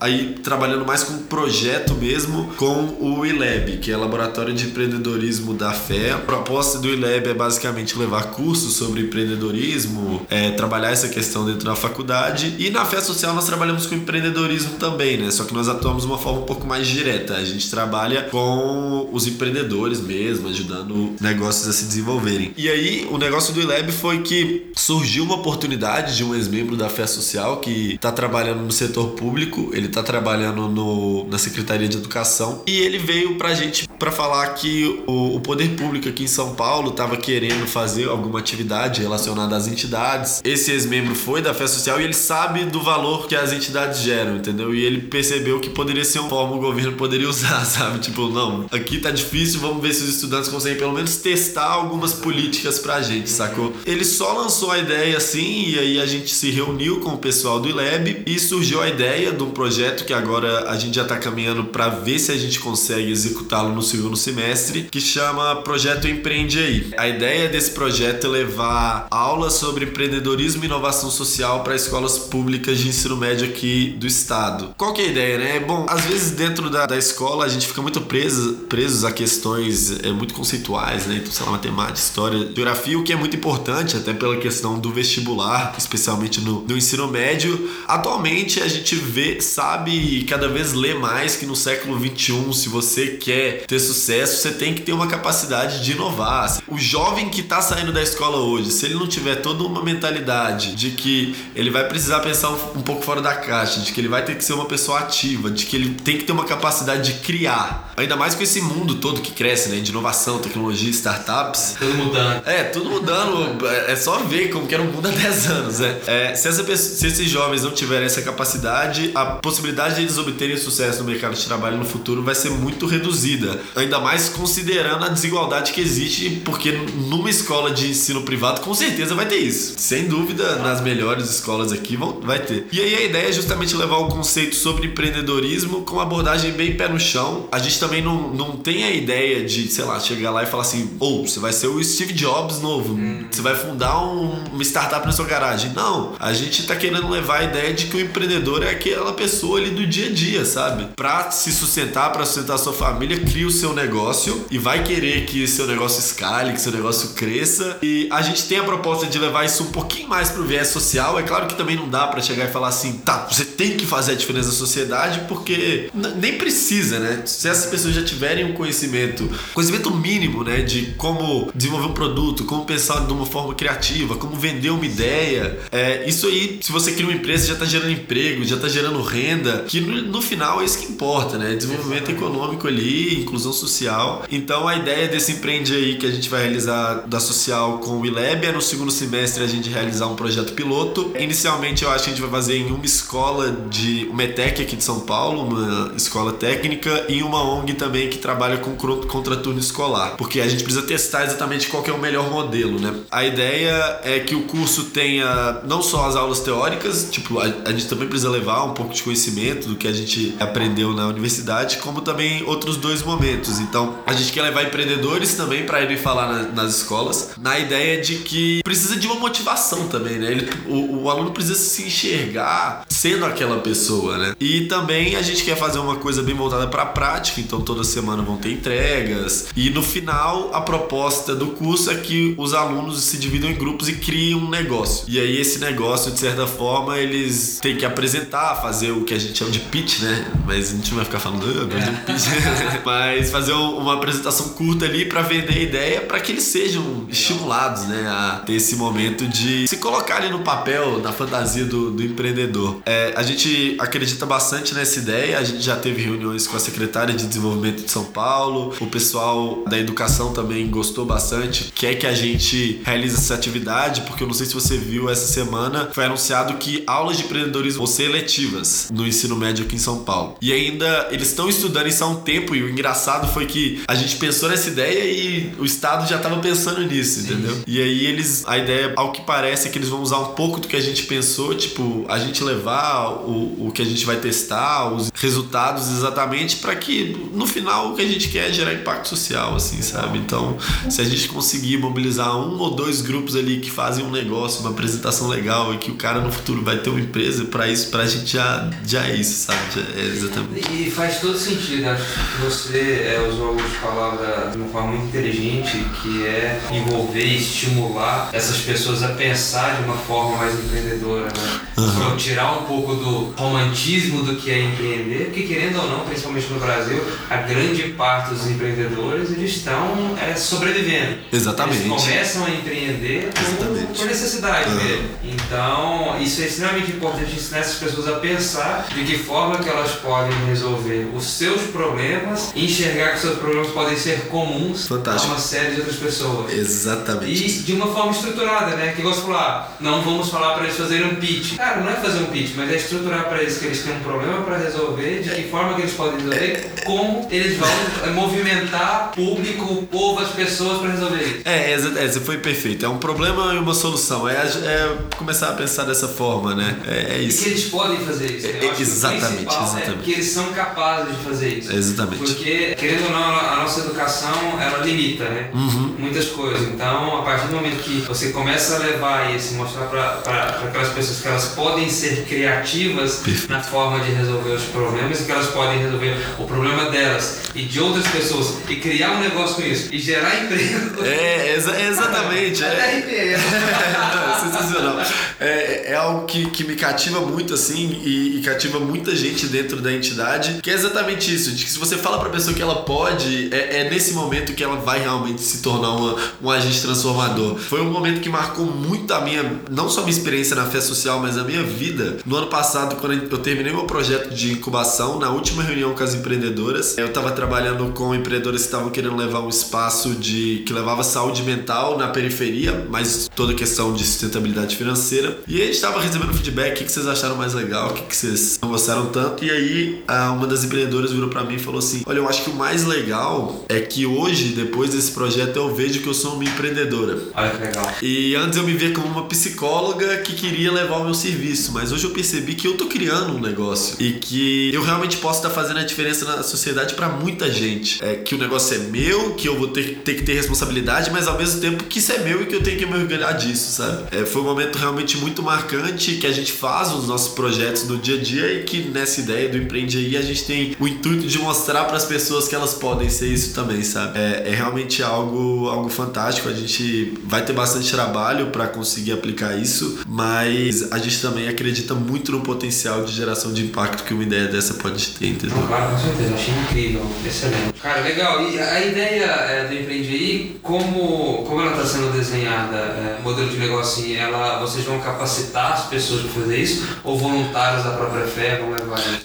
aí 0.00 0.36
trabalhando 0.42 0.84
mais 0.84 1.04
com 1.04 1.18
projeto 1.18 1.94
mesmo 1.94 2.52
com 2.56 2.96
o 3.00 3.24
ILEB, 3.24 3.78
que 3.78 3.90
é 3.90 3.96
Laboratório 3.96 4.52
de 4.52 4.66
Empreendedorismo 4.66 5.54
da 5.54 5.72
Fé. 5.72 6.12
A 6.12 6.18
proposta 6.18 6.78
do 6.78 6.88
ILEB 6.88 7.28
é 7.28 7.34
basicamente 7.34 7.98
levar 7.98 8.30
cursos 8.32 8.74
sobre 8.74 9.02
empreendedorismo, 9.02 10.26
é, 10.28 10.50
trabalhar 10.50 10.90
essa 10.90 11.08
questão 11.08 11.44
dentro 11.44 11.64
da 11.64 11.74
faculdade. 11.74 12.54
E 12.58 12.70
na 12.70 12.84
Fé 12.84 13.00
Social 13.00 13.34
nós 13.34 13.46
trabalhamos 13.46 13.86
com 13.86 13.94
empreendedorismo 13.94 14.74
também, 14.78 15.16
né? 15.16 15.30
Só 15.30 15.44
que 15.44 15.54
nós 15.54 15.68
atuamos 15.68 16.02
de 16.02 16.08
uma 16.08 16.18
forma 16.18 16.40
um 16.40 16.44
pouco 16.44 16.66
mais 16.66 16.86
direta. 16.86 17.36
A 17.36 17.44
gente 17.44 17.70
trabalha 17.70 18.22
com 18.22 19.08
os 19.12 19.26
empreendedores 19.26 20.00
mesmo, 20.00 20.48
ajudando 20.48 21.14
negócios 21.20 21.68
a 21.68 21.72
se 21.72 21.84
desenvolverem. 21.84 22.52
E 22.56 22.68
aí, 22.68 23.06
o 23.10 23.18
negócio 23.18 23.54
do 23.54 23.60
ILEB 23.60 23.92
foi 23.92 24.22
que 24.22 24.72
surgiu 24.76 25.24
uma 25.24 25.34
oportunidade 25.34 26.16
de 26.16 26.24
um 26.24 26.34
ex-membro 26.34 26.76
da 26.76 26.88
Fé 26.88 27.06
Social 27.06 27.58
que 27.58 27.94
está 27.94 28.10
trabalhando 28.10 28.62
no 28.62 28.72
setor 28.72 29.11
público, 29.12 29.70
ele 29.72 29.86
está 29.86 30.02
trabalhando 30.02 30.68
no, 30.68 31.26
na 31.28 31.38
Secretaria 31.38 31.88
de 31.88 31.96
Educação 31.96 32.62
e 32.66 32.78
ele 32.78 32.98
veio 32.98 33.36
pra 33.36 33.54
gente 33.54 33.88
para 34.02 34.10
falar 34.10 34.48
que 34.54 35.02
o, 35.06 35.36
o, 35.36 35.40
poder 35.40 35.76
público 35.76 36.08
aqui 36.08 36.24
em 36.24 36.28
São 36.28 36.54
Paulo 36.56 36.90
estava 36.90 37.16
querendo 37.16 37.66
fazer 37.68 38.08
alguma 38.08 38.40
atividade 38.40 39.00
relacionada 39.00 39.56
às 39.56 39.68
entidades. 39.68 40.40
Esse 40.42 40.72
ex-membro 40.72 41.14
foi 41.14 41.40
da 41.40 41.54
Fé 41.54 41.68
Social 41.68 42.00
e 42.00 42.04
ele 42.04 42.12
sabe 42.12 42.64
do 42.64 42.82
valor 42.82 43.28
que 43.28 43.36
as 43.36 43.52
entidades 43.52 44.00
geram, 44.00 44.36
entendeu? 44.36 44.74
E 44.74 44.84
ele 44.84 45.02
percebeu 45.02 45.60
que 45.60 45.70
poderia 45.70 46.04
ser 46.04 46.18
uma 46.18 46.28
forma 46.28 46.56
o 46.56 46.58
governo 46.58 46.92
poderia 46.94 47.28
usar, 47.30 47.64
sabe? 47.64 48.00
Tipo, 48.00 48.28
não, 48.28 48.66
aqui 48.72 48.98
tá 48.98 49.12
difícil, 49.12 49.60
vamos 49.60 49.80
ver 49.80 49.94
se 49.94 50.02
os 50.02 50.16
estudantes 50.16 50.48
conseguem 50.48 50.78
pelo 50.78 50.92
menos 50.92 51.18
testar 51.18 51.66
algumas 51.66 52.12
políticas 52.12 52.80
pra 52.80 53.00
gente, 53.02 53.30
sacou? 53.30 53.72
Ele 53.86 54.04
só 54.04 54.32
lançou 54.32 54.72
a 54.72 54.78
ideia 54.78 55.16
assim 55.16 55.68
e 55.68 55.78
aí 55.78 56.00
a 56.00 56.06
gente 56.06 56.34
se 56.34 56.50
reuniu 56.50 57.00
com 57.00 57.10
o 57.10 57.18
pessoal 57.18 57.60
do 57.60 57.68
ILEB 57.68 58.24
e 58.26 58.38
surgiu 58.40 58.82
a 58.82 58.88
ideia 58.92 59.32
de 59.32 59.42
um 59.42 59.50
projeto 59.50 60.04
que 60.04 60.12
agora 60.12 60.70
a 60.70 60.76
gente 60.76 60.94
já 60.94 61.04
tá 61.04 61.18
caminhando 61.18 61.64
para 61.64 61.88
ver 61.88 62.18
se 62.18 62.30
a 62.30 62.36
gente 62.36 62.60
consegue 62.60 63.10
executá-lo 63.10 63.74
no 63.74 63.82
segundo 63.82 64.16
semestre, 64.16 64.88
que 64.90 65.00
chama 65.00 65.56
Projeto 65.62 66.06
Empreende 66.06 66.58
Aí. 66.58 66.92
A 66.96 67.08
ideia 67.08 67.48
desse 67.48 67.70
projeto 67.70 68.26
é 68.26 68.30
levar 68.30 69.06
aulas 69.10 69.54
sobre 69.54 69.86
empreendedorismo 69.86 70.62
e 70.62 70.66
inovação 70.66 71.10
social 71.10 71.62
para 71.62 71.74
escolas 71.74 72.18
públicas 72.18 72.78
de 72.78 72.88
ensino 72.88 73.16
médio 73.16 73.48
aqui 73.48 73.96
do 73.98 74.06
estado. 74.06 74.74
Qual 74.76 74.92
que 74.92 75.00
é 75.00 75.04
a 75.06 75.08
ideia, 75.08 75.38
né? 75.38 75.60
Bom, 75.60 75.86
às 75.88 76.04
vezes 76.04 76.32
dentro 76.32 76.68
da, 76.68 76.86
da 76.86 76.96
escola 76.96 77.44
a 77.44 77.48
gente 77.48 77.66
fica 77.66 77.80
muito 77.80 78.00
preso, 78.02 78.54
presos 78.68 79.04
a 79.04 79.12
questões 79.12 79.98
é, 80.02 80.12
muito 80.12 80.34
conceituais, 80.34 81.06
né? 81.06 81.16
Então, 81.16 81.32
sei 81.32 81.46
lá, 81.46 81.52
matemática, 81.52 81.98
história, 81.98 82.38
geografia, 82.38 82.98
o 82.98 83.02
que 83.02 83.12
é 83.12 83.16
muito 83.16 83.36
importante, 83.36 83.96
até 83.96 84.12
pela 84.12 84.36
questão 84.36 84.78
do 84.78 84.92
vestibular, 84.92 85.74
especialmente 85.78 86.40
no, 86.40 86.62
no 86.62 86.76
ensino 86.76 87.08
médio. 87.08 87.70
Atualmente 87.86 88.60
a 88.60 88.68
gente 88.68 88.81
vê, 88.96 89.40
sabe 89.40 89.92
e 89.92 90.24
cada 90.24 90.48
vez 90.48 90.72
lê 90.72 90.94
mais 90.94 91.36
que 91.36 91.46
no 91.46 91.54
século 91.54 91.98
21, 91.98 92.52
se 92.52 92.68
você 92.68 93.08
quer 93.08 93.64
ter 93.66 93.78
sucesso, 93.78 94.42
você 94.42 94.52
tem 94.52 94.74
que 94.74 94.82
ter 94.82 94.92
uma 94.92 95.06
capacidade 95.06 95.84
de 95.84 95.92
inovar. 95.92 96.60
O 96.66 96.78
jovem 96.78 97.28
que 97.28 97.40
está 97.40 97.60
saindo 97.60 97.92
da 97.92 98.02
escola 98.02 98.38
hoje, 98.38 98.70
se 98.70 98.86
ele 98.86 98.94
não 98.94 99.06
tiver 99.06 99.36
toda 99.36 99.62
uma 99.64 99.82
mentalidade 99.82 100.74
de 100.74 100.90
que 100.90 101.34
ele 101.54 101.70
vai 101.70 101.86
precisar 101.86 102.20
pensar 102.20 102.50
um, 102.50 102.78
um 102.78 102.82
pouco 102.82 103.02
fora 103.02 103.20
da 103.20 103.34
caixa, 103.34 103.80
de 103.80 103.92
que 103.92 104.00
ele 104.00 104.08
vai 104.08 104.24
ter 104.24 104.36
que 104.36 104.44
ser 104.44 104.54
uma 104.54 104.66
pessoa 104.66 104.98
ativa, 104.98 105.50
de 105.50 105.66
que 105.66 105.76
ele 105.76 105.94
tem 105.94 106.18
que 106.18 106.24
ter 106.24 106.32
uma 106.32 106.44
capacidade 106.44 107.12
de 107.12 107.20
criar, 107.20 107.92
ainda 107.96 108.16
mais 108.16 108.34
com 108.34 108.42
esse 108.42 108.60
mundo 108.60 108.96
todo 108.96 109.20
que 109.20 109.32
cresce, 109.32 109.68
né, 109.68 109.80
de 109.80 109.90
inovação, 109.90 110.38
tecnologia, 110.38 110.90
startups. 110.90 111.76
Tudo 111.78 111.94
mudando. 111.94 112.42
É, 112.46 112.64
tudo 112.64 112.90
mudando. 112.90 113.66
É 113.66 113.96
só 113.96 114.18
ver 114.18 114.50
como 114.50 114.66
que 114.66 114.74
era 114.74 114.82
o 114.82 114.86
mundo 114.86 115.06
há 115.06 115.10
10 115.10 115.46
anos, 115.50 115.78
né? 115.78 115.98
É, 116.06 116.34
se, 116.34 116.48
pessoa, 116.48 116.76
se 116.76 117.06
esses 117.06 117.28
jovens 117.28 117.62
não 117.62 117.70
tiverem 117.70 118.06
essa 118.06 118.22
capacidade, 118.22 118.71
a 119.14 119.24
possibilidade 119.26 119.96
de 119.96 120.02
eles 120.02 120.18
obterem 120.18 120.56
sucesso 120.56 121.02
no 121.02 121.10
mercado 121.10 121.34
de 121.34 121.44
trabalho 121.44 121.76
no 121.76 121.84
futuro 121.84 122.22
vai 122.22 122.34
ser 122.34 122.50
muito 122.50 122.86
reduzida. 122.86 123.60
Ainda 123.76 123.98
mais 123.98 124.28
considerando 124.28 125.04
a 125.04 125.08
desigualdade 125.08 125.72
que 125.72 125.80
existe, 125.80 126.42
porque 126.44 126.72
numa 126.72 127.30
escola 127.30 127.70
de 127.70 127.90
ensino 127.90 128.22
privado, 128.22 128.60
com 128.60 128.74
certeza 128.74 129.14
vai 129.14 129.26
ter 129.26 129.36
isso. 129.36 129.74
Sem 129.78 130.06
dúvida, 130.06 130.56
nas 130.56 130.80
melhores 130.80 131.28
escolas 131.28 131.72
aqui 131.72 131.96
vão, 131.96 132.20
vai 132.20 132.38
ter. 132.38 132.66
E 132.72 132.80
aí 132.80 132.94
a 132.94 133.02
ideia 133.02 133.28
é 133.28 133.32
justamente 133.32 133.76
levar 133.76 133.98
o 133.98 134.08
conceito 134.08 134.56
sobre 134.56 134.86
empreendedorismo 134.86 135.82
com 135.82 135.94
uma 135.94 136.02
abordagem 136.02 136.52
bem 136.52 136.76
pé 136.76 136.88
no 136.88 136.98
chão. 136.98 137.48
A 137.52 137.58
gente 137.58 137.78
também 137.78 138.02
não, 138.02 138.32
não 138.32 138.56
tem 138.56 138.84
a 138.84 138.90
ideia 138.90 139.44
de, 139.44 139.68
sei 139.68 139.84
lá, 139.84 139.98
chegar 140.00 140.30
lá 140.30 140.42
e 140.42 140.46
falar 140.46 140.62
assim: 140.62 140.90
ou 140.98 141.22
oh, 141.22 141.28
você 141.28 141.40
vai 141.40 141.52
ser 141.52 141.66
o 141.66 141.82
Steve 141.82 142.12
Jobs 142.12 142.60
novo, 142.60 142.98
você 143.30 143.42
vai 143.42 143.54
fundar 143.54 144.02
um, 144.02 144.44
uma 144.52 144.62
startup 144.62 145.04
na 145.06 145.12
sua 145.12 145.26
garagem. 145.26 145.72
Não, 145.72 146.14
a 146.18 146.32
gente 146.32 146.66
tá 146.66 146.76
querendo 146.76 147.08
levar 147.08 147.40
a 147.40 147.44
ideia 147.44 147.72
de 147.74 147.86
que 147.86 147.96
o 147.96 148.00
empreendedor 148.00 148.61
é 148.62 148.70
aquela 148.70 149.12
pessoa 149.12 149.58
ali 149.58 149.70
do 149.70 149.86
dia 149.86 150.06
a 150.06 150.12
dia, 150.12 150.44
sabe? 150.44 150.88
Pra 150.96 151.30
se 151.30 151.52
sustentar, 151.52 152.10
pra 152.12 152.24
sustentar 152.24 152.54
a 152.54 152.58
sua 152.58 152.72
família, 152.72 153.18
cria 153.20 153.46
o 153.46 153.50
seu 153.50 153.72
negócio 153.74 154.46
e 154.50 154.58
vai 154.58 154.82
querer 154.82 155.26
que 155.26 155.46
seu 155.46 155.66
negócio 155.66 156.00
escale, 156.00 156.52
que 156.52 156.60
seu 156.60 156.72
negócio 156.72 157.10
cresça. 157.10 157.78
E 157.82 158.08
a 158.10 158.22
gente 158.22 158.44
tem 158.44 158.58
a 158.58 158.64
proposta 158.64 159.06
de 159.06 159.18
levar 159.18 159.44
isso 159.44 159.62
um 159.64 159.70
pouquinho 159.72 160.08
mais 160.08 160.30
pro 160.30 160.44
viés 160.44 160.68
social. 160.68 161.18
É 161.18 161.22
claro 161.22 161.46
que 161.46 161.54
também 161.54 161.76
não 161.76 161.88
dá 161.88 162.06
para 162.06 162.20
chegar 162.20 162.48
e 162.48 162.52
falar 162.52 162.68
assim, 162.68 162.94
tá, 163.04 163.28
você 163.30 163.44
tem 163.44 163.76
que 163.76 163.86
fazer 163.86 164.12
a 164.12 164.14
diferença 164.14 164.48
na 164.48 164.54
sociedade, 164.54 165.22
porque 165.28 165.90
nem 166.16 166.38
precisa, 166.38 166.98
né? 166.98 167.22
Se 167.26 167.48
essas 167.48 167.66
pessoas 167.66 167.94
já 167.94 168.04
tiverem 168.04 168.44
um 168.44 168.52
conhecimento, 168.52 169.28
conhecimento 169.54 169.90
mínimo, 169.90 170.44
né, 170.44 170.60
de 170.62 170.94
como 170.96 171.50
desenvolver 171.54 171.86
um 171.86 171.94
produto, 171.94 172.44
como 172.44 172.64
pensar 172.64 173.06
de 173.06 173.12
uma 173.12 173.26
forma 173.26 173.54
criativa, 173.54 174.16
como 174.16 174.36
vender 174.36 174.70
uma 174.70 174.84
ideia, 174.84 175.58
é, 175.70 176.08
isso 176.08 176.26
aí, 176.26 176.58
se 176.62 176.72
você 176.72 176.92
cria 176.92 177.06
uma 177.06 177.14
empresa, 177.14 177.46
já 177.46 177.54
tá 177.54 177.64
gerando 177.64 177.90
emprego, 177.90 178.44
já 178.44 178.51
tá 178.58 178.68
gerando 178.68 179.00
renda, 179.02 179.64
que 179.66 179.80
no, 179.80 180.02
no 180.02 180.22
final 180.22 180.60
é 180.60 180.64
isso 180.64 180.78
que 180.78 180.86
importa, 180.86 181.38
né? 181.38 181.54
Desenvolvimento 181.54 182.10
econômico 182.10 182.66
ali, 182.66 183.20
inclusão 183.20 183.52
social. 183.52 184.24
Então 184.30 184.68
a 184.68 184.76
ideia 184.76 185.08
desse 185.08 185.32
empreende 185.32 185.74
aí 185.74 185.96
que 185.96 186.06
a 186.06 186.10
gente 186.10 186.28
vai 186.28 186.42
realizar 186.42 187.04
da 187.06 187.20
social 187.20 187.78
com 187.78 188.00
o 188.00 188.06
ILEB 188.06 188.46
é 188.46 188.52
no 188.52 188.60
segundo 188.60 188.90
semestre 188.90 189.42
a 189.42 189.46
gente 189.46 189.68
realizar 189.68 190.06
um 190.06 190.16
projeto 190.16 190.52
piloto. 190.52 191.12
Inicialmente 191.18 191.84
eu 191.84 191.90
acho 191.90 192.04
que 192.04 192.10
a 192.10 192.12
gente 192.12 192.22
vai 192.22 192.30
fazer 192.30 192.56
em 192.56 192.70
uma 192.72 192.84
escola 192.84 193.50
de 193.70 194.08
uma 194.10 194.24
ETEC 194.24 194.62
aqui 194.62 194.76
de 194.76 194.84
São 194.84 195.00
Paulo, 195.00 195.42
uma 195.42 195.92
escola 195.96 196.32
técnica, 196.32 197.06
e 197.08 197.22
uma 197.22 197.42
ONG 197.42 197.74
também 197.74 198.08
que 198.08 198.18
trabalha 198.18 198.58
com 198.58 198.76
contraturno 199.06 199.58
escolar, 199.58 200.16
porque 200.16 200.40
a 200.40 200.48
gente 200.48 200.62
precisa 200.62 200.84
testar 200.86 201.24
exatamente 201.24 201.68
qual 201.68 201.84
é 201.86 201.92
o 201.92 201.98
melhor 201.98 202.30
modelo, 202.30 202.78
né? 202.78 202.94
A 203.10 203.24
ideia 203.24 204.00
é 204.02 204.20
que 204.20 204.34
o 204.34 204.42
curso 204.42 204.84
tenha 204.84 205.60
não 205.64 205.82
só 205.82 206.06
as 206.06 206.16
aulas 206.16 206.40
teóricas, 206.40 207.08
tipo, 207.10 207.38
a, 207.38 207.44
a 207.44 207.70
gente 207.70 207.86
também 207.86 208.08
precisa 208.08 208.30
levar 208.30 208.41
um 208.42 208.74
pouco 208.74 208.92
de 208.92 209.02
conhecimento 209.02 209.68
do 209.68 209.76
que 209.76 209.88
a 209.88 209.92
gente 209.92 210.34
aprendeu 210.38 210.92
na 210.92 211.06
universidade, 211.06 211.78
como 211.78 212.00
também 212.00 212.42
outros 212.44 212.76
dois 212.76 213.02
momentos. 213.02 213.58
Então, 213.58 213.98
a 214.06 214.12
gente 214.12 214.32
quer 214.32 214.42
levar 214.42 214.64
empreendedores 214.64 215.34
também 215.34 215.64
para 215.64 215.82
irem 215.82 215.96
falar 215.96 216.26
na, 216.26 216.42
nas 216.62 216.76
escolas, 216.76 217.30
na 217.40 217.58
ideia 217.58 218.00
de 218.00 218.16
que 218.16 218.62
precisa 218.62 218.96
de 218.96 219.06
uma 219.06 219.16
motivação 219.16 219.88
também, 219.88 220.18
né? 220.18 220.30
Ele, 220.30 220.50
o, 220.66 221.02
o 221.02 221.10
aluno 221.10 221.30
precisa 221.30 221.54
se 221.54 221.84
enxergar 221.84 222.84
sendo 222.88 223.24
aquela 223.24 223.60
pessoa, 223.60 224.18
né? 224.18 224.34
E 224.40 224.62
também 224.66 225.16
a 225.16 225.22
gente 225.22 225.44
quer 225.44 225.56
fazer 225.56 225.78
uma 225.78 225.96
coisa 225.96 226.22
bem 226.22 226.34
voltada 226.34 226.66
para 226.66 226.82
a 226.82 226.86
prática, 226.86 227.40
então 227.40 227.60
toda 227.60 227.84
semana 227.84 228.22
vão 228.22 228.36
ter 228.36 228.52
entregas. 228.52 229.48
E 229.56 229.70
no 229.70 229.82
final, 229.82 230.50
a 230.54 230.60
proposta 230.60 231.34
do 231.34 231.48
curso 231.48 231.90
é 231.90 231.96
que 231.96 232.34
os 232.38 232.54
alunos 232.54 233.02
se 233.02 233.18
dividam 233.18 233.50
em 233.50 233.54
grupos 233.54 233.88
e 233.88 233.94
criem 233.94 234.34
um 234.34 234.48
negócio. 234.48 235.04
E 235.08 235.18
aí 235.18 235.40
esse 235.40 235.58
negócio, 235.58 236.10
de 236.10 236.18
certa 236.18 236.46
forma, 236.46 236.98
eles 236.98 237.58
têm 237.60 237.76
que 237.76 237.84
apresentar, 237.84 238.31
fazer 238.38 238.90
o 238.92 239.04
que 239.04 239.14
a 239.14 239.18
gente 239.18 239.38
chama 239.38 239.50
de 239.50 239.60
pitch, 239.60 240.00
né? 240.00 240.30
Mas 240.46 240.70
a 240.70 240.76
gente 240.76 240.88
não 240.90 240.96
vai 240.96 241.04
ficar 241.04 241.18
falando, 241.18 241.44
ah, 241.46 241.76
é. 241.76 242.12
pitch. 242.12 242.22
mas 242.84 243.30
fazer 243.30 243.52
uma 243.52 243.94
apresentação 243.94 244.50
curta 244.50 244.84
ali 244.84 245.04
para 245.04 245.22
vender 245.22 245.52
a 245.52 245.62
ideia 245.62 246.00
para 246.00 246.20
que 246.20 246.32
eles 246.32 246.44
sejam 246.44 247.06
estimulados, 247.08 247.84
né, 247.84 248.06
a 248.08 248.42
ter 248.44 248.54
esse 248.54 248.76
momento 248.76 249.26
de 249.26 249.68
se 249.68 249.76
colocar 249.76 250.16
ali 250.16 250.30
no 250.30 250.40
papel, 250.40 251.00
na 251.00 251.12
fantasia 251.12 251.64
do, 251.64 251.90
do 251.90 252.02
empreendedor. 252.02 252.80
É, 252.86 253.12
a 253.16 253.22
gente 253.22 253.76
acredita 253.78 254.26
bastante 254.26 254.74
nessa 254.74 254.98
ideia, 254.98 255.38
a 255.38 255.44
gente 255.44 255.62
já 255.62 255.76
teve 255.76 256.02
reuniões 256.02 256.46
com 256.46 256.56
a 256.56 256.60
secretária 256.60 257.14
de 257.14 257.26
desenvolvimento 257.26 257.82
de 257.82 257.90
São 257.90 258.04
Paulo, 258.04 258.74
o 258.80 258.86
pessoal 258.86 259.64
da 259.66 259.78
educação 259.78 260.32
também 260.32 260.68
gostou 260.68 261.04
bastante, 261.04 261.72
quer 261.74 261.94
que 261.96 262.06
a 262.06 262.14
gente 262.14 262.80
realize 262.84 263.16
essa 263.16 263.34
atividade, 263.34 264.02
porque 264.02 264.22
eu 264.22 264.26
não 264.26 264.34
sei 264.34 264.46
se 264.46 264.54
você 264.54 264.76
viu 264.76 265.08
essa 265.08 265.26
semana, 265.26 265.90
foi 265.92 266.04
anunciado 266.04 266.54
que 266.54 266.82
aulas 266.86 267.16
de 267.16 267.24
empreendedorismo 267.24 267.78
vão 267.78 267.86
ser 267.86 268.08
eletivas 268.22 268.88
no 268.92 269.06
ensino 269.06 269.36
médio 269.36 269.64
aqui 269.64 269.74
em 269.74 269.78
São 269.78 270.04
Paulo. 270.04 270.36
E 270.40 270.52
ainda 270.52 271.08
eles 271.10 271.28
estão 271.28 271.48
estudando 271.48 271.88
isso 271.88 272.02
há 272.04 272.06
um 272.06 272.16
tempo, 272.16 272.54
e 272.54 272.62
o 272.62 272.70
engraçado 272.70 273.32
foi 273.32 273.46
que 273.46 273.82
a 273.86 273.94
gente 273.94 274.16
pensou 274.16 274.48
nessa 274.48 274.68
ideia 274.68 275.04
e 275.04 275.52
o 275.58 275.64
Estado 275.64 276.08
já 276.08 276.16
estava 276.16 276.38
pensando 276.38 276.80
nisso, 276.86 277.20
Sim. 277.20 277.32
entendeu? 277.32 277.58
E 277.66 277.80
aí 277.80 278.06
eles, 278.06 278.44
a 278.46 278.56
ideia, 278.58 278.92
ao 278.96 279.12
que 279.12 279.22
parece, 279.22 279.68
é 279.68 279.70
que 279.70 279.78
eles 279.78 279.88
vão 279.88 280.00
usar 280.02 280.18
um 280.18 280.34
pouco 280.34 280.60
do 280.60 280.68
que 280.68 280.76
a 280.76 280.80
gente 280.80 281.04
pensou, 281.04 281.54
tipo, 281.54 282.04
a 282.08 282.18
gente 282.18 282.42
levar 282.42 283.10
o, 283.10 283.66
o 283.66 283.72
que 283.72 283.82
a 283.82 283.84
gente 283.84 284.04
vai 284.04 284.16
testar, 284.16 284.92
os 284.92 285.10
resultados 285.14 285.90
exatamente, 285.90 286.56
para 286.56 286.74
que 286.76 287.16
no 287.32 287.46
final 287.46 287.92
o 287.92 287.94
que 287.94 288.02
a 288.02 288.06
gente 288.06 288.28
quer 288.28 288.50
é 288.50 288.52
gerar 288.52 288.74
impacto 288.74 289.08
social, 289.08 289.56
assim, 289.56 289.82
sabe? 289.82 290.18
Então, 290.18 290.56
se 290.88 291.00
a 291.00 291.04
gente 291.04 291.28
conseguir 291.28 291.78
mobilizar 291.78 292.36
um 292.36 292.58
ou 292.58 292.74
dois 292.74 293.00
grupos 293.00 293.36
ali 293.36 293.60
que 293.60 293.70
fazem 293.70 294.04
um 294.04 294.10
negócio, 294.10 294.60
uma 294.60 294.70
apresentação 294.70 295.28
legal 295.28 295.74
e 295.74 295.78
que 295.78 295.90
o 295.90 295.94
cara 295.94 296.20
no 296.20 296.30
futuro 296.30 296.62
vai 296.62 296.78
ter 296.78 296.90
uma 296.90 297.00
empresa, 297.00 297.44
para 297.44 297.68
isso, 297.68 297.88
pra 297.90 298.06
gente 298.12 298.32
já, 298.32 298.70
já 298.86 299.06
é 299.06 299.14
isso, 299.14 299.46
sabe? 299.46 299.58
Já 299.74 300.00
é 300.00 300.04
exatamente. 300.04 300.72
E 300.72 300.90
faz 300.90 301.20
todo 301.20 301.38
sentido, 301.38 301.88
acho 301.88 302.04
que 302.04 302.42
você 302.42 303.14
é, 303.14 303.28
usou 303.28 303.48
algumas 303.48 303.72
palavras 303.74 304.52
de 304.52 304.58
uma 304.58 304.68
forma 304.68 304.92
muito 304.92 305.06
inteligente, 305.06 305.84
que 306.02 306.26
é 306.26 306.60
envolver 306.70 307.24
e 307.24 307.36
estimular 307.36 308.30
essas 308.32 308.58
pessoas 308.58 309.02
a 309.02 309.08
pensar 309.08 309.76
de 309.76 309.84
uma 309.84 309.96
forma 309.96 310.36
mais 310.36 310.54
empreendedora, 310.54 311.26
né? 311.26 311.60
Uhum. 311.76 312.16
Tirar 312.16 312.52
um 312.58 312.64
pouco 312.64 312.94
do 312.94 313.34
romantismo 313.36 314.22
do 314.22 314.36
que 314.36 314.50
é 314.50 314.62
empreender, 314.62 315.26
porque 315.26 315.42
querendo 315.42 315.80
ou 315.80 315.88
não, 315.88 316.00
principalmente 316.04 316.48
no 316.52 316.60
Brasil, 316.60 317.02
a 317.30 317.36
grande 317.38 317.82
parte 317.90 318.34
dos 318.34 318.46
empreendedores 318.46 319.30
eles 319.30 319.56
estão 319.56 320.16
é, 320.20 320.34
sobrevivendo. 320.34 321.18
Exatamente. 321.32 321.84
Eles 321.84 322.02
começam 322.02 322.44
a 322.44 322.50
empreender 322.50 323.30
por, 323.56 323.96
por 323.96 324.06
necessidade 324.06 324.70
uhum. 324.70 324.84
mesmo. 324.84 325.08
Então, 325.24 326.16
isso 326.20 326.42
é 326.42 326.46
extremamente 326.46 326.92
importante 326.92 327.34
ensinar 327.34 327.58
essas 327.58 327.76
pessoas 327.76 327.91
a 328.00 328.12
pensar 328.12 328.86
de 328.94 329.04
que 329.04 329.18
forma 329.18 329.56
que 329.58 329.68
elas 329.68 329.92
podem 329.92 330.32
resolver 330.46 331.10
os 331.14 331.24
seus 331.24 331.62
problemas 331.62 332.52
e 332.54 332.64
enxergar 332.64 333.12
que 333.12 333.20
seus 333.20 333.38
problemas 333.38 333.68
podem 333.68 333.96
ser 333.96 334.28
comuns 334.28 334.88
Fantástico. 334.88 335.32
a 335.32 335.34
uma 335.34 335.40
série 335.40 335.74
de 335.74 335.80
outras 335.80 335.96
pessoas. 335.96 336.52
Exatamente. 336.52 337.44
E 337.44 337.48
de 337.62 337.72
uma 337.74 337.86
forma 337.86 338.12
estruturada, 338.12 338.76
né? 338.76 338.92
Que 338.94 339.02
gosto 339.02 339.20
de 339.20 339.26
falar, 339.26 339.76
não 339.80 340.02
vamos 340.02 340.28
falar 340.28 340.54
para 340.54 340.64
eles 340.64 340.76
fazerem 340.76 341.06
um 341.06 341.16
pitch. 341.16 341.56
Cara, 341.56 341.80
não 341.80 341.90
é 341.90 341.94
fazer 341.94 342.18
um 342.20 342.26
pitch, 342.26 342.54
mas 342.56 342.70
é 342.70 342.76
estruturar 342.76 343.28
para 343.28 343.42
eles 343.42 343.58
que 343.58 343.66
eles 343.66 343.82
têm 343.82 343.94
um 343.94 344.00
problema 344.00 344.42
para 344.42 344.58
resolver, 344.58 345.22
de 345.22 345.30
que 345.30 345.48
forma 345.48 345.74
que 345.74 345.82
eles 345.82 345.94
podem 345.94 346.16
resolver, 346.16 346.72
como 346.84 347.28
eles 347.30 347.56
vão 347.58 347.68
eh, 348.04 348.10
movimentar 348.10 349.12
público, 349.14 349.64
o 349.64 349.86
povo, 349.86 350.20
as 350.20 350.30
pessoas 350.30 350.78
para 350.80 350.90
resolver 350.90 351.22
isso. 351.22 351.42
É, 351.44 351.72
é, 351.72 352.08
você 352.08 352.20
foi 352.20 352.38
perfeito. 352.38 352.84
É 352.84 352.88
um 352.88 352.98
problema 352.98 353.54
e 353.54 353.58
uma 353.58 353.74
solução. 353.74 354.28
É, 354.28 354.34
é 354.34 354.98
começar 355.16 355.50
a 355.50 355.52
pensar 355.52 355.84
dessa 355.84 356.08
forma, 356.08 356.54
né? 356.54 356.76
É, 356.86 357.16
é 357.16 357.18
isso. 357.22 357.40
E 357.40 357.44
que 357.44 357.50
eles 357.50 357.64
podem 357.82 357.98
fazer 357.98 358.26
isso. 358.30 358.46
Né? 358.46 358.60
É, 358.62 358.80
exatamente, 358.80 359.24
é 359.24 359.62
exatamente. 359.62 359.88
É 359.88 359.92
porque 359.92 360.10
eles 360.12 360.26
são 360.26 360.52
capazes 360.52 361.16
de 361.16 361.24
fazer 361.24 361.48
isso. 361.48 361.72
Exatamente. 361.72 362.18
Porque, 362.18 362.74
querendo 362.78 363.04
ou 363.06 363.10
não, 363.10 363.38
a 363.38 363.56
nossa 363.56 363.80
educação, 363.80 364.60
ela 364.60 364.84
limita, 364.84 365.24
né? 365.24 365.50
Uhum. 365.52 365.96
Muitas 365.98 366.26
coisas. 366.26 366.62
Então, 366.68 367.18
a 367.18 367.22
partir 367.22 367.48
do 367.48 367.56
momento 367.56 367.82
que 367.82 368.00
você 368.00 368.30
começa 368.30 368.76
a 368.76 368.78
levar 368.78 369.34
isso, 369.34 369.54
mostrar 369.54 369.86
para 369.86 370.62
aquelas 370.68 370.88
pessoas 370.90 371.20
que 371.20 371.28
elas 371.28 371.48
podem 371.48 371.88
ser 371.88 372.24
criativas 372.24 373.16
Perfeito. 373.16 373.50
na 373.50 373.60
forma 373.60 374.00
de 374.00 374.12
resolver 374.12 374.50
os 374.50 374.64
problemas 374.64 375.20
e 375.20 375.24
que 375.24 375.32
elas 375.32 375.48
podem 375.48 375.78
resolver 375.78 376.16
o 376.38 376.44
problema 376.44 376.90
delas 376.90 377.42
e 377.54 377.64
de 377.64 377.80
outras 377.80 378.06
pessoas 378.08 378.54
e 378.68 378.76
criar 378.76 379.12
um 379.12 379.20
negócio 379.20 379.56
com 379.56 379.62
isso 379.62 379.88
e 379.92 379.98
gerar 379.98 380.44
emprego. 380.44 380.92
É, 381.12 381.56
exa 381.56 381.80
exatamente. 381.80 382.62
é, 382.62 382.66
é. 382.66 383.38
sensacional. 384.42 384.98
É, 385.40 385.92
é 385.92 385.94
algo 385.94 386.26
que, 386.26 386.48
que 386.50 386.64
me 386.64 386.76
cativa 386.76 387.20
muito, 387.20 387.54
assim, 387.54 387.71
e, 387.80 388.38
e, 388.38 388.42
cativa 388.42 388.78
muita 388.78 389.14
gente 389.14 389.46
dentro 389.46 389.80
da 389.80 389.92
entidade, 389.92 390.60
que 390.62 390.70
é 390.70 390.74
exatamente 390.74 391.34
isso, 391.34 391.52
de 391.52 391.64
que 391.64 391.70
se 391.70 391.78
você 391.78 391.96
fala 391.96 392.18
pra 392.18 392.30
pessoa 392.30 392.54
que 392.54 392.62
ela 392.62 392.82
pode, 392.82 393.48
é, 393.52 393.80
é 393.80 393.90
nesse 393.90 394.12
momento 394.12 394.54
que 394.54 394.62
ela 394.62 394.76
vai 394.76 395.00
realmente 395.00 395.40
se 395.40 395.62
tornar 395.62 395.90
uma, 395.90 396.16
um 396.42 396.50
agente 396.50 396.80
transformador. 396.80 397.56
Foi 397.56 397.80
um 397.80 397.90
momento 397.90 398.20
que 398.20 398.28
marcou 398.28 398.66
muito 398.66 399.12
a 399.12 399.20
minha, 399.20 399.60
não 399.70 399.88
só 399.88 400.00
a 400.00 400.04
minha 400.04 400.16
experiência 400.16 400.56
na 400.56 400.64
fé 400.64 400.80
social, 400.80 401.20
mas 401.20 401.38
a 401.38 401.44
minha 401.44 401.62
vida. 401.62 402.18
No 402.26 402.36
ano 402.36 402.46
passado, 402.48 402.96
quando 402.96 403.12
eu 403.12 403.38
terminei 403.38 403.72
meu 403.72 403.84
projeto 403.84 404.34
de 404.34 404.52
incubação, 404.52 405.18
na 405.18 405.30
última 405.30 405.62
reunião 405.62 405.94
com 405.94 406.02
as 406.02 406.14
empreendedoras, 406.14 406.96
eu 406.98 407.06
estava 407.06 407.30
trabalhando 407.32 407.92
com 407.92 408.14
empreendedoras 408.14 408.62
que 408.62 408.66
estavam 408.66 408.90
querendo 408.90 409.16
levar 409.16 409.40
um 409.40 409.48
espaço 409.48 410.10
de 410.14 410.62
que 410.66 410.72
levava 410.72 411.02
saúde 411.02 411.42
mental 411.42 411.98
na 411.98 412.08
periferia, 412.08 412.86
mas 412.90 413.28
toda 413.34 413.54
questão 413.54 413.92
de 413.92 414.04
sustentabilidade 414.04 414.76
financeira. 414.76 415.38
E 415.46 415.60
a 415.60 415.64
gente 415.64 415.74
estava 415.74 416.00
recebendo 416.00 416.32
feedback, 416.32 416.82
o 416.82 416.84
que 416.84 416.92
vocês 416.92 417.06
acharam 417.06 417.36
mais 417.36 417.54
legal, 417.54 417.61
o 417.64 417.94
que 417.94 418.16
vocês 418.16 418.58
não 418.60 418.70
gostaram 418.70 419.06
tanto. 419.06 419.44
E 419.44 419.50
aí, 419.50 420.04
uma 420.34 420.46
das 420.46 420.64
empreendedoras 420.64 421.12
virou 421.12 421.28
para 421.28 421.44
mim 421.44 421.54
e 421.54 421.58
falou 421.58 421.78
assim: 421.78 422.02
Olha, 422.06 422.18
eu 422.18 422.28
acho 422.28 422.44
que 422.44 422.50
mais 422.50 422.84
legal 422.84 423.64
é 423.68 423.80
que 423.80 424.06
hoje, 424.06 424.48
depois 424.48 424.90
desse 424.90 425.12
projeto, 425.12 425.56
eu 425.56 425.74
vejo 425.74 426.00
que 426.00 426.06
eu 426.06 426.14
sou 426.14 426.34
uma 426.34 426.44
empreendedora. 426.44 427.18
Olha 427.34 427.50
que 427.50 427.62
legal. 427.62 427.94
E 428.02 428.34
antes 428.36 428.58
eu 428.58 428.64
me 428.64 428.74
via 428.74 428.92
como 428.92 429.06
uma 429.06 429.24
psicóloga 429.26 430.18
que 430.18 430.34
queria 430.34 430.72
levar 430.72 430.98
o 430.98 431.04
meu 431.04 431.14
serviço, 431.14 431.72
mas 431.72 431.92
hoje 431.92 432.04
eu 432.04 432.10
percebi 432.10 432.54
que 432.54 432.66
eu 432.66 432.76
tô 432.76 432.86
criando 432.86 433.34
um 433.34 433.40
negócio 433.40 433.96
e 433.98 434.12
que 434.12 434.72
eu 434.74 434.82
realmente 434.82 435.16
posso 435.18 435.38
estar 435.38 435.50
fazendo 435.50 435.78
a 435.78 435.84
diferença 435.84 436.24
na 436.24 436.42
sociedade 436.42 436.94
para 436.94 437.08
muita 437.08 437.50
gente. 437.50 438.02
É 438.02 438.14
que 438.16 438.34
o 438.34 438.38
negócio 438.38 438.76
é 438.76 438.78
meu, 438.78 439.34
que 439.34 439.48
eu 439.48 439.56
vou 439.56 439.68
ter, 439.68 439.98
ter 439.98 440.14
que 440.14 440.22
ter 440.22 440.34
responsabilidade, 440.34 441.10
mas 441.10 441.26
ao 441.28 441.38
mesmo 441.38 441.60
tempo 441.60 441.84
que 441.84 441.98
isso 441.98 442.12
é 442.12 442.18
meu 442.18 442.42
e 442.42 442.46
que 442.46 442.54
eu 442.54 442.62
tenho 442.62 442.78
que 442.78 442.86
me 442.86 442.96
orgulhar 442.96 443.36
disso, 443.36 443.72
sabe? 443.72 444.04
É, 444.10 444.24
foi 444.24 444.42
um 444.42 444.44
momento 444.44 444.76
realmente 444.76 445.16
muito 445.16 445.42
marcante 445.42 446.16
que 446.16 446.26
a 446.26 446.32
gente 446.32 446.52
faz 446.52 446.92
os 446.92 447.06
nossos 447.06 447.34
projetos 447.34 447.51
no 447.86 447.98
dia 447.98 448.16
a 448.16 448.20
dia 448.22 448.52
e 448.54 448.64
que 448.64 448.82
nessa 448.82 449.20
ideia 449.20 449.48
do 449.48 449.56
Empreende 449.56 449.98
aí 449.98 450.16
a 450.16 450.22
gente 450.22 450.44
tem 450.44 450.76
o 450.78 450.88
intuito 450.88 451.26
de 451.26 451.38
mostrar 451.38 451.84
para 451.84 451.96
as 451.96 452.04
pessoas 452.04 452.48
que 452.48 452.54
elas 452.54 452.74
podem 452.74 453.08
ser 453.08 453.28
isso 453.28 453.54
também, 453.54 453.82
sabe? 453.82 454.18
É, 454.18 454.48
é 454.48 454.54
realmente 454.54 455.02
algo, 455.02 455.68
algo 455.68 455.88
fantástico. 455.88 456.48
A 456.48 456.52
gente 456.52 457.14
vai 457.24 457.44
ter 457.44 457.52
bastante 457.52 457.90
trabalho 457.90 458.46
para 458.46 458.66
conseguir 458.66 459.12
aplicar 459.12 459.56
isso, 459.56 460.00
mas 460.06 460.92
a 460.92 460.98
gente 460.98 461.20
também 461.20 461.48
acredita 461.48 461.94
muito 461.94 462.32
no 462.32 462.40
potencial 462.40 463.04
de 463.04 463.12
geração 463.12 463.52
de 463.52 463.64
impacto 463.64 464.04
que 464.04 464.14
uma 464.14 464.22
ideia 464.22 464.48
dessa 464.48 464.74
pode 464.74 465.06
ter, 465.10 465.28
entendeu? 465.28 465.56
Não, 465.56 465.66
claro, 465.66 465.92
com 465.92 465.98
certeza. 465.98 466.34
Achei 466.34 466.54
incrível. 466.54 467.06
Excelente. 467.26 467.80
Cara, 467.80 468.00
legal. 468.00 468.42
E 468.42 468.58
a 468.58 468.84
ideia 468.84 469.24
é, 469.24 469.68
do 469.68 469.74
Empreende 469.74 470.08
aí, 470.08 470.60
como, 470.62 471.44
como 471.44 471.60
ela 471.60 471.72
está 471.72 471.84
sendo 471.84 472.12
desenhada, 472.12 472.76
é, 472.76 473.18
modelo 473.22 473.48
de 473.48 473.56
negócio 473.56 474.02
assim, 474.02 474.16
ela, 474.16 474.60
vocês 474.60 474.84
vão 474.84 474.98
capacitar 475.00 475.72
as 475.72 475.86
pessoas 475.86 476.22
para 476.22 476.42
fazer 476.42 476.56
isso? 476.58 476.86
Ou 477.04 477.18
voluntários 477.42 477.84
da 477.84 477.90
própria 477.90 478.26
fé 478.26 478.56
vão 478.56 478.74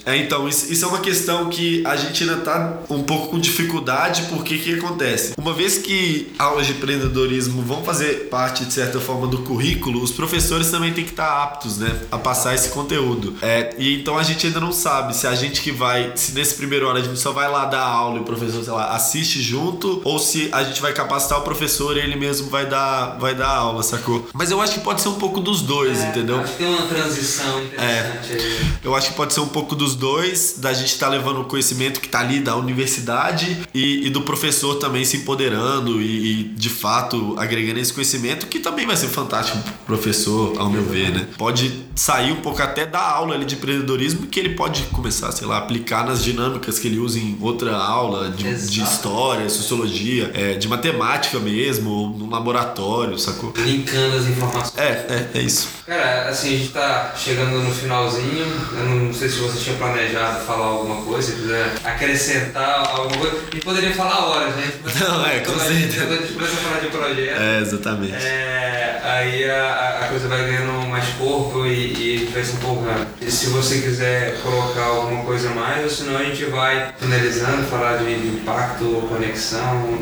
É, 0.06 0.18
então, 0.18 0.48
isso, 0.48 0.72
isso 0.72 0.86
é 0.86 0.88
uma 0.88 1.00
questão 1.00 1.50
que 1.50 1.86
a 1.86 1.96
gente 1.96 2.24
ainda 2.24 2.38
tá 2.38 2.80
um 2.90 3.04
pouco 3.04 3.28
com 3.30 3.40
dificuldade, 3.40 4.24
porque 4.30 4.56
o 4.56 4.60
que 4.60 4.74
acontece? 4.76 5.34
Uma 5.38 5.54
vez 5.54 5.78
que 5.78 6.32
aulas 6.38 6.66
de 6.68 6.74
empreendedorismo 6.74 7.62
vão 7.62 7.84
fazer 7.84 8.28
parte, 8.30 8.66
de 8.66 8.74
certa 8.74 9.00
forma, 9.00 9.28
do 9.28 9.40
currículo, 9.40 10.02
os 10.02 10.12
professores 10.12 10.70
também 10.72 10.94
têm 10.94 11.04
que 11.04 11.12
estar 11.12 11.44
aptos, 11.44 11.78
né, 11.78 11.96
a 12.12 12.18
passar 12.18 12.56
esse 12.56 12.70
conteúdo. 12.70 13.36
É, 13.42 13.76
e 13.78 13.96
então 14.00 14.18
a 14.18 14.24
gente 14.24 14.48
ainda 14.48 14.60
não 14.60 14.72
sabe 14.72 15.16
se 15.16 15.28
a 15.28 15.36
gente 15.36 15.62
que 15.62 15.72
vai, 15.72 16.12
se 16.16 16.32
nesse 16.34 16.56
primeiro 16.56 16.88
ano 16.88 17.00
a 17.00 17.04
gente 17.04 17.20
só 17.20 17.32
vai 17.32 17.50
lá 17.50 17.66
dar 17.66 17.84
aula 17.84 18.18
e 18.18 18.22
o 18.22 18.24
professor, 18.24 18.64
sei 18.64 18.74
lá, 18.74 18.96
assiste 18.96 19.42
junto, 19.42 20.02
ou 20.04 20.20
se 20.20 20.50
a 20.52 20.64
gente 20.64 20.82
vai 20.82 20.94
capacitar 20.94 21.40
o 21.40 21.42
professor 21.42 21.98
e 21.98 22.00
ele 22.00 22.16
mesmo 22.16 22.50
vai 22.50 22.66
dar, 22.66 23.18
vai 23.20 23.36
dar 23.36 23.50
aula, 23.50 23.84
sacou? 23.84 24.28
Mas 24.34 24.52
eu 24.52 24.62
acho 24.62 24.74
que 24.76 24.80
pode 24.82 25.02
ser 25.02 25.10
um 25.10 25.16
pouco 25.16 25.40
dos 25.40 25.62
dois, 25.62 26.00
É, 26.00 26.10
entendeu? 26.10 26.40
Acho 26.40 26.52
que 26.54 26.58
tem 26.58 26.68
uma 26.68 26.88
transição 26.88 27.62
interessante 27.64 28.34
aí. 28.34 28.68
Eu 28.84 28.96
acho 28.96 29.10
que 29.10 29.16
pode 29.16 29.34
ser 29.34 29.40
um 29.42 29.48
pouco 29.48 29.57
dos 29.76 29.96
dois, 29.96 30.56
da 30.58 30.74
gente 30.74 30.90
estar 30.90 31.10
levando 31.10 31.42
o 31.42 31.46
conhecimento 31.46 32.00
que 32.00 32.08
está 32.08 32.20
ali 32.20 32.40
da 32.40 32.56
universidade 32.56 33.68
e, 33.74 34.08
e 34.08 34.10
do 34.10 34.22
professor 34.22 34.76
também 34.76 35.06
se 35.06 35.18
empoderando 35.18 36.02
e, 36.02 36.42
e, 36.42 36.44
de 36.44 36.70
fato 36.70 37.36
agregando 37.38 37.80
esse 37.80 37.94
conhecimento, 37.94 38.48
que 38.48 38.60
também 38.60 38.86
vai 38.86 38.96
ser 38.96 39.08
fantástico 39.08 39.58
pro 39.86 39.98
professor, 39.98 40.60
ao 40.60 40.70
meu 40.70 40.84
ver, 40.84 41.12
né? 41.12 41.28
Pode 41.38 41.88
sair 41.96 42.32
um 42.32 42.38
pouco 42.38 42.62
até 42.62 42.86
da 42.86 43.02
aula 43.02 43.36
ali 43.36 43.46
de 43.46 43.56
empreendedorismo 43.56 44.28
que 44.28 44.40
ele 44.40 44.50
pode 44.50 44.84
começar, 44.84 45.32
sei 45.32 45.48
lá, 45.48 45.58
aplicar 45.58 46.06
nas 46.06 46.24
dinâmicas 46.24 46.80
que 46.80 46.88
ele 46.88 47.00
usa 47.00 47.18
em 47.18 47.38
outra 47.42 47.76
aula 47.76 48.30
de, 48.30 48.68
de 48.68 48.82
história, 48.82 49.50
sociologia, 49.50 50.32
é, 50.34 50.54
de 50.54 50.68
matemática 50.68 51.40
mesmo, 51.40 51.90
ou 51.90 52.10
no 52.10 52.30
laboratório, 52.30 53.18
sacou? 53.18 53.54
Linkando 53.58 54.18
as 54.18 54.28
informações. 54.28 54.78
É, 54.78 55.30
é, 55.34 55.40
é 55.40 55.42
isso. 55.42 55.70
Cara, 55.86 56.30
assim, 56.30 56.56
a 56.56 56.58
gente 56.58 56.70
tá 56.70 57.14
chegando 57.18 57.62
no 57.62 57.74
finalzinho. 57.74 58.46
Eu 58.78 58.86
não 58.86 59.14
sei 59.14 59.30
se 59.30 59.40
você 59.48 59.64
tinha 59.64 59.78
planejado 59.78 60.46
falar 60.46 60.66
alguma 60.66 61.02
coisa, 61.04 61.32
se 61.32 61.42
quiser 61.42 61.74
acrescentar 61.84 62.90
alguma 62.90 63.18
coisa. 63.18 63.40
Gente 63.52 63.66
poderia 63.66 63.94
falar 63.94 64.26
horas, 64.26 64.56
né? 64.56 64.72
Não, 65.00 65.26
é, 65.26 65.40
com 65.40 65.58
certeza. 65.60 66.06
A 66.06 66.18
gente 66.18 66.34
começa 66.34 66.54
a 66.54 66.58
falar 66.58 66.80
de 66.80 66.88
projeto. 66.88 67.42
É, 67.42 67.60
exatamente. 67.60 68.14
É, 68.26 69.02
aí 69.04 69.50
a, 69.50 70.00
a 70.04 70.08
coisa 70.08 70.28
vai 70.28 70.44
ganhando 70.46 70.87
mais 70.98 71.10
corpo 71.14 71.66
e, 71.66 72.24
e 72.24 72.30
vai 72.34 72.44
se 72.44 72.56
empolgando. 72.56 73.08
E 73.22 73.30
se 73.30 73.48
você 73.48 73.82
quiser 73.82 74.42
colocar 74.42 74.86
alguma 74.86 75.24
coisa 75.24 75.50
mais, 75.52 75.84
ou 75.84 75.90
senão 75.90 76.18
a 76.18 76.24
gente 76.24 76.44
vai 76.46 76.92
finalizando, 77.00 77.68
falar 77.68 77.98
de, 77.98 78.14
impacto, 78.14 78.86
conexão, 79.08 80.00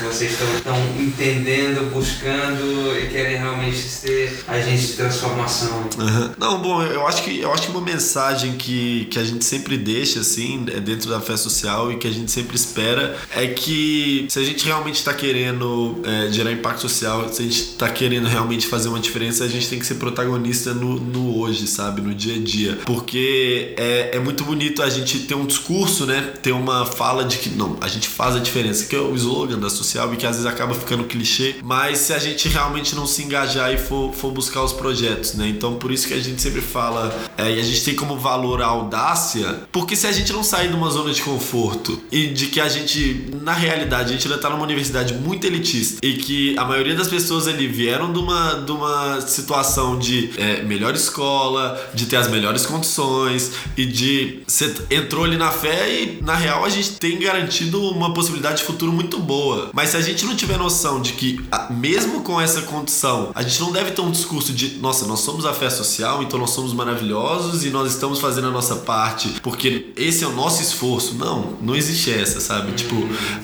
como 0.00 0.12
vocês 0.12 0.32
estão, 0.32 0.76
entendendo, 0.98 1.90
buscando 1.92 2.96
e 2.96 3.08
querem 3.08 3.38
realmente 3.38 3.78
ser 3.78 4.44
agentes 4.46 4.88
de 4.88 4.92
transformação. 4.94 5.88
Aham. 5.98 6.34
Não, 6.38 6.60
bom, 6.60 6.82
eu 6.82 7.06
acho 7.06 7.22
que 7.24 7.40
eu 7.40 7.52
acho 7.52 7.62
que 7.62 7.70
uma 7.70 7.80
mensagem 7.80 8.52
que, 8.52 9.06
que 9.06 9.18
a 9.18 9.24
gente 9.24 9.44
sempre 9.44 9.76
deixa 9.76 10.20
assim 10.20 10.64
é 10.72 10.78
dentro 10.78 11.10
da 11.10 11.20
fé 11.20 11.36
social 11.36 11.90
e 11.90 11.96
que 11.96 12.06
a 12.06 12.10
gente 12.10 12.30
sempre 12.30 12.54
espera 12.56 13.16
é 13.34 13.48
que 13.48 14.26
se 14.28 14.38
a 14.38 14.44
gente 14.44 14.64
realmente 14.64 14.96
está 14.96 15.12
querendo 15.12 16.00
é, 16.04 16.30
gerar 16.30 16.52
impacto 16.52 16.82
social, 16.82 17.32
se 17.32 17.42
a 17.42 17.44
gente 17.44 17.60
está 17.60 17.88
querendo 17.88 18.28
realmente 18.28 18.66
fazer 18.66 18.88
uma 18.88 19.00
diferença, 19.00 19.44
a 19.44 19.48
gente 19.48 19.68
tem 19.68 19.78
que 19.78 19.86
ser 19.86 19.96
protagonista 19.96 20.35
no, 20.74 20.98
no 20.98 21.38
hoje, 21.38 21.66
sabe, 21.66 22.00
no 22.00 22.14
dia 22.14 22.36
a 22.36 22.38
dia, 22.38 22.78
porque 22.84 23.74
é, 23.76 24.16
é 24.16 24.18
muito 24.18 24.44
bonito 24.44 24.82
a 24.82 24.90
gente 24.90 25.20
ter 25.20 25.34
um 25.34 25.46
discurso, 25.46 26.06
né, 26.06 26.32
ter 26.42 26.52
uma 26.52 26.86
fala 26.86 27.24
de 27.24 27.38
que 27.38 27.50
não, 27.50 27.76
a 27.80 27.88
gente 27.88 28.08
faz 28.08 28.36
a 28.36 28.38
diferença, 28.38 28.86
que 28.86 28.96
é 28.96 29.00
o 29.00 29.14
slogan 29.14 29.58
da 29.58 29.70
social 29.70 30.12
e 30.12 30.16
que 30.16 30.26
às 30.26 30.36
vezes 30.36 30.50
acaba 30.50 30.74
ficando 30.74 31.04
clichê, 31.04 31.56
mas 31.62 31.98
se 31.98 32.12
a 32.12 32.18
gente 32.18 32.48
realmente 32.48 32.94
não 32.94 33.06
se 33.06 33.22
engajar 33.22 33.72
e 33.72 33.78
for, 33.78 34.12
for 34.12 34.30
buscar 34.30 34.62
os 34.62 34.72
projetos, 34.72 35.34
né? 35.34 35.48
Então 35.48 35.76
por 35.76 35.90
isso 35.90 36.06
que 36.06 36.14
a 36.14 36.20
gente 36.20 36.40
sempre 36.40 36.60
fala, 36.60 37.14
é, 37.36 37.50
e 37.52 37.60
a 37.60 37.62
gente 37.62 37.84
tem 37.84 37.94
como 37.94 38.16
valor 38.16 38.62
a 38.62 38.66
audácia, 38.66 39.62
porque 39.72 39.96
se 39.96 40.06
a 40.06 40.12
gente 40.12 40.32
não 40.32 40.42
sair 40.42 40.68
de 40.68 40.74
uma 40.74 40.90
zona 40.90 41.12
de 41.12 41.22
conforto 41.22 42.00
e 42.10 42.28
de 42.28 42.46
que 42.46 42.60
a 42.60 42.68
gente, 42.68 43.26
na 43.42 43.52
realidade, 43.52 44.10
a 44.10 44.12
gente 44.12 44.26
ainda 44.26 44.40
tá 44.40 44.50
numa 44.50 44.62
universidade 44.62 45.14
muito 45.14 45.46
elitista 45.46 45.98
e 46.02 46.14
que 46.14 46.56
a 46.58 46.64
maioria 46.64 46.94
das 46.94 47.08
pessoas 47.08 47.48
ali 47.48 47.66
vieram 47.66 48.12
de 48.12 48.18
uma, 48.18 48.54
de 48.54 48.72
uma 48.72 49.20
situação 49.20 49.98
de 49.98 50.25
é, 50.36 50.62
melhor 50.62 50.94
escola, 50.94 51.80
de 51.94 52.06
ter 52.06 52.16
as 52.16 52.28
melhores 52.28 52.66
condições 52.66 53.52
e 53.76 53.84
de 53.84 54.42
você 54.46 54.74
entrou 54.90 55.24
ali 55.24 55.36
na 55.36 55.50
fé 55.50 56.02
e 56.02 56.22
na 56.22 56.34
real 56.34 56.64
a 56.64 56.68
gente 56.68 56.92
tem 56.92 57.18
garantido 57.18 57.80
uma 57.90 58.12
possibilidade 58.12 58.58
de 58.58 58.64
futuro 58.64 58.92
muito 58.92 59.18
boa. 59.18 59.70
Mas 59.72 59.90
se 59.90 59.96
a 59.96 60.00
gente 60.00 60.24
não 60.24 60.36
tiver 60.36 60.58
noção 60.58 61.00
de 61.00 61.12
que, 61.12 61.40
mesmo 61.70 62.22
com 62.22 62.40
essa 62.40 62.62
condição, 62.62 63.30
a 63.34 63.42
gente 63.42 63.60
não 63.60 63.72
deve 63.72 63.92
ter 63.92 64.00
um 64.00 64.10
discurso 64.10 64.52
de 64.52 64.78
nossa, 64.78 65.06
nós 65.06 65.20
somos 65.20 65.46
a 65.46 65.52
fé 65.52 65.70
social, 65.70 66.22
então 66.22 66.38
nós 66.38 66.50
somos 66.50 66.72
maravilhosos 66.72 67.64
e 67.64 67.70
nós 67.70 67.92
estamos 67.92 68.20
fazendo 68.20 68.48
a 68.48 68.50
nossa 68.50 68.76
parte 68.76 69.36
porque 69.42 69.92
esse 69.96 70.24
é 70.24 70.26
o 70.26 70.32
nosso 70.32 70.62
esforço. 70.62 71.14
Não, 71.14 71.56
não 71.60 71.74
existe 71.74 72.12
essa, 72.12 72.40
sabe? 72.40 72.72
Tipo, 72.72 72.96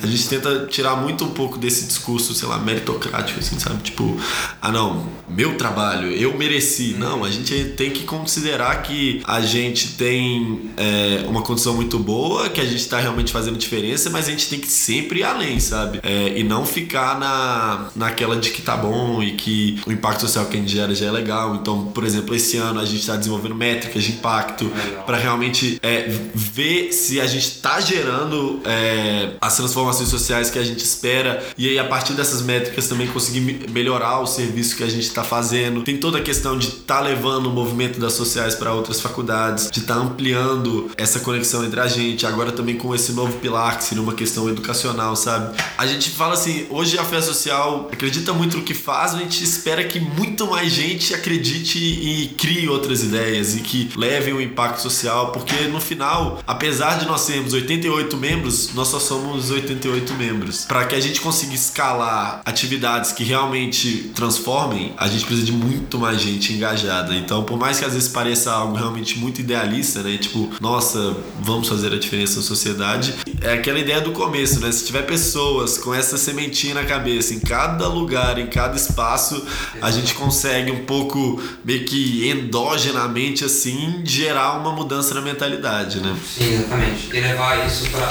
a 0.03 0.07
gente 0.07 0.29
tenta 0.29 0.67
tirar 0.67 0.97
muito 0.97 1.25
um 1.25 1.31
pouco 1.31 1.59
desse 1.59 1.87
discurso, 1.87 2.35
sei 2.35 2.49
lá, 2.49 2.59
meritocrático, 2.59 3.41
assim, 3.41 3.59
sabe? 3.59 3.83
Tipo, 3.83 4.17
ah 4.61 4.71
não, 4.71 5.07
meu 5.29 5.57
trabalho, 5.57 6.09
eu 6.11 6.37
mereci. 6.37 6.72
Não, 6.99 7.25
a 7.25 7.31
gente 7.31 7.73
tem 7.77 7.91
que 7.91 8.05
considerar 8.05 8.83
que 8.83 9.21
a 9.25 9.41
gente 9.41 9.89
tem 9.95 10.71
é, 10.77 11.25
uma 11.27 11.43
condição 11.43 11.75
muito 11.75 11.99
boa, 11.99 12.49
que 12.49 12.61
a 12.61 12.65
gente 12.65 12.87
tá 12.89 12.99
realmente 12.99 13.33
fazendo 13.33 13.57
diferença, 13.59 14.11
mas 14.11 14.29
a 14.29 14.31
gente 14.31 14.49
tem 14.49 14.59
que 14.59 14.67
sempre 14.69 15.21
ir 15.21 15.25
além, 15.25 15.61
sabe? 15.61 16.01
É, 16.03 16.39
e 16.39 16.43
não 16.45 16.65
ficar 16.65 17.19
na, 17.19 17.91
naquela 17.97 18.37
de 18.37 18.51
que 18.51 18.63
tá 18.63 18.77
bom 18.77 19.23
e 19.23 19.33
que 19.33 19.81
o 19.87 19.93
impacto 19.93 20.21
social 20.23 20.47
que 20.47 20.57
a 20.57 20.61
gente 20.61 20.73
gera 20.73 20.95
já 20.95 21.07
é 21.07 21.11
legal. 21.11 21.57
Então, 21.57 21.87
por 21.87 22.05
exemplo, 22.05 22.35
esse 22.35 22.57
ano 22.57 22.81
a 22.81 22.85
gente 22.85 23.07
tá 23.07 23.17
desenvolvendo 23.17 23.55
métricas 23.55 24.03
de 24.03 24.13
impacto 24.13 24.65
Legal. 24.75 25.05
para 25.05 25.17
realmente 25.19 25.79
é, 25.83 26.07
ver 26.35 26.93
se 26.93 27.21
a 27.21 27.27
gente 27.27 27.59
tá 27.61 27.81
gerando 27.81 28.61
é, 28.65 29.31
as 29.41 29.57
transformações 29.57 30.09
sociais 30.09 30.51
que 30.51 30.59
a 30.59 30.65
gente 30.65 30.81
espera 30.85 31.43
e 31.57 31.69
aí 31.69 31.79
a 31.79 31.85
partir 31.85 32.13
dessas 32.15 32.43
métricas 32.43 32.89
também 32.89 33.07
conseguir 33.09 33.41
me- 33.41 33.61
melhorar 33.71 34.21
o 34.21 34.27
serviço 34.27 34.77
que 34.77 34.83
a 34.85 34.89
gente 34.89 35.11
tá 35.11 35.23
fazendo. 35.25 35.83
Tem 35.83 35.97
toda 35.97 36.19
a 36.19 36.21
questão 36.23 36.59
de 36.63 36.69
estar 36.69 37.01
levando 37.01 37.47
o 37.47 37.51
movimento 37.51 37.99
das 37.99 38.13
sociais 38.13 38.55
para 38.55 38.73
outras 38.73 39.01
faculdades, 39.01 39.71
de 39.71 39.81
estar 39.81 39.95
ampliando 39.95 40.91
essa 40.97 41.21
conexão 41.21 41.65
entre 41.65 41.81
a 41.81 41.89
gente, 41.89 42.27
agora 42.27 42.53
também 42.53 42.77
com 42.77 42.95
esse 42.95 43.13
novo 43.13 43.33
pilar 43.39 43.79
que 43.79 43.85
seria 43.85 44.03
uma 44.03 44.15
questão 44.15 44.49
educacional, 44.49 45.17
sabe? 45.17 45.57
A 45.77 45.87
gente 45.87 46.11
fala 46.11 46.35
assim, 46.35 46.67
hoje 46.71 46.99
a 46.99 47.05
fé 47.05 47.21
social 47.21 47.89
acredita 47.93 48.33
muito 48.33 48.57
no 48.57 48.63
que 48.63 48.75
faz, 48.75 49.15
a 49.15 49.19
gente 49.19 49.43
espera 49.43 49.85
que 49.85 49.99
muito 49.99 50.47
mais 50.47 50.73
gente 50.73 51.15
acredite 51.15 51.79
e 51.79 52.29
crie 52.39 52.69
outras 52.69 53.03
ideias 53.03 53.57
e 53.57 53.61
que 53.61 53.91
levem 53.97 54.35
o 54.35 54.41
impacto 54.41 54.81
social, 54.81 55.33
porque 55.33 55.55
no 55.69 55.81
final, 55.81 56.41
apesar 56.47 56.99
de 56.99 57.07
nós 57.07 57.23
sermos 57.23 57.53
88 57.53 58.17
membros, 58.17 58.75
nós 58.75 58.89
só 58.89 59.01
somos 59.01 59.51
88 59.51 60.15
membros. 60.15 60.65
Para 60.65 60.87
que 60.87 60.95
a 60.95 61.01
gente 61.01 61.21
consiga 61.21 61.55
escalar 61.55 62.43
atividades 62.45 63.13
que 63.13 63.25
realmente 63.25 64.13
transformem, 64.15 64.95
a 64.97 65.09
gente 65.09 65.25
precisa 65.25 65.47
de 65.47 65.53
muito 65.53 65.99
mais 65.99 66.21
gente 66.21 66.52
engajada. 66.55 67.15
Então, 67.15 67.45
por 67.45 67.59
mais 67.59 67.79
que 67.79 67.85
às 67.85 67.95
vezes 67.95 68.09
pareça 68.09 68.53
algo 68.53 68.77
realmente 68.77 69.19
muito 69.19 69.41
idealista, 69.41 70.03
né? 70.03 70.17
Tipo, 70.19 70.51
nossa, 70.61 71.17
vamos 71.41 71.69
fazer 71.69 71.93
a 71.93 71.99
diferença 71.99 72.37
na 72.37 72.43
sociedade. 72.43 73.15
É 73.41 73.55
aquela 73.55 73.79
ideia 73.79 74.01
do 74.01 74.13
começo, 74.13 74.61
né? 74.61 74.71
Se 74.71 74.87
tiver 74.87 75.03
pessoas 75.03 75.79
com 75.79 75.95
essa 75.95 76.17
sementinha 76.17 76.75
na 76.75 76.85
cabeça, 76.85 77.35
em 77.35 77.41
cada 77.41 77.89
lugar, 77.89 78.39
em 78.39 78.47
cada 78.47 78.77
espaço, 78.77 79.45
a 79.81 79.91
gente 79.91 80.15
consegue 80.15 80.71
um 80.71 80.85
pouco 80.85 81.43
meio 81.65 81.85
que 81.85 82.29
endogenamente 82.29 83.45
assim 83.45 84.03
gerar 84.05 84.53
uma 84.59 84.73
mudança 84.73 85.15
na 85.15 85.21
mentalidade, 85.21 86.01
né? 86.01 86.17
Sim, 86.27 86.55
exatamente. 86.55 87.09
E 87.13 87.21
levar 87.21 87.67
isso 87.67 87.89
para 87.91 88.07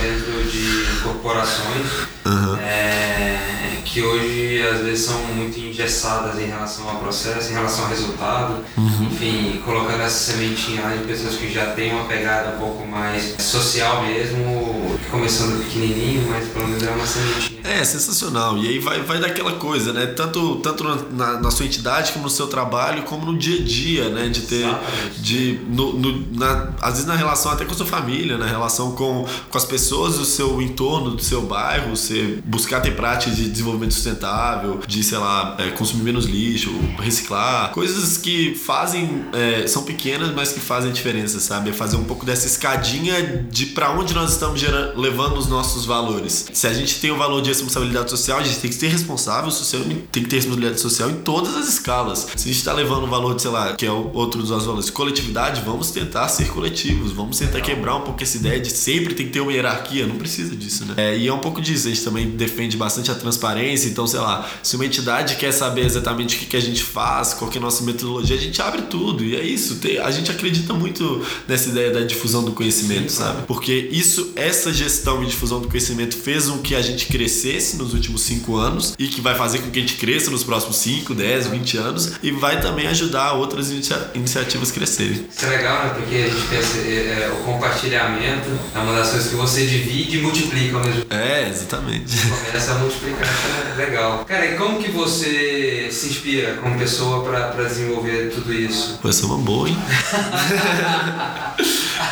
dentro 0.00 0.44
de 0.50 1.02
corporações 1.02 1.86
uhum. 2.24 2.56
é, 2.56 3.65
que 3.96 4.02
hoje 4.02 4.62
às 4.62 4.82
vezes 4.82 5.06
são 5.06 5.18
muito 5.34 5.58
engessadas 5.58 6.38
em 6.38 6.44
relação 6.44 6.86
ao 6.86 6.96
processo, 6.96 7.50
em 7.50 7.54
relação 7.54 7.84
ao 7.84 7.90
resultado. 7.90 8.62
Uhum. 8.76 9.08
Enfim, 9.10 9.62
colocando 9.64 10.02
essa 10.02 10.32
sementinha 10.32 10.82
lá 10.82 10.94
de 10.94 11.04
pessoas 11.04 11.36
que 11.36 11.50
já 11.50 11.70
têm 11.70 11.94
uma 11.94 12.04
pegada 12.04 12.56
um 12.56 12.58
pouco 12.58 12.86
mais 12.86 13.36
social 13.38 14.02
mesmo, 14.02 14.98
começando 15.10 15.64
pequenininho, 15.64 16.28
mas 16.28 16.46
pelo 16.48 16.68
menos 16.68 16.82
é 16.82 16.90
uma 16.90 17.06
sementinha. 17.06 17.56
É, 17.66 17.84
sensacional. 17.84 18.56
E 18.58 18.68
aí 18.68 18.78
vai, 18.78 19.00
vai 19.02 19.18
daquela 19.18 19.52
coisa, 19.52 19.92
né? 19.92 20.06
Tanto, 20.06 20.56
tanto 20.56 20.84
na, 21.10 21.40
na 21.40 21.50
sua 21.50 21.66
entidade, 21.66 22.12
como 22.12 22.24
no 22.24 22.30
seu 22.30 22.46
trabalho, 22.46 23.02
como 23.02 23.26
no 23.26 23.36
dia 23.36 23.60
a 23.60 23.64
dia, 23.64 24.08
né? 24.08 24.28
De 24.28 24.42
ter. 24.42 24.60
Exatamente. 24.60 25.20
De, 25.20 25.60
no, 25.68 25.92
no, 25.94 26.26
na, 26.32 26.68
às 26.80 26.92
vezes 26.92 27.06
na 27.06 27.16
relação 27.16 27.50
até 27.50 27.64
com 27.64 27.72
a 27.72 27.76
sua 27.76 27.86
família, 27.86 28.38
na 28.38 28.46
relação 28.46 28.92
com, 28.92 29.26
com 29.50 29.58
as 29.58 29.64
pessoas 29.64 30.16
do 30.16 30.24
seu 30.24 30.62
entorno, 30.62 31.10
do 31.10 31.22
seu 31.22 31.42
bairro, 31.42 31.90
você 31.96 32.38
buscar 32.44 32.80
ter 32.80 32.92
práticas 32.92 33.36
de 33.36 33.48
desenvolvimento 33.48 33.85
sustentável, 33.90 34.80
de, 34.86 35.02
sei 35.02 35.18
lá, 35.18 35.56
é, 35.58 35.70
consumir 35.70 36.02
menos 36.02 36.26
lixo, 36.26 36.70
reciclar, 36.98 37.70
coisas 37.72 38.18
que 38.18 38.54
fazem. 38.54 39.24
É, 39.32 39.66
são 39.66 39.82
pequenas, 39.82 40.34
mas 40.34 40.52
que 40.52 40.60
fazem 40.60 40.92
diferença, 40.92 41.40
sabe? 41.40 41.70
É 41.70 41.72
fazer 41.72 41.96
um 41.96 42.04
pouco 42.04 42.24
dessa 42.24 42.46
escadinha 42.46 43.46
de 43.50 43.66
para 43.66 43.90
onde 43.90 44.14
nós 44.14 44.32
estamos 44.32 44.60
gerando, 44.60 44.98
levando 45.00 45.36
os 45.38 45.46
nossos 45.46 45.84
valores. 45.84 46.48
Se 46.52 46.66
a 46.66 46.72
gente 46.72 47.00
tem 47.00 47.10
o 47.10 47.16
valor 47.16 47.42
de 47.42 47.48
responsabilidade 47.48 48.10
social, 48.10 48.38
a 48.38 48.42
gente 48.42 48.58
tem 48.58 48.70
que 48.70 48.76
ser 48.76 48.88
responsável 48.88 49.50
social, 49.50 49.82
tem 50.10 50.22
que 50.22 50.28
ter 50.28 50.36
responsabilidade 50.36 50.80
social 50.80 51.10
em 51.10 51.16
todas 51.16 51.56
as 51.56 51.68
escalas. 51.68 52.26
Se 52.36 52.48
a 52.48 52.52
gente 52.52 52.58
está 52.58 52.72
levando 52.72 53.04
o 53.04 53.06
valor 53.06 53.34
de, 53.34 53.42
sei 53.42 53.50
lá, 53.50 53.74
que 53.74 53.86
é 53.86 53.90
o 53.90 54.10
outro 54.12 54.40
dos 54.40 54.50
nossos 54.50 54.66
valores, 54.66 54.90
coletividade, 54.90 55.62
vamos 55.64 55.90
tentar 55.90 56.28
ser 56.28 56.48
coletivos, 56.48 57.12
vamos 57.12 57.38
tentar 57.38 57.60
quebrar 57.60 57.96
um 57.96 58.02
pouco 58.02 58.22
essa 58.22 58.36
ideia 58.36 58.60
de 58.60 58.70
sempre 58.70 59.14
tem 59.14 59.26
que 59.26 59.32
ter 59.32 59.40
uma 59.40 59.52
hierarquia, 59.52 60.06
não 60.06 60.16
precisa 60.16 60.54
disso, 60.54 60.84
né? 60.84 60.94
É, 60.96 61.18
e 61.18 61.26
é 61.26 61.32
um 61.32 61.38
pouco 61.38 61.60
disso, 61.60 61.88
a 61.88 61.90
gente 61.90 62.04
também 62.04 62.30
defende 62.30 62.76
bastante 62.76 63.10
a 63.10 63.14
transparência, 63.14 63.75
então, 63.84 64.06
sei 64.06 64.20
lá, 64.20 64.48
se 64.62 64.76
uma 64.76 64.86
entidade 64.86 65.36
quer 65.36 65.52
saber 65.52 65.84
exatamente 65.84 66.36
o 66.36 66.38
que, 66.38 66.46
que 66.46 66.56
a 66.56 66.60
gente 66.60 66.82
faz, 66.82 67.34
qual 67.34 67.50
que 67.50 67.58
é 67.58 67.60
a 67.60 67.64
nossa 67.64 67.82
metodologia, 67.82 68.36
a 68.36 68.40
gente 68.40 68.60
abre 68.62 68.82
tudo, 68.82 69.24
e 69.24 69.36
é 69.36 69.42
isso. 69.42 69.76
Tem, 69.76 69.98
a 69.98 70.10
gente 70.10 70.30
acredita 70.30 70.72
muito 70.72 71.24
nessa 71.46 71.68
ideia 71.68 71.90
da 71.90 72.00
difusão 72.00 72.44
do 72.44 72.52
conhecimento, 72.52 73.10
Sim, 73.10 73.18
sabe? 73.18 73.42
Porque 73.46 73.88
isso, 73.90 74.32
essa 74.36 74.72
gestão 74.72 75.22
e 75.22 75.26
difusão 75.26 75.60
do 75.60 75.68
conhecimento 75.68 76.16
fez 76.16 76.46
com 76.48 76.58
que 76.58 76.74
a 76.74 76.82
gente 76.82 77.06
crescesse 77.06 77.76
nos 77.76 77.92
últimos 77.94 78.22
cinco 78.22 78.56
anos 78.56 78.94
e 78.98 79.08
que 79.08 79.20
vai 79.20 79.34
fazer 79.34 79.58
com 79.58 79.70
que 79.70 79.78
a 79.78 79.82
gente 79.82 79.96
cresça 79.96 80.30
nos 80.30 80.44
próximos 80.44 80.76
5, 80.76 81.14
10, 81.14 81.48
20 81.48 81.78
anos 81.78 82.12
e 82.22 82.30
vai 82.30 82.60
também 82.60 82.86
ajudar 82.86 83.32
outras 83.32 83.70
inicia 83.70 84.10
iniciativas 84.14 84.70
a 84.70 84.74
crescerem. 84.74 85.26
Isso 85.30 85.44
é 85.44 85.48
legal, 85.48 85.84
né? 85.84 85.94
Porque 85.94 86.14
a 86.14 86.28
gente 86.28 86.46
pensa, 86.48 86.78
é, 86.78 87.24
é, 87.24 87.32
o 87.32 87.44
compartilhamento 87.44 88.48
é 88.74 88.78
uma 88.78 88.92
das 88.92 89.10
coisas 89.10 89.28
que 89.28 89.36
você 89.36 89.66
divide 89.66 90.18
e 90.18 90.22
multiplica 90.22 90.76
ao 90.76 90.84
mesmo 90.84 91.04
tempo. 91.04 91.14
É, 91.14 91.48
exatamente. 91.48 92.16
Começa 92.46 92.72
a 92.72 92.74
multiplicar, 92.78 93.28
é 93.28 93.65
legal. 93.76 94.24
Cara, 94.24 94.46
e 94.46 94.56
como 94.56 94.82
que 94.82 94.90
você 94.90 95.88
se 95.90 96.08
inspira 96.08 96.54
como 96.54 96.78
pessoa 96.78 97.24
para 97.24 97.64
desenvolver 97.64 98.30
tudo 98.30 98.52
isso? 98.52 98.98
Pô, 99.00 99.08
essa 99.08 99.24
é 99.24 99.26
uma 99.26 99.38
boa, 99.38 99.68
hein? 99.68 99.76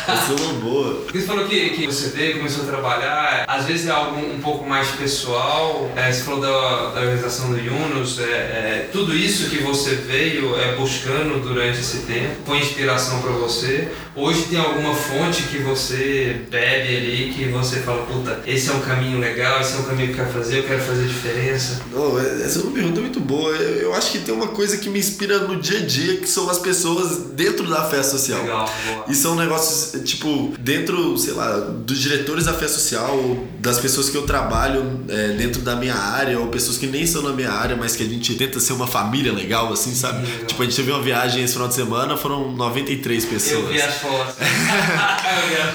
essa 0.07 0.31
é 0.31 0.35
uma 0.35 0.53
boa. 0.53 1.05
Você 1.11 1.21
falou 1.21 1.47
que, 1.47 1.69
que 1.71 1.85
você 1.85 2.09
veio, 2.09 2.37
começou 2.37 2.63
a 2.63 2.67
trabalhar, 2.67 3.45
às 3.47 3.65
vezes 3.65 3.87
é 3.87 3.91
algo 3.91 4.19
um 4.19 4.39
pouco 4.39 4.67
mais 4.67 4.89
pessoal, 4.89 5.91
é, 5.95 6.11
você 6.11 6.23
falou 6.23 6.41
da, 6.41 6.91
da 6.91 7.01
organização 7.01 7.49
do 7.49 7.57
Yunus, 7.57 8.19
é, 8.19 8.23
é, 8.23 8.89
tudo 8.91 9.15
isso 9.15 9.49
que 9.49 9.57
você 9.57 9.95
veio 9.95 10.55
é, 10.59 10.75
buscando 10.75 11.41
durante 11.41 11.79
esse 11.79 11.99
tempo, 11.99 12.35
foi 12.45 12.59
inspiração 12.59 13.21
para 13.21 13.31
você? 13.31 13.89
Hoje 14.15 14.43
tem 14.43 14.59
alguma 14.59 14.93
fonte 14.93 15.43
que 15.43 15.57
você 15.57 16.41
bebe 16.49 16.95
ali, 16.95 17.33
que 17.35 17.45
você 17.45 17.81
fala, 17.81 18.05
puta, 18.05 18.41
esse 18.47 18.69
é 18.69 18.73
um 18.73 18.79
caminho 18.79 19.19
legal, 19.19 19.59
esse 19.59 19.75
é 19.75 19.79
um 19.79 19.83
caminho 19.83 20.13
que 20.13 20.19
eu 20.19 20.25
quero 20.25 20.37
fazer, 20.37 20.59
eu 20.59 20.63
quero 20.63 20.81
fazer 20.81 21.07
diferença? 21.35 21.81
Não, 21.91 22.19
essa 22.19 22.59
é 22.59 22.61
uma 22.61 22.71
pergunta 22.71 23.01
muito 23.01 23.19
boa. 23.19 23.51
Eu 23.51 23.93
acho 23.93 24.11
que 24.11 24.19
tem 24.19 24.33
uma 24.33 24.47
coisa 24.47 24.77
que 24.77 24.89
me 24.89 24.99
inspira 24.99 25.39
no 25.39 25.59
dia 25.59 25.79
a 25.79 25.85
dia, 25.85 26.17
que 26.17 26.27
são 26.27 26.49
as 26.49 26.59
pessoas 26.59 27.17
dentro 27.33 27.67
da 27.69 27.83
fé 27.83 28.01
social. 28.01 28.41
Legal, 28.41 28.73
boa. 28.85 29.05
E 29.07 29.13
são 29.13 29.35
negócios, 29.35 30.01
tipo, 30.03 30.53
dentro, 30.59 31.17
sei 31.17 31.33
lá, 31.33 31.57
dos 31.59 31.99
diretores 31.99 32.45
da 32.45 32.53
fé 32.53 32.67
social, 32.67 33.17
das 33.59 33.79
pessoas 33.79 34.09
que 34.09 34.17
eu 34.17 34.23
trabalho 34.23 35.01
é, 35.09 35.29
dentro 35.33 35.61
da 35.61 35.75
minha 35.75 35.95
área, 35.95 36.39
ou 36.39 36.47
pessoas 36.47 36.77
que 36.77 36.87
nem 36.87 37.05
são 37.05 37.21
na 37.21 37.31
minha 37.31 37.51
área, 37.51 37.75
mas 37.75 37.95
que 37.95 38.03
a 38.03 38.07
gente 38.07 38.35
tenta 38.35 38.59
ser 38.59 38.73
uma 38.73 38.87
família 38.87 39.33
legal, 39.33 39.71
assim, 39.71 39.93
sabe? 39.93 40.25
Legal. 40.25 40.45
Tipo, 40.45 40.61
a 40.61 40.65
gente 40.65 40.75
teve 40.75 40.91
uma 40.91 41.01
viagem 41.01 41.43
esse 41.43 41.53
final 41.53 41.67
de 41.67 41.75
semana, 41.75 42.17
foram 42.17 42.51
93 42.51 43.25
pessoas. 43.25 43.55
Eu 43.65 43.67
vi 43.67 43.81
as 43.81 43.95
fotos. 43.95 44.35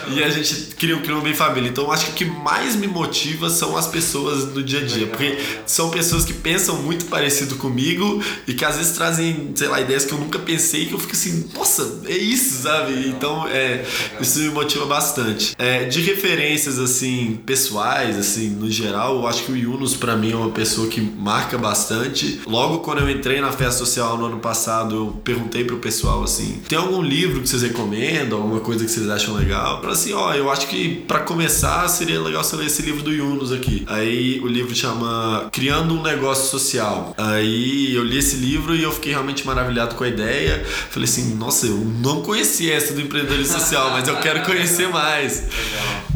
e 0.09 0.23
a 0.23 0.29
gente 0.31 0.75
criou, 0.77 1.01
criou 1.01 1.21
bem 1.21 1.35
família. 1.35 1.69
Então, 1.69 1.91
acho 1.91 2.07
que 2.07 2.11
o 2.11 2.15
que 2.15 2.25
mais 2.25 2.77
me 2.77 2.87
motiva 2.87 3.51
são 3.51 3.77
as 3.77 3.87
pessoas 3.87 4.45
do 4.47 4.63
dia 4.63 4.81
a 4.81 4.85
dia, 4.85 5.07
legal, 5.07 5.17
porque. 5.17 5.50
São 5.67 5.91
pessoas 5.91 6.25
que 6.25 6.33
pensam 6.33 6.77
muito 6.83 7.07
parecido 7.07 7.57
comigo 7.57 8.23
e 8.47 8.55
que 8.55 8.65
às 8.65 8.77
vezes 8.77 8.93
trazem, 8.93 9.53
sei 9.55 9.69
lá, 9.69 9.81
ideias 9.81 10.05
que 10.05 10.13
eu 10.13 10.19
nunca 10.19 10.39
pensei 10.39 10.87
que 10.87 10.93
eu 10.93 10.99
fico 10.99 11.13
assim, 11.13 11.49
nossa, 11.55 12.01
é 12.07 12.17
isso, 12.17 12.63
sabe? 12.63 13.09
Então, 13.09 13.47
é, 13.49 13.85
isso 14.21 14.39
me 14.41 14.51
motiva 14.51 14.87
bastante. 14.87 15.55
É, 15.59 15.85
de 15.85 16.01
referências, 16.01 16.79
assim, 16.79 17.41
pessoais, 17.45 18.19
assim, 18.19 18.49
no 18.49 18.71
geral, 18.71 19.17
eu 19.17 19.27
acho 19.27 19.45
que 19.45 19.53
o 19.53 19.57
Yunus, 19.57 19.97
para 19.97 20.17
mim, 20.17 20.33
é 20.33 20.37
uma 20.37 20.51
pessoa 20.51 20.89
que 20.89 21.01
marca 21.01 21.57
bastante. 21.59 22.41
Logo 22.47 22.79
quando 22.79 23.01
eu 23.01 23.11
entrei 23.11 23.41
na 23.41 23.53
festa 23.53 23.79
social 23.79 24.17
no 24.17 24.27
ano 24.27 24.39
passado, 24.39 24.95
eu 24.95 25.07
perguntei 25.25 25.65
pro 25.65 25.79
pessoal, 25.79 26.23
assim, 26.23 26.61
tem 26.69 26.79
algum 26.79 27.03
livro 27.03 27.41
que 27.41 27.49
vocês 27.49 27.63
recomendam, 27.63 28.43
alguma 28.43 28.61
coisa 28.61 28.85
que 28.85 28.91
vocês 28.91 29.09
acham 29.09 29.35
legal? 29.35 29.81
Falei 29.81 29.93
assim, 29.93 30.13
ó, 30.13 30.35
eu 30.35 30.51
acho 30.51 30.67
que 30.69 30.97
para 31.07 31.21
começar 31.21 31.87
seria 31.89 32.21
legal 32.21 32.43
você 32.43 32.57
ler 32.57 32.67
esse 32.67 32.83
livro 32.83 33.03
do 33.03 33.13
Yunus 33.13 33.53
aqui. 33.53 33.85
Aí 33.87 34.41
o 34.41 34.47
livro 34.47 34.75
chama 34.75 35.40
Criando 35.51 35.95
um 35.95 36.03
Negócio 36.03 36.51
Social. 36.51 37.15
Aí 37.17 37.95
eu 37.95 38.05
li 38.05 38.19
esse 38.19 38.37
livro 38.37 38.75
e 38.75 38.83
eu 38.83 38.93
fiquei 38.93 39.13
realmente 39.13 39.47
maravilhado 39.47 39.95
com 39.95 40.05
a 40.05 40.09
ideia. 40.09 40.65
Falei 40.91 41.09
assim, 41.09 41.35
nossa, 41.35 41.67
eu 41.67 41.77
não 41.77 42.23
conhecia 42.23 42.75
essa 42.75 42.93
do 42.93 43.01
empreendedorismo 43.01 43.59
social, 43.59 43.91
mas 43.91 44.07
eu 44.09 44.17
quero 44.17 44.43
conhecer 44.45 44.89
mais. 44.89 45.45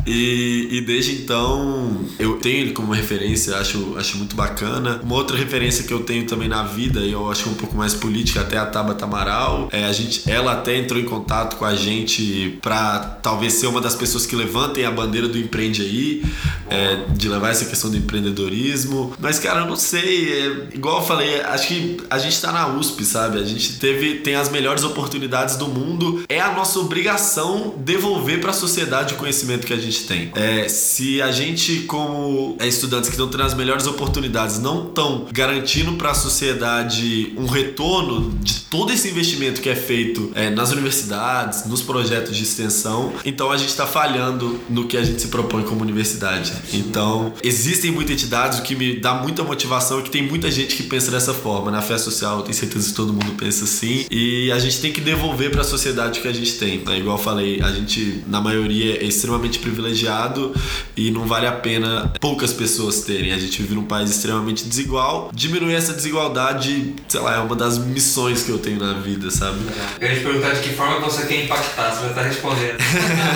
E, 0.06 0.68
e 0.70 0.80
desde 0.82 1.12
então 1.12 2.04
eu 2.18 2.36
tenho 2.36 2.58
ele 2.58 2.72
como 2.72 2.92
referência, 2.92 3.56
acho, 3.56 3.94
acho 3.96 4.18
muito 4.18 4.36
bacana. 4.36 5.00
Uma 5.02 5.14
outra 5.14 5.36
referência 5.36 5.84
que 5.84 5.92
eu 5.92 6.00
tenho 6.00 6.26
também 6.26 6.48
na 6.48 6.62
vida, 6.62 7.00
e 7.00 7.12
eu 7.12 7.30
acho 7.30 7.48
um 7.48 7.54
pouco 7.54 7.76
mais 7.76 7.94
política, 7.94 8.40
até 8.40 8.58
a 8.58 8.66
Tabata 8.66 9.04
Amaral, 9.04 9.68
é, 9.72 9.84
a 9.84 9.92
gente, 9.92 10.30
ela 10.30 10.52
até 10.52 10.76
entrou 10.76 11.00
em 11.00 11.04
contato 11.04 11.56
com 11.56 11.64
a 11.64 11.74
gente 11.74 12.58
para 12.60 12.98
talvez 13.22 13.54
ser 13.54 13.66
uma 13.66 13.80
das 13.80 13.94
pessoas 13.94 14.26
que 14.26 14.36
levantem 14.36 14.84
a 14.84 14.90
bandeira 14.90 15.28
do 15.28 15.38
empreende 15.38 15.82
aí, 15.82 16.22
é, 16.68 17.04
de 17.16 17.28
levar 17.28 17.50
essa 17.50 17.64
questão 17.64 17.90
do 17.90 17.96
empreendedorismo. 17.96 19.13
Mas, 19.18 19.38
cara, 19.38 19.60
eu 19.60 19.66
não 19.66 19.76
sei, 19.76 20.32
é, 20.32 20.74
igual 20.74 20.98
eu 20.98 21.06
falei, 21.06 21.40
acho 21.42 21.68
que 21.68 21.96
a 22.10 22.18
gente 22.18 22.40
tá 22.40 22.52
na 22.52 22.68
USP, 22.68 23.04
sabe? 23.04 23.38
A 23.38 23.44
gente 23.44 23.78
teve, 23.78 24.16
tem 24.16 24.34
as 24.34 24.48
melhores 24.48 24.84
oportunidades 24.84 25.56
do 25.56 25.68
mundo, 25.68 26.22
é 26.28 26.40
a 26.40 26.52
nossa 26.52 26.78
obrigação 26.78 27.74
devolver 27.78 28.40
para 28.40 28.50
a 28.50 28.54
sociedade 28.54 29.14
o 29.14 29.16
conhecimento 29.16 29.66
que 29.66 29.72
a 29.72 29.78
gente 29.78 30.04
tem. 30.04 30.30
É, 30.34 30.68
se 30.68 31.20
a 31.22 31.30
gente, 31.30 31.80
como 31.80 32.56
é, 32.58 32.66
estudantes 32.66 33.08
que 33.08 33.14
estão 33.14 33.28
tendo 33.28 33.42
as 33.42 33.54
melhores 33.54 33.86
oportunidades, 33.86 34.58
não 34.58 34.88
estão 34.88 35.26
garantindo 35.32 35.92
para 35.94 36.10
a 36.10 36.14
sociedade 36.14 37.32
um 37.36 37.46
retorno 37.46 38.32
de 38.40 38.60
todo 38.62 38.92
esse 38.92 39.08
investimento 39.08 39.60
que 39.60 39.68
é 39.68 39.76
feito 39.76 40.30
é, 40.34 40.50
nas 40.50 40.72
universidades, 40.72 41.66
nos 41.66 41.82
projetos 41.82 42.36
de 42.36 42.42
extensão, 42.42 43.12
então 43.24 43.50
a 43.50 43.56
gente 43.56 43.68
está 43.68 43.86
falhando 43.86 44.60
no 44.68 44.86
que 44.86 44.96
a 44.96 45.02
gente 45.02 45.20
se 45.20 45.28
propõe 45.28 45.62
como 45.62 45.82
universidade. 45.82 46.52
Então, 46.72 47.32
existem 47.42 47.90
muitas 47.90 48.14
entidades, 48.14 48.58
o 48.58 48.62
que 48.62 48.74
me 48.74 48.96
dá 49.04 49.12
muita 49.12 49.42
motivação 49.42 50.00
que 50.00 50.08
tem 50.08 50.22
muita 50.22 50.50
gente 50.50 50.76
que 50.76 50.82
pensa 50.82 51.10
dessa 51.10 51.34
forma. 51.34 51.70
Na 51.70 51.82
fé 51.82 51.98
social, 51.98 52.38
eu 52.38 52.42
tenho 52.42 52.54
certeza 52.54 52.88
que 52.88 52.94
todo 52.94 53.12
mundo 53.12 53.32
pensa 53.36 53.64
assim. 53.64 54.06
E 54.10 54.50
a 54.50 54.58
gente 54.58 54.80
tem 54.80 54.90
que 54.90 55.00
devolver 55.02 55.50
para 55.50 55.60
a 55.60 55.64
sociedade 55.64 56.20
o 56.20 56.22
que 56.22 56.28
a 56.28 56.32
gente 56.32 56.54
tem. 56.54 56.82
É 56.88 56.96
igual 56.96 57.18
eu 57.18 57.22
falei, 57.22 57.60
a 57.60 57.70
gente, 57.70 58.24
na 58.26 58.40
maioria, 58.40 59.02
é 59.02 59.04
extremamente 59.04 59.58
privilegiado 59.58 60.54
e 60.96 61.10
não 61.10 61.26
vale 61.26 61.46
a 61.46 61.52
pena 61.52 62.10
poucas 62.18 62.54
pessoas 62.54 63.02
terem. 63.02 63.32
A 63.32 63.38
gente 63.38 63.60
vive 63.60 63.74
num 63.74 63.84
país 63.84 64.08
extremamente 64.08 64.64
desigual. 64.64 65.30
Diminuir 65.34 65.74
essa 65.74 65.92
desigualdade, 65.92 66.94
sei 67.06 67.20
lá, 67.20 67.34
é 67.34 67.38
uma 67.40 67.54
das 67.54 67.76
missões 67.76 68.42
que 68.42 68.48
eu 68.48 68.58
tenho 68.58 68.78
na 68.78 68.94
vida, 68.94 69.30
sabe? 69.30 69.58
Eu 70.00 70.08
ia 70.08 70.14
te 70.14 70.24
perguntar 70.24 70.52
de 70.52 70.60
que 70.62 70.70
forma 70.70 71.00
você 71.00 71.26
quer 71.26 71.44
impactar, 71.44 71.90
você 71.90 72.00
vai 72.00 72.08
estar 72.08 72.22
respondendo. 72.22 72.78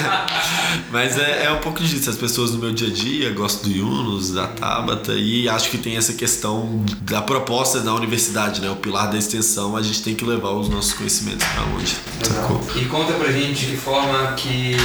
Mas 0.90 1.18
é, 1.18 1.44
é 1.44 1.52
um 1.52 1.58
pouco 1.58 1.82
disso. 1.84 2.08
As 2.08 2.16
pessoas 2.16 2.52
no 2.52 2.58
meu 2.58 2.72
dia 2.72 2.88
a 2.88 2.90
dia 2.90 3.30
gostam 3.32 3.68
do 3.68 3.76
Yunus, 3.76 4.30
da 4.30 4.46
Tabata, 4.46 5.12
e 5.12 5.46
acho 5.58 5.70
que 5.70 5.78
tem 5.78 5.96
essa 5.96 6.12
questão 6.12 6.84
da 7.02 7.20
proposta 7.20 7.80
da 7.80 7.92
universidade, 7.92 8.60
né? 8.60 8.70
O 8.70 8.76
pilar 8.76 9.10
da 9.10 9.18
extensão, 9.18 9.76
a 9.76 9.82
gente 9.82 10.02
tem 10.04 10.14
que 10.14 10.24
levar 10.24 10.50
os 10.50 10.68
nossos 10.68 10.92
conhecimentos 10.92 11.44
para 11.48 11.64
onde. 11.64 11.96
Sacou? 12.22 12.62
E 12.76 12.84
conta 12.84 13.12
pra 13.14 13.32
gente 13.32 13.66
de 13.66 13.72
que 13.72 13.76
forma 13.76 14.32
que 14.34 14.76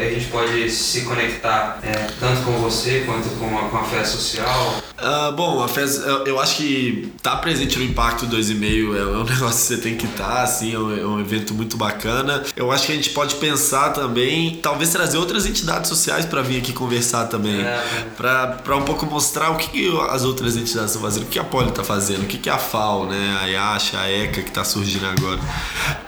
a 0.00 0.10
gente 0.14 0.26
pode 0.26 0.70
se 0.70 1.02
conectar 1.02 1.80
é, 1.82 2.10
tanto 2.20 2.42
com 2.42 2.52
você 2.58 3.02
quanto 3.04 3.28
com 3.38 3.58
a, 3.58 3.68
com 3.68 3.76
a 3.76 3.84
fé 3.84 4.04
social. 4.04 4.80
Ah, 5.02 5.30
bom, 5.30 5.62
a 5.62 5.68
FES, 5.68 5.98
eu, 5.98 6.26
eu 6.26 6.40
acho 6.40 6.56
que 6.56 7.12
tá 7.22 7.36
presente 7.36 7.78
no 7.78 7.84
Impacto 7.84 8.26
2,5 8.26 8.96
é 8.96 9.04
um 9.04 9.24
negócio 9.24 9.58
que 9.58 9.74
você 9.74 9.76
tem 9.78 9.96
que 9.96 10.06
estar, 10.06 10.42
assim, 10.42 10.74
é 10.74 10.78
um, 10.78 10.98
é 10.98 11.06
um 11.06 11.20
evento 11.20 11.54
muito 11.54 11.76
bacana. 11.76 12.42
Eu 12.54 12.70
acho 12.70 12.86
que 12.86 12.92
a 12.92 12.94
gente 12.94 13.10
pode 13.10 13.36
pensar 13.36 13.90
também, 13.90 14.56
talvez 14.56 14.90
trazer 14.90 15.16
outras 15.16 15.46
entidades 15.46 15.88
sociais 15.88 16.26
para 16.26 16.42
vir 16.42 16.58
aqui 16.58 16.72
conversar 16.72 17.26
também. 17.26 17.60
É. 17.60 18.06
Pra, 18.16 18.76
um 18.76 18.82
pouco 18.82 19.06
mostrar 19.06 19.50
o 19.50 19.56
que, 19.56 19.70
que 19.70 20.00
as 20.10 20.24
outras 20.24 20.56
entidades 20.56 20.90
estão 20.90 21.02
fazendo, 21.02 21.24
o 21.24 21.26
que 21.26 21.38
a 21.38 21.44
Poli 21.44 21.70
tá 21.72 21.82
fazendo, 21.82 22.22
o 22.22 22.26
que, 22.26 22.38
que 22.38 22.50
a 22.50 22.58
FAO, 22.58 23.06
né, 23.06 23.38
a 23.40 23.46
IASH, 23.46 23.94
a 23.94 24.10
ECA 24.10 24.42
que 24.42 24.50
tá 24.50 24.64
surgindo 24.64 25.06
agora. 25.06 25.40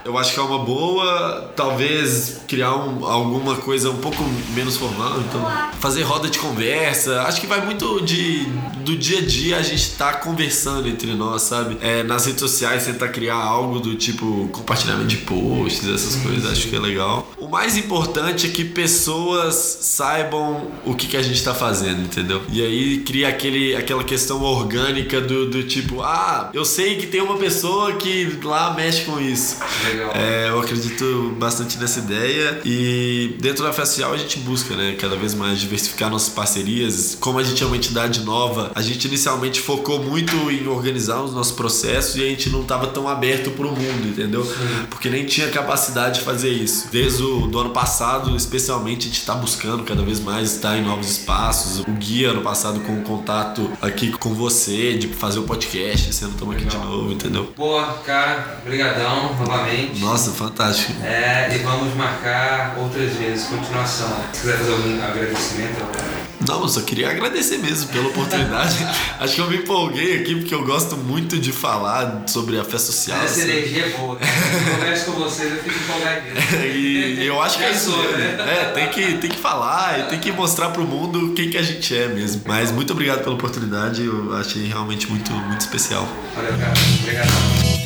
Eu 0.05 0.18
acho 0.18 0.34
que 0.34 0.40
é 0.40 0.43
uma 0.43 0.59
boa, 0.59 1.53
talvez 1.57 2.40
criar 2.47 2.74
um, 2.74 3.07
alguma 3.07 3.57
coisa 3.57 3.90
um 3.90 3.99
pouco 3.99 4.22
menos 4.55 4.76
formal, 4.76 5.18
então 5.20 5.40
fazer 5.80 6.03
roda 6.03 6.28
de 6.28 6.38
conversa. 6.38 7.22
Acho 7.22 7.40
que 7.40 7.47
vai 7.47 7.64
muito 7.64 8.01
de 8.05 8.47
do 8.83 8.97
dia 8.97 9.18
a 9.18 9.22
dia 9.22 9.57
a 9.57 9.62
gente 9.62 9.93
tá 9.93 10.14
conversando 10.14 10.89
entre 10.89 11.14
nós, 11.14 11.43
sabe? 11.43 11.78
É, 11.80 12.03
nas 12.03 12.26
redes 12.26 12.41
sociais 12.41 12.85
tentar 12.85 13.09
criar 13.09 13.37
algo 13.37 13.80
do 13.80 13.95
tipo 13.95 14.49
compartilhamento 14.49 15.09
de 15.09 15.18
posts, 15.18 15.89
essas 15.89 16.16
coisas, 16.16 16.51
acho 16.51 16.68
que 16.68 16.76
é 16.76 16.80
legal. 16.80 17.30
O 17.39 17.49
mais 17.49 17.76
importante 17.76 18.47
é 18.47 18.51
que 18.51 18.64
pessoas 18.64 19.55
saibam 19.83 20.70
o 20.85 20.95
que, 20.95 21.07
que 21.07 21.16
a 21.16 21.22
gente 21.22 21.43
tá 21.43 21.55
fazendo, 21.55 22.03
entendeu? 22.03 22.43
E 22.51 22.62
aí 22.62 22.99
cria 22.99 23.28
aquele, 23.28 23.74
aquela 23.74 24.05
questão 24.05 24.43
orgânica 24.43 25.20
do, 25.20 25.49
do 25.49 25.62
tipo, 25.62 26.03
ah, 26.03 26.51
eu 26.53 26.64
sei 26.64 26.97
que 26.97 27.07
tem 27.07 27.20
uma 27.20 27.37
pessoa 27.37 27.95
que 27.95 28.39
lá 28.43 28.74
mexe 28.74 29.05
com 29.05 29.20
isso. 29.20 29.57
Legal. 29.87 30.12
É, 30.14 30.49
eu 30.49 30.61
acredito 30.61 31.35
bastante 31.39 31.78
nessa 31.78 32.01
ideia 32.01 32.61
e 32.64 33.37
dentro 33.41 33.64
da 33.64 33.72
Facial 33.72 34.12
a 34.12 34.16
gente 34.16 34.39
busca, 34.41 34.74
né, 34.74 34.97
cada 34.99 35.16
vez 35.16 35.35
mais 35.35 35.61
diversificar 35.61 36.11
nossas 36.11 36.30
parcerias. 36.30 37.16
Como 37.20 37.39
a 37.39 37.43
gente 37.43 37.62
é 37.62 37.66
uma 37.66 37.76
entidade 37.76 38.20
nova, 38.20 38.72
a 38.75 38.83
gente 38.83 39.07
inicialmente 39.07 39.61
focou 39.61 40.03
muito 40.03 40.35
em 40.51 40.66
organizar 40.66 41.23
os 41.23 41.33
nossos 41.33 41.53
processos 41.53 42.16
e 42.16 42.23
a 42.23 42.29
gente 42.29 42.51
não 42.51 42.62
estava 42.62 42.87
tão 42.87 43.09
aberto 43.09 43.51
para 43.51 43.66
o 43.66 43.70
mundo, 43.70 44.09
entendeu? 44.09 44.47
Porque 44.89 45.09
nem 45.09 45.25
tinha 45.25 45.49
capacidade 45.49 46.20
de 46.20 46.25
fazer 46.25 46.51
isso. 46.51 46.89
Desde 46.91 47.23
o 47.23 47.47
do 47.47 47.59
ano 47.59 47.70
passado, 47.70 48.35
especialmente, 48.37 49.01
a 49.01 49.05
gente 49.05 49.20
está 49.20 49.35
buscando 49.35 49.83
cada 49.85 50.03
vez 50.03 50.20
mais 50.20 50.53
estar 50.53 50.77
em 50.77 50.83
novos 50.83 51.11
espaços. 51.11 51.81
O 51.81 51.93
guia 51.93 52.31
ano 52.31 52.43
passado 52.43 52.81
com 52.81 52.99
o 52.99 53.03
contato 53.03 53.70
aqui 53.81 54.11
com 54.12 54.35
você, 54.35 54.95
de 54.95 55.09
fazer 55.09 55.39
o 55.39 55.43
podcast, 55.43 56.11
esse 56.11 56.25
ano 56.25 56.35
estamos 56.35 56.57
aqui 56.57 56.64
de 56.64 56.77
novo, 56.77 57.12
entendeu? 57.12 57.53
Boa, 57.57 57.99
cara, 58.05 58.61
brigadão 58.64 59.35
novamente. 59.37 60.01
Nossa, 60.01 60.31
fantástico. 60.31 60.93
É, 61.03 61.55
e 61.55 61.59
vamos 61.59 61.95
marcar 61.95 62.77
outras 62.79 63.12
vezes, 63.14 63.47
continuação. 63.47 64.09
Se 64.33 64.41
quiser 64.41 64.59
fazer 64.59 64.73
algum 64.73 65.03
agradecimento, 65.03 66.22
Não, 66.47 66.62
eu 66.62 66.68
só 66.68 66.80
queria 66.80 67.11
agradecer 67.11 67.59
mesmo 67.59 67.90
pela 67.90 68.09
oportunidade. 68.09 68.76
Acho 69.20 69.34
que 69.34 69.40
eu 69.40 69.51
me 69.51 69.57
empolguei 69.59 70.20
aqui 70.20 70.34
porque 70.36 70.55
eu 70.55 70.64
gosto 70.64 70.97
muito 70.97 71.38
de 71.38 71.53
falar 71.53 72.24
sobre 72.26 72.59
a 72.59 72.64
fé 72.64 72.78
social. 72.78 73.16
essa 73.22 73.40
assim. 73.40 73.51
energia 73.51 73.86
é 73.86 73.90
boa. 73.90 74.18
Converso 74.18 75.05
com 75.07 75.12
vocês, 75.12 75.53
eu 75.53 75.59
fico 75.62 75.78
empolgadinho. 75.78 76.32
E 76.72 77.26
eu 77.26 77.40
acho 77.40 77.59
que 77.59 77.64
é 77.64 77.70
isso 77.70 77.90
né? 77.90 78.36
É, 78.38 78.64
tem 78.72 78.88
que, 78.88 79.18
tem 79.18 79.30
que 79.30 79.36
falar 79.36 80.01
e 80.01 80.03
tem 80.05 80.18
que 80.18 80.32
mostrar 80.32 80.70
pro 80.70 80.84
mundo 80.84 81.32
quem 81.34 81.51
que 81.51 81.57
a 81.57 81.62
gente 81.62 81.95
é 81.97 82.09
mesmo. 82.09 82.43
Mas 82.47 82.70
muito 82.70 82.93
obrigado 82.93 83.22
pela 83.22 83.34
oportunidade, 83.34 84.05
eu 84.05 84.34
achei 84.36 84.66
realmente 84.66 85.09
muito, 85.09 85.30
muito 85.32 85.61
especial. 85.61 86.07
Valeu, 86.34 86.53
cara. 86.59 86.72
Obrigadão. 87.01 87.82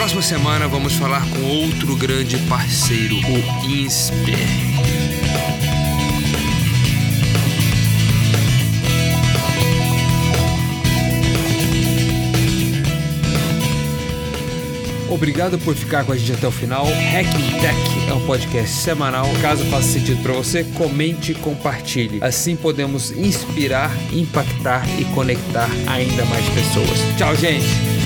Próxima 0.00 0.22
semana 0.22 0.66
vamos 0.66 0.94
falar 0.94 1.20
com 1.28 1.42
outro 1.42 1.94
grande 1.94 2.38
parceiro, 2.48 3.16
o 3.16 3.66
INSPER. 3.66 4.34
Obrigado 15.10 15.58
por 15.58 15.76
ficar 15.76 16.04
com 16.06 16.12
a 16.12 16.16
gente 16.16 16.32
até 16.32 16.48
o 16.48 16.50
final. 16.50 16.86
Hacking 16.86 17.60
Tech 17.60 18.08
é 18.08 18.14
um 18.14 18.24
podcast 18.24 18.74
semanal. 18.74 19.26
Caso 19.42 19.66
faça 19.66 19.86
sentido 19.86 20.22
para 20.22 20.32
você, 20.32 20.64
comente 20.78 21.32
e 21.32 21.34
compartilhe. 21.34 22.24
Assim 22.24 22.56
podemos 22.56 23.10
inspirar, 23.10 23.94
impactar 24.10 24.82
e 24.98 25.04
conectar 25.14 25.68
ainda 25.86 26.24
mais 26.24 26.48
pessoas. 26.48 26.98
Tchau, 27.18 27.36
gente! 27.36 27.99